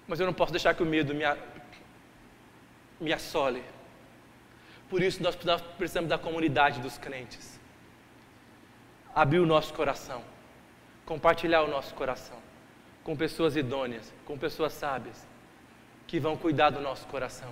Mas 0.09 0.19
eu 0.19 0.27
não 0.27 0.35
posso 0.35 0.53
deixar 0.53 0.75
que 0.75 0.83
o 0.83 0.87
medo 0.87 1.15
me, 1.15 1.25
me 3.01 3.13
assole. 3.13 3.63
Por 4.93 5.03
isso 5.03 5.23
nós 5.23 5.35
precisamos 5.79 6.11
da 6.11 6.19
comunidade 6.19 6.79
dos 6.79 6.99
crentes. 6.99 7.59
Abrir 9.15 9.39
o 9.39 9.47
nosso 9.47 9.73
coração. 9.73 10.23
Compartilhar 11.07 11.63
o 11.63 11.67
nosso 11.67 11.95
coração. 11.95 12.37
Com 13.03 13.17
pessoas 13.17 13.57
idôneas, 13.57 14.13
com 14.27 14.37
pessoas 14.37 14.75
sábias. 14.75 15.27
Que 16.07 16.21
vão 16.21 16.37
cuidar 16.37 16.69
do 16.69 16.79
nosso 16.83 17.07
coração. 17.07 17.51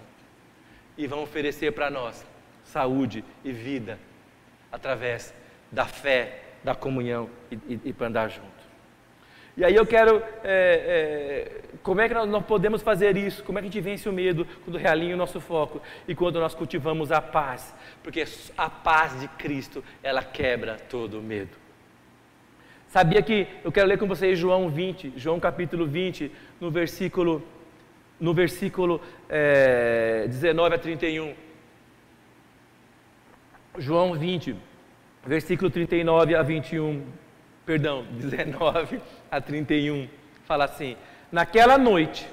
E 0.99 1.07
vão 1.07 1.23
oferecer 1.23 1.73
para 1.73 1.89
nós 1.89 2.27
saúde 2.63 3.25
e 3.43 3.51
vida 3.53 3.99
através 4.71 5.33
da 5.73 5.87
fé, 5.87 6.43
da 6.63 6.75
comunhão 6.75 7.31
e, 7.51 7.55
e, 7.55 7.81
e 7.87 7.93
para 7.95 8.09
andar 8.09 8.29
junto. 8.29 8.60
E 9.61 9.65
aí 9.65 9.75
eu 9.75 9.85
quero, 9.85 10.23
é, 10.43 11.53
é, 11.75 11.77
como 11.83 12.01
é 12.01 12.09
que 12.09 12.15
nós, 12.15 12.45
podemos 12.47 12.81
fazer 12.81 13.15
isso? 13.15 13.45
Como 13.45 13.59
é 13.59 13.61
que 13.61 13.69
a 13.69 13.71
gente 13.71 13.83
vence 13.83 14.09
o 14.09 14.13
medo 14.13 14.47
quando 14.65 14.79
realinha 14.79 15.15
o 15.15 15.19
nosso 15.19 15.39
foco 15.39 15.83
e 16.09 16.15
quando 16.15 16.41
nós 16.41 16.55
cultivamos 16.55 17.13
a 17.13 17.21
paz? 17.21 17.75
Porque 18.03 18.25
a 18.57 18.71
paz 18.71 19.21
de 19.21 19.29
Cristo, 19.29 19.85
ela 20.03 20.23
quebra 20.23 20.79
todo 20.89 21.19
o 21.19 21.23
medo. 21.23 21.51
Sabia 22.89 23.21
que, 23.21 23.47
eu 23.63 23.71
quero 23.71 23.87
ler 23.87 23.99
com 23.99 24.07
vocês 24.07 24.39
João 24.39 24.71
20, 24.71 25.13
João 25.15 25.39
capítulo 25.39 25.87
20, 25.87 26.33
no 26.59 26.71
versículo, 26.71 27.43
no 28.19 28.33
versículo 28.33 28.99
é, 29.29 30.25
19 30.27 30.75
a 30.75 30.79
31. 30.79 31.35
João 33.77 34.15
20, 34.15 34.57
versículo 35.27 35.71
39 35.71 36.35
a 36.35 36.43
21, 36.43 37.05
perdão, 37.71 38.05
19 38.19 39.01
a 39.31 39.41
31, 39.41 40.09
fala 40.45 40.65
assim: 40.65 40.97
Naquela 41.31 41.79
noite, 41.79 42.27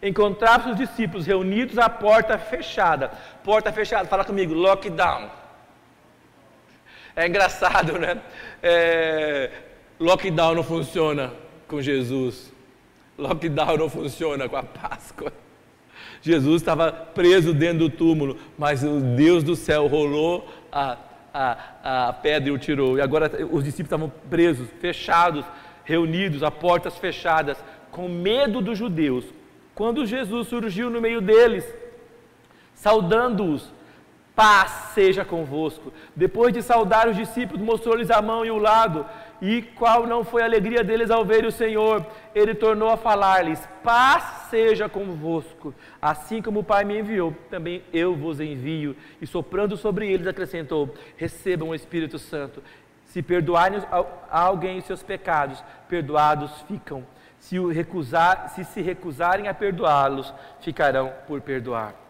encontravam 0.00 0.70
os 0.72 0.78
discípulos 0.78 1.26
reunidos 1.26 1.76
à 1.76 1.88
porta 1.88 2.38
fechada. 2.38 3.10
Porta 3.42 3.72
fechada, 3.72 4.08
fala 4.08 4.24
comigo, 4.24 4.54
lockdown. 4.54 5.28
É 7.16 7.26
engraçado, 7.26 7.98
né? 7.98 8.20
É, 8.62 9.50
lockdown 9.98 10.54
não 10.54 10.62
funciona 10.62 11.32
com 11.66 11.82
Jesus. 11.82 12.52
Lockdown 13.18 13.78
não 13.78 13.90
funciona 13.90 14.48
com 14.48 14.56
a 14.56 14.62
Páscoa. 14.62 15.32
Jesus 16.22 16.62
estava 16.62 16.92
preso 16.92 17.52
dentro 17.52 17.88
do 17.88 17.90
túmulo, 17.90 18.38
mas 18.56 18.84
o 18.84 19.00
Deus 19.00 19.42
do 19.42 19.56
céu 19.56 19.86
rolou 19.88 20.48
a, 20.70 20.96
a, 21.36 22.08
a 22.08 22.12
pedra 22.12 22.48
e 22.48 22.52
o 22.52 22.58
tirou. 22.58 22.96
E 22.96 23.00
agora 23.00 23.30
os 23.50 23.62
discípulos 23.62 23.86
estavam 23.86 24.12
presos, 24.30 24.68
fechados, 24.80 25.44
reunidos 25.84 26.42
a 26.42 26.50
portas 26.50 26.96
fechadas, 26.96 27.58
com 27.90 28.08
medo 28.08 28.60
dos 28.60 28.78
judeus. 28.78 29.24
Quando 29.74 30.06
Jesus 30.06 30.48
surgiu 30.48 30.88
no 30.88 31.00
meio 31.00 31.20
deles, 31.20 31.64
saudando-os, 32.74 33.70
paz 34.34 34.92
seja 34.94 35.24
convosco. 35.24 35.92
Depois 36.14 36.52
de 36.52 36.62
saudar 36.62 37.08
os 37.08 37.16
discípulos, 37.16 37.62
mostrou-lhes 37.62 38.10
a 38.10 38.22
mão 38.22 38.44
e 38.44 38.50
o 38.50 38.58
lado. 38.58 39.04
E 39.40 39.62
qual 39.62 40.06
não 40.06 40.24
foi 40.24 40.42
a 40.42 40.46
alegria 40.46 40.82
deles 40.82 41.10
ao 41.10 41.24
ver 41.24 41.44
o 41.44 41.52
Senhor? 41.52 42.06
Ele 42.34 42.54
tornou 42.54 42.90
a 42.90 42.96
falar-lhes: 42.96 43.60
Paz 43.82 44.48
seja 44.48 44.88
convosco. 44.88 45.74
Assim 46.00 46.40
como 46.40 46.60
o 46.60 46.64
Pai 46.64 46.84
me 46.84 46.98
enviou, 46.98 47.34
também 47.50 47.82
eu 47.92 48.14
vos 48.14 48.40
envio. 48.40 48.96
E 49.20 49.26
soprando 49.26 49.76
sobre 49.76 50.10
eles, 50.10 50.26
acrescentou: 50.26 50.94
Recebam 51.16 51.68
o 51.68 51.74
Espírito 51.74 52.18
Santo. 52.18 52.62
Se 53.04 53.22
perdoarem 53.22 53.80
a 53.90 54.40
alguém 54.40 54.78
os 54.78 54.84
seus 54.84 55.02
pecados, 55.02 55.62
perdoados 55.88 56.62
ficam. 56.62 57.06
Se, 57.38 57.58
recusar, 57.72 58.48
se 58.50 58.64
se 58.64 58.80
recusarem 58.80 59.48
a 59.48 59.54
perdoá-los, 59.54 60.32
ficarão 60.60 61.12
por 61.26 61.40
perdoar. 61.40 62.05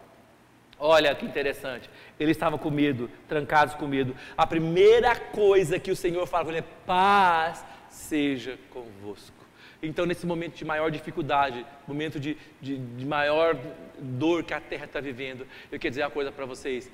Olha 0.79 1.13
que 1.15 1.25
interessante. 1.25 1.89
Eles 2.19 2.37
estavam 2.37 2.59
com 2.59 2.69
medo, 2.69 3.09
trancados 3.27 3.73
com 3.75 3.87
medo. 3.87 4.15
A 4.37 4.45
primeira 4.45 5.15
coisa 5.15 5.79
que 5.79 5.89
o 5.89 5.95
Senhor 5.95 6.25
fala 6.27 6.45
com 6.45 6.51
ele 6.51 6.59
é: 6.59 6.65
paz 6.85 7.65
seja 7.89 8.57
convosco. 8.69 9.35
Então, 9.81 10.05
nesse 10.05 10.25
momento 10.25 10.55
de 10.55 10.65
maior 10.65 10.89
dificuldade, 10.89 11.65
momento 11.87 12.19
de, 12.19 12.37
de, 12.59 12.77
de 12.77 13.05
maior 13.05 13.55
dor 13.99 14.43
que 14.43 14.53
a 14.53 14.59
terra 14.59 14.85
está 14.85 14.99
vivendo, 14.99 15.47
eu 15.71 15.79
quero 15.79 15.91
dizer 15.91 16.03
uma 16.03 16.11
coisa 16.11 16.31
para 16.31 16.45
vocês: 16.45 16.91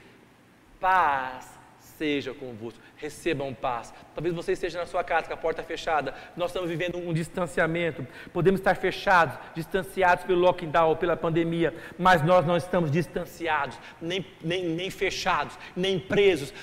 paz 0.79 1.62
seja 1.97 2.33
convosco, 2.33 2.79
recebam 2.97 3.53
paz. 3.53 3.93
Talvez 4.13 4.33
você 4.33 4.53
esteja 4.53 4.79
na 4.79 4.85
sua 4.85 5.03
casa 5.03 5.27
com 5.27 5.33
a 5.33 5.37
porta 5.37 5.63
fechada, 5.63 6.13
nós 6.35 6.49
estamos 6.49 6.69
vivendo 6.69 6.97
um 6.97 7.13
distanciamento, 7.13 8.05
podemos 8.31 8.59
estar 8.59 8.75
fechados, 8.75 9.37
distanciados 9.55 10.25
pelo 10.25 10.39
lockdown, 10.39 10.95
pela 10.95 11.15
pandemia, 11.15 11.73
mas 11.97 12.21
nós 12.23 12.45
não 12.45 12.57
estamos 12.57 12.91
distanciados, 12.91 13.77
nem, 14.01 14.25
nem, 14.43 14.65
nem 14.65 14.89
fechados, 14.89 15.57
nem 15.75 15.99
presos, 15.99 16.53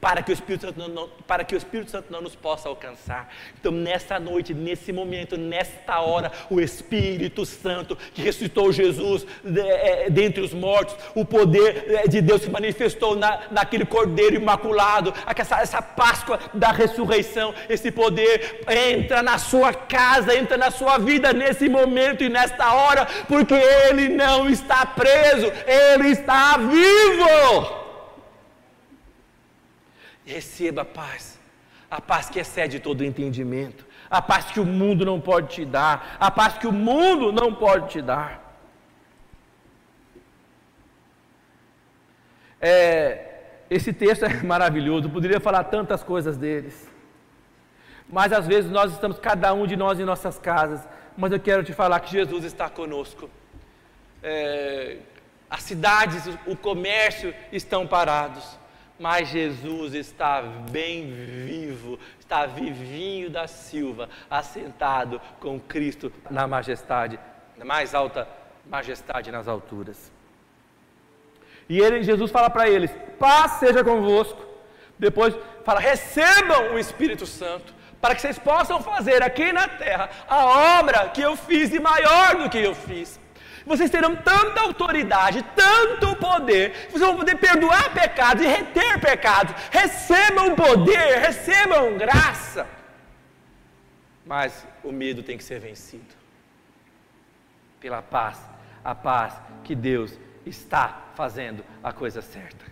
para 0.00 0.20
que 0.20 0.32
o 0.32 0.34
Espírito 0.34 0.66
Santo 0.66 0.88
não, 0.88 1.08
para 1.26 1.44
que 1.44 1.54
o 1.54 1.58
Espírito 1.58 1.90
Santo 1.90 2.10
não 2.10 2.20
nos 2.20 2.34
possa 2.34 2.68
alcançar. 2.68 3.32
Então, 3.58 3.70
nesta 3.70 4.18
noite, 4.18 4.52
nesse 4.52 4.92
momento, 4.92 5.36
nesta 5.36 6.00
hora, 6.00 6.32
o 6.50 6.60
Espírito 6.60 7.46
Santo 7.46 7.96
que 8.12 8.20
ressuscitou 8.22 8.72
Jesus 8.72 9.24
é, 9.44 10.10
dentre 10.10 10.42
os 10.42 10.52
mortos, 10.52 10.96
o 11.14 11.24
poder 11.24 11.84
é, 11.88 12.08
de 12.08 12.20
Deus 12.20 12.42
se 12.42 12.50
manifestou 12.50 13.14
na, 13.14 13.42
naquele 13.50 13.86
Cordeiro 13.86 14.34
imaculado, 14.34 15.14
essa, 15.36 15.60
essa 15.60 15.80
Páscoa 15.80 16.40
da 16.52 16.72
ressurreição, 16.72 17.54
esse 17.68 17.92
poder 17.92 18.64
entra 18.68 19.22
na 19.22 19.38
sua 19.38 19.72
casa, 19.72 20.36
entra 20.36 20.56
na 20.56 20.70
sua 20.70 20.98
vida 20.98 21.32
nesse 21.32 21.68
momento 21.68 22.24
e 22.24 22.28
nesta 22.28 22.72
hora, 22.72 23.06
porque 23.28 23.54
Ele 23.54 24.08
não 24.08 24.48
está 24.48 24.84
preso, 24.84 25.52
Ele 25.66 26.08
está 26.08 26.56
vivo. 26.56 27.85
Receba 30.26 30.82
a 30.82 30.84
paz, 30.84 31.38
a 31.88 32.00
paz 32.00 32.28
que 32.28 32.40
excede 32.40 32.80
todo 32.80 33.04
entendimento, 33.04 33.86
a 34.10 34.20
paz 34.20 34.46
que 34.46 34.58
o 34.58 34.66
mundo 34.66 35.04
não 35.04 35.20
pode 35.20 35.54
te 35.54 35.64
dar, 35.64 36.16
a 36.18 36.32
paz 36.32 36.58
que 36.58 36.66
o 36.66 36.72
mundo 36.72 37.30
não 37.30 37.54
pode 37.54 37.90
te 37.90 38.02
dar. 38.02 38.42
É, 42.60 43.34
esse 43.70 43.92
texto 43.92 44.24
é 44.24 44.34
maravilhoso, 44.42 45.08
poderia 45.08 45.38
falar 45.38 45.62
tantas 45.62 46.02
coisas 46.02 46.36
deles. 46.36 46.90
Mas 48.08 48.32
às 48.32 48.48
vezes 48.48 48.68
nós 48.68 48.92
estamos, 48.92 49.20
cada 49.20 49.54
um 49.54 49.64
de 49.64 49.76
nós 49.76 50.00
em 50.00 50.04
nossas 50.04 50.40
casas, 50.40 50.80
mas 51.16 51.30
eu 51.30 51.38
quero 51.38 51.62
te 51.62 51.72
falar 51.72 52.00
que 52.00 52.10
Jesus 52.10 52.44
está 52.44 52.68
conosco. 52.68 53.30
É, 54.24 54.98
as 55.48 55.62
cidades, 55.62 56.24
o 56.48 56.56
comércio 56.56 57.32
estão 57.52 57.86
parados 57.86 58.58
mas 58.98 59.28
Jesus 59.28 59.94
está 59.94 60.42
bem 60.42 61.10
vivo, 61.10 61.98
está 62.18 62.46
vivinho 62.46 63.28
da 63.28 63.46
Silva, 63.46 64.08
assentado 64.30 65.20
com 65.38 65.60
Cristo 65.60 66.12
na 66.30 66.46
majestade, 66.46 67.18
na 67.56 67.64
mais 67.64 67.94
alta 67.94 68.26
majestade 68.64 69.30
nas 69.30 69.46
alturas. 69.46 70.10
E 71.68 71.78
ele, 71.78 72.02
Jesus 72.02 72.30
fala 72.30 72.48
para 72.48 72.68
eles: 72.68 72.90
paz 73.18 73.52
seja 73.52 73.84
convosco. 73.84 74.40
Depois 74.98 75.36
fala: 75.64 75.80
recebam 75.80 76.74
o 76.74 76.78
Espírito 76.78 77.26
Santo, 77.26 77.74
para 78.00 78.14
que 78.14 78.20
vocês 78.20 78.38
possam 78.38 78.80
fazer 78.80 79.22
aqui 79.22 79.52
na 79.52 79.68
terra 79.68 80.08
a 80.28 80.78
obra 80.78 81.08
que 81.10 81.20
eu 81.20 81.36
fiz 81.36 81.72
e 81.72 81.80
maior 81.80 82.36
do 82.36 82.48
que 82.48 82.58
eu 82.58 82.74
fiz 82.74 83.20
vocês 83.66 83.90
terão 83.90 84.14
tanta 84.14 84.60
autoridade, 84.60 85.44
tanto 85.56 86.14
poder, 86.16 86.88
vocês 86.88 87.00
vão 87.00 87.16
poder 87.16 87.36
perdoar 87.36 87.92
pecados 87.92 88.44
e 88.44 88.46
reter 88.46 89.00
pecados. 89.00 89.52
Recebam 89.72 90.54
poder, 90.54 91.18
recebam 91.18 91.98
graça. 91.98 92.66
Mas 94.24 94.66
o 94.84 94.92
medo 94.92 95.22
tem 95.22 95.36
que 95.36 95.42
ser 95.42 95.58
vencido 95.58 96.14
pela 97.80 98.00
paz, 98.00 98.40
a 98.84 98.94
paz 98.94 99.34
que 99.64 99.74
Deus 99.74 100.16
está 100.44 101.02
fazendo 101.16 101.64
a 101.82 101.92
coisa 101.92 102.22
certa. 102.22 102.64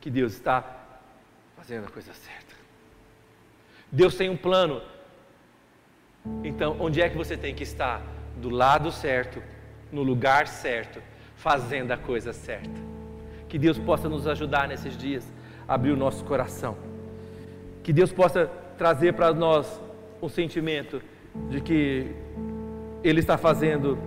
Que 0.00 0.10
Deus 0.10 0.34
está 0.34 0.62
fazendo 1.56 1.86
a 1.86 1.90
coisa 1.90 2.12
certa. 2.12 2.54
Deus 3.90 4.14
tem 4.16 4.28
um 4.28 4.36
plano 4.36 4.82
Então, 6.44 6.76
onde 6.80 7.00
é 7.00 7.08
que 7.08 7.16
você 7.16 7.36
tem 7.36 7.54
que 7.54 7.62
estar? 7.62 8.02
Do 8.36 8.50
lado 8.50 8.90
certo, 8.92 9.42
no 9.92 10.02
lugar 10.02 10.46
certo, 10.48 11.00
fazendo 11.36 11.92
a 11.92 11.96
coisa 11.96 12.32
certa. 12.32 12.80
Que 13.48 13.58
Deus 13.58 13.78
possa 13.78 14.08
nos 14.08 14.26
ajudar 14.26 14.68
nesses 14.68 14.96
dias, 14.96 15.24
abrir 15.66 15.92
o 15.92 15.96
nosso 15.96 16.24
coração. 16.24 16.76
Que 17.82 17.92
Deus 17.92 18.12
possa 18.12 18.46
trazer 18.76 19.14
para 19.14 19.32
nós 19.32 19.80
um 20.20 20.28
sentimento 20.28 21.00
de 21.48 21.60
que 21.60 22.14
Ele 23.04 23.20
está 23.20 23.38
fazendo 23.38 23.98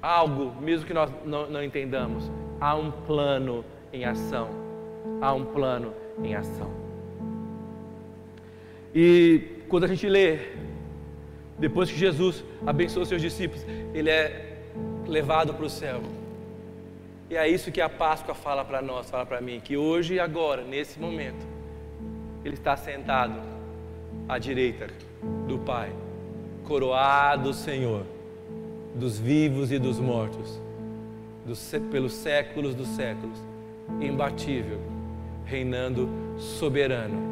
algo, 0.00 0.60
mesmo 0.60 0.86
que 0.86 0.94
nós 0.94 1.10
não, 1.24 1.48
não 1.48 1.62
entendamos. 1.62 2.30
Há 2.60 2.74
um 2.74 2.90
plano 2.90 3.64
em 3.92 4.04
ação. 4.04 4.48
Há 5.20 5.32
um 5.32 5.44
plano 5.44 5.92
em 6.22 6.34
ação. 6.34 6.70
E 8.94 9.62
quando 9.68 9.84
a 9.84 9.86
gente 9.86 10.08
lê, 10.08 10.38
depois 11.62 11.88
que 11.88 11.96
Jesus 11.96 12.42
abençoou 12.66 13.06
seus 13.06 13.22
discípulos, 13.22 13.64
ele 13.94 14.10
é 14.10 14.58
levado 15.06 15.54
para 15.54 15.64
o 15.64 15.70
céu. 15.70 16.02
E 17.30 17.36
é 17.36 17.48
isso 17.48 17.70
que 17.70 17.80
a 17.80 17.88
Páscoa 17.88 18.34
fala 18.34 18.64
para 18.64 18.82
nós, 18.82 19.08
fala 19.08 19.24
para 19.24 19.40
mim, 19.40 19.60
que 19.60 19.76
hoje 19.76 20.14
e 20.14 20.20
agora, 20.20 20.64
nesse 20.64 20.98
momento, 20.98 21.46
ele 22.44 22.54
está 22.54 22.76
sentado 22.76 23.40
à 24.28 24.40
direita 24.40 24.88
do 25.46 25.56
Pai, 25.56 25.92
coroado 26.64 27.54
Senhor, 27.54 28.04
dos 28.96 29.16
vivos 29.16 29.70
e 29.70 29.78
dos 29.78 30.00
mortos, 30.00 30.60
dos, 31.46 31.72
pelos 31.92 32.12
séculos 32.12 32.74
dos 32.74 32.88
séculos, 32.88 33.38
imbatível, 34.00 34.80
reinando 35.44 36.10
soberano. 36.38 37.30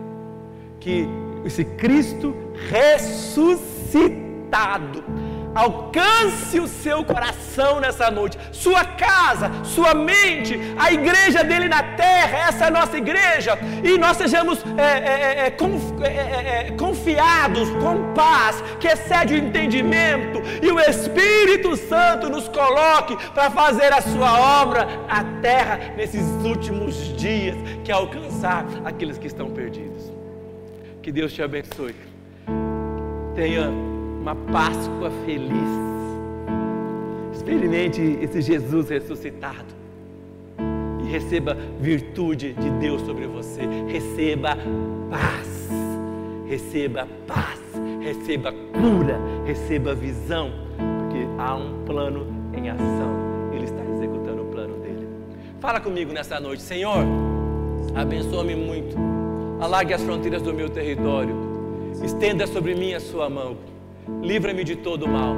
Que 0.79 1.05
esse 1.45 1.65
Cristo 1.65 2.35
ressuscitado. 2.69 5.05
Alcance 5.53 6.61
o 6.61 6.69
seu 6.69 7.05
coração 7.05 7.81
nessa 7.81 8.09
noite, 8.09 8.39
sua 8.53 8.85
casa, 8.85 9.51
sua 9.65 9.95
mente, 9.95 10.57
a 10.79 10.93
igreja 10.93 11.43
dele 11.43 11.69
na 11.69 11.83
terra, 11.83 12.49
essa 12.49 12.65
é 12.65 12.69
a 12.69 12.71
nossa 12.71 12.97
igreja, 12.97 13.59
e 13.83 13.99
nós 13.99 14.17
sejamos 14.17 14.65
é, 14.79 14.83
é, 14.83 15.47
é, 15.47 15.51
conf, 15.51 15.83
é, 16.03 16.07
é, 16.07 16.67
é, 16.69 16.71
confiados 16.77 17.69
com 17.83 18.15
paz, 18.15 18.63
que 18.79 18.87
excede 18.87 19.35
o 19.35 19.39
entendimento, 19.39 20.41
e 20.63 20.71
o 20.71 20.79
Espírito 20.79 21.77
Santo 21.77 22.31
nos 22.31 22.47
coloque 22.47 23.17
para 23.35 23.51
fazer 23.51 23.93
a 23.93 24.01
sua 24.01 24.63
obra 24.63 24.87
na 25.09 25.25
terra 25.41 25.81
nesses 25.97 26.25
últimos 26.45 26.95
dias, 27.17 27.57
que 27.83 27.91
é 27.91 27.95
alcançar 27.95 28.65
aqueles 28.85 29.19
que 29.19 29.27
estão 29.27 29.51
perdidos. 29.51 30.00
Que 31.03 31.11
Deus 31.11 31.33
te 31.33 31.43
abençoe. 31.43 31.95
Tenha 33.35 33.71
uma 33.71 34.35
Páscoa 34.35 35.11
feliz. 35.25 35.81
Experimente 37.33 38.19
esse 38.21 38.43
Jesus 38.43 38.91
ressuscitado 38.91 39.75
e 41.03 41.11
receba 41.11 41.57
virtude 41.81 42.53
de 42.53 42.71
Deus 42.73 43.01
sobre 43.03 43.27
você. 43.27 43.63
Receba 43.89 44.59
paz, 45.11 45.71
receba 46.47 47.09
paz, 47.27 47.61
receba 48.03 48.53
cura, 48.53 49.19
receba 49.47 49.95
visão, 49.95 50.51
porque 50.77 51.27
há 51.39 51.55
um 51.55 51.83
plano 51.87 52.27
em 52.53 52.69
ação. 52.69 53.51
Ele 53.55 53.65
está 53.65 53.83
executando 53.83 54.43
o 54.43 54.47
plano 54.47 54.77
dele. 54.81 55.09
Fala 55.61 55.81
comigo 55.81 56.13
nessa 56.13 56.39
noite, 56.39 56.63
Senhor. 56.63 57.07
Abençoa-me 57.95 58.55
muito 58.55 59.20
alargue 59.61 59.93
as 59.93 60.03
fronteiras 60.03 60.43
do 60.43 60.55
meu 60.55 60.69
território, 60.69 61.35
estenda 62.03 62.47
sobre 62.47 62.75
mim 62.75 62.95
a 62.95 63.01
sua 63.01 63.29
mão, 63.29 63.57
livra-me 64.23 64.65
de 64.65 64.77
todo 64.77 65.07
mal. 65.07 65.37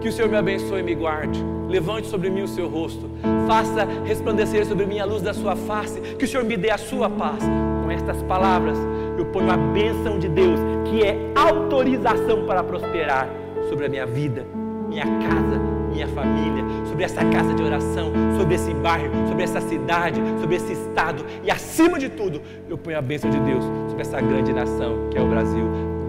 Que 0.00 0.08
o 0.08 0.12
Senhor 0.12 0.28
me 0.28 0.36
abençoe 0.36 0.80
e 0.80 0.82
me 0.82 0.94
guarde. 0.94 1.42
Levante 1.66 2.08
sobre 2.08 2.28
mim 2.28 2.42
o 2.42 2.48
seu 2.48 2.68
rosto. 2.68 3.10
Faça 3.46 3.86
resplandecer 4.04 4.66
sobre 4.66 4.84
mim 4.84 4.98
a 4.98 5.04
luz 5.06 5.22
da 5.22 5.32
sua 5.32 5.56
face. 5.56 5.98
Que 6.18 6.26
o 6.26 6.28
Senhor 6.28 6.44
me 6.44 6.58
dê 6.58 6.70
a 6.70 6.76
sua 6.76 7.08
paz. 7.08 7.42
Com 7.82 7.90
estas 7.90 8.22
palavras, 8.24 8.76
eu 9.18 9.24
ponho 9.26 9.50
a 9.50 9.56
bênção 9.56 10.18
de 10.18 10.28
Deus, 10.28 10.60
que 10.90 11.02
é 11.02 11.32
autorização 11.34 12.44
para 12.44 12.62
prosperar 12.62 13.30
sobre 13.70 13.86
a 13.86 13.88
minha 13.88 14.04
vida, 14.04 14.44
minha 14.88 15.06
casa, 15.06 15.73
minha 15.94 16.08
família, 16.08 16.64
sobre 16.86 17.04
essa 17.04 17.24
casa 17.24 17.54
de 17.54 17.62
oração, 17.62 18.12
sobre 18.36 18.56
esse 18.56 18.74
bairro, 18.74 19.28
sobre 19.28 19.44
essa 19.44 19.60
cidade, 19.60 20.20
sobre 20.40 20.56
esse 20.56 20.72
estado 20.72 21.24
e 21.44 21.50
acima 21.50 21.98
de 21.98 22.08
tudo, 22.08 22.42
eu 22.68 22.76
ponho 22.76 22.98
a 22.98 23.02
bênção 23.02 23.30
de 23.30 23.38
Deus 23.38 23.64
sobre 23.88 24.02
essa 24.02 24.20
grande 24.20 24.52
nação 24.52 25.08
que 25.10 25.16
é 25.16 25.22
o 25.22 25.28
Brasil. 25.28 25.64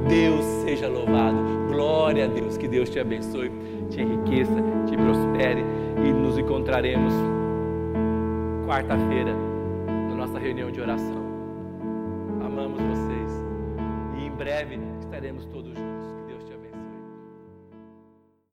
Deus 0.10 0.44
seja 0.64 0.88
louvado. 0.88 1.38
Glória 1.70 2.26
a 2.26 2.28
Deus. 2.28 2.58
Que 2.58 2.68
Deus 2.68 2.90
te 2.90 3.00
abençoe, 3.00 3.52
te 3.90 4.02
enriqueça, 4.02 4.56
te 4.88 4.98
prospere 4.98 5.64
e 6.04 6.12
nos 6.12 6.38
encontraremos 6.38 7.14
quarta-feira 8.66 9.34
na 10.10 10.16
nossa 10.16 10.40
reunião 10.40 10.72
de 10.72 10.82
oração. 10.82 11.24
Amamos 12.44 12.82
vocês 12.82 13.32
e 14.18 14.26
em 14.26 14.32
breve 14.32 14.80
estaremos 15.00 15.46
todos 15.46 15.76
juntos. 15.76 15.95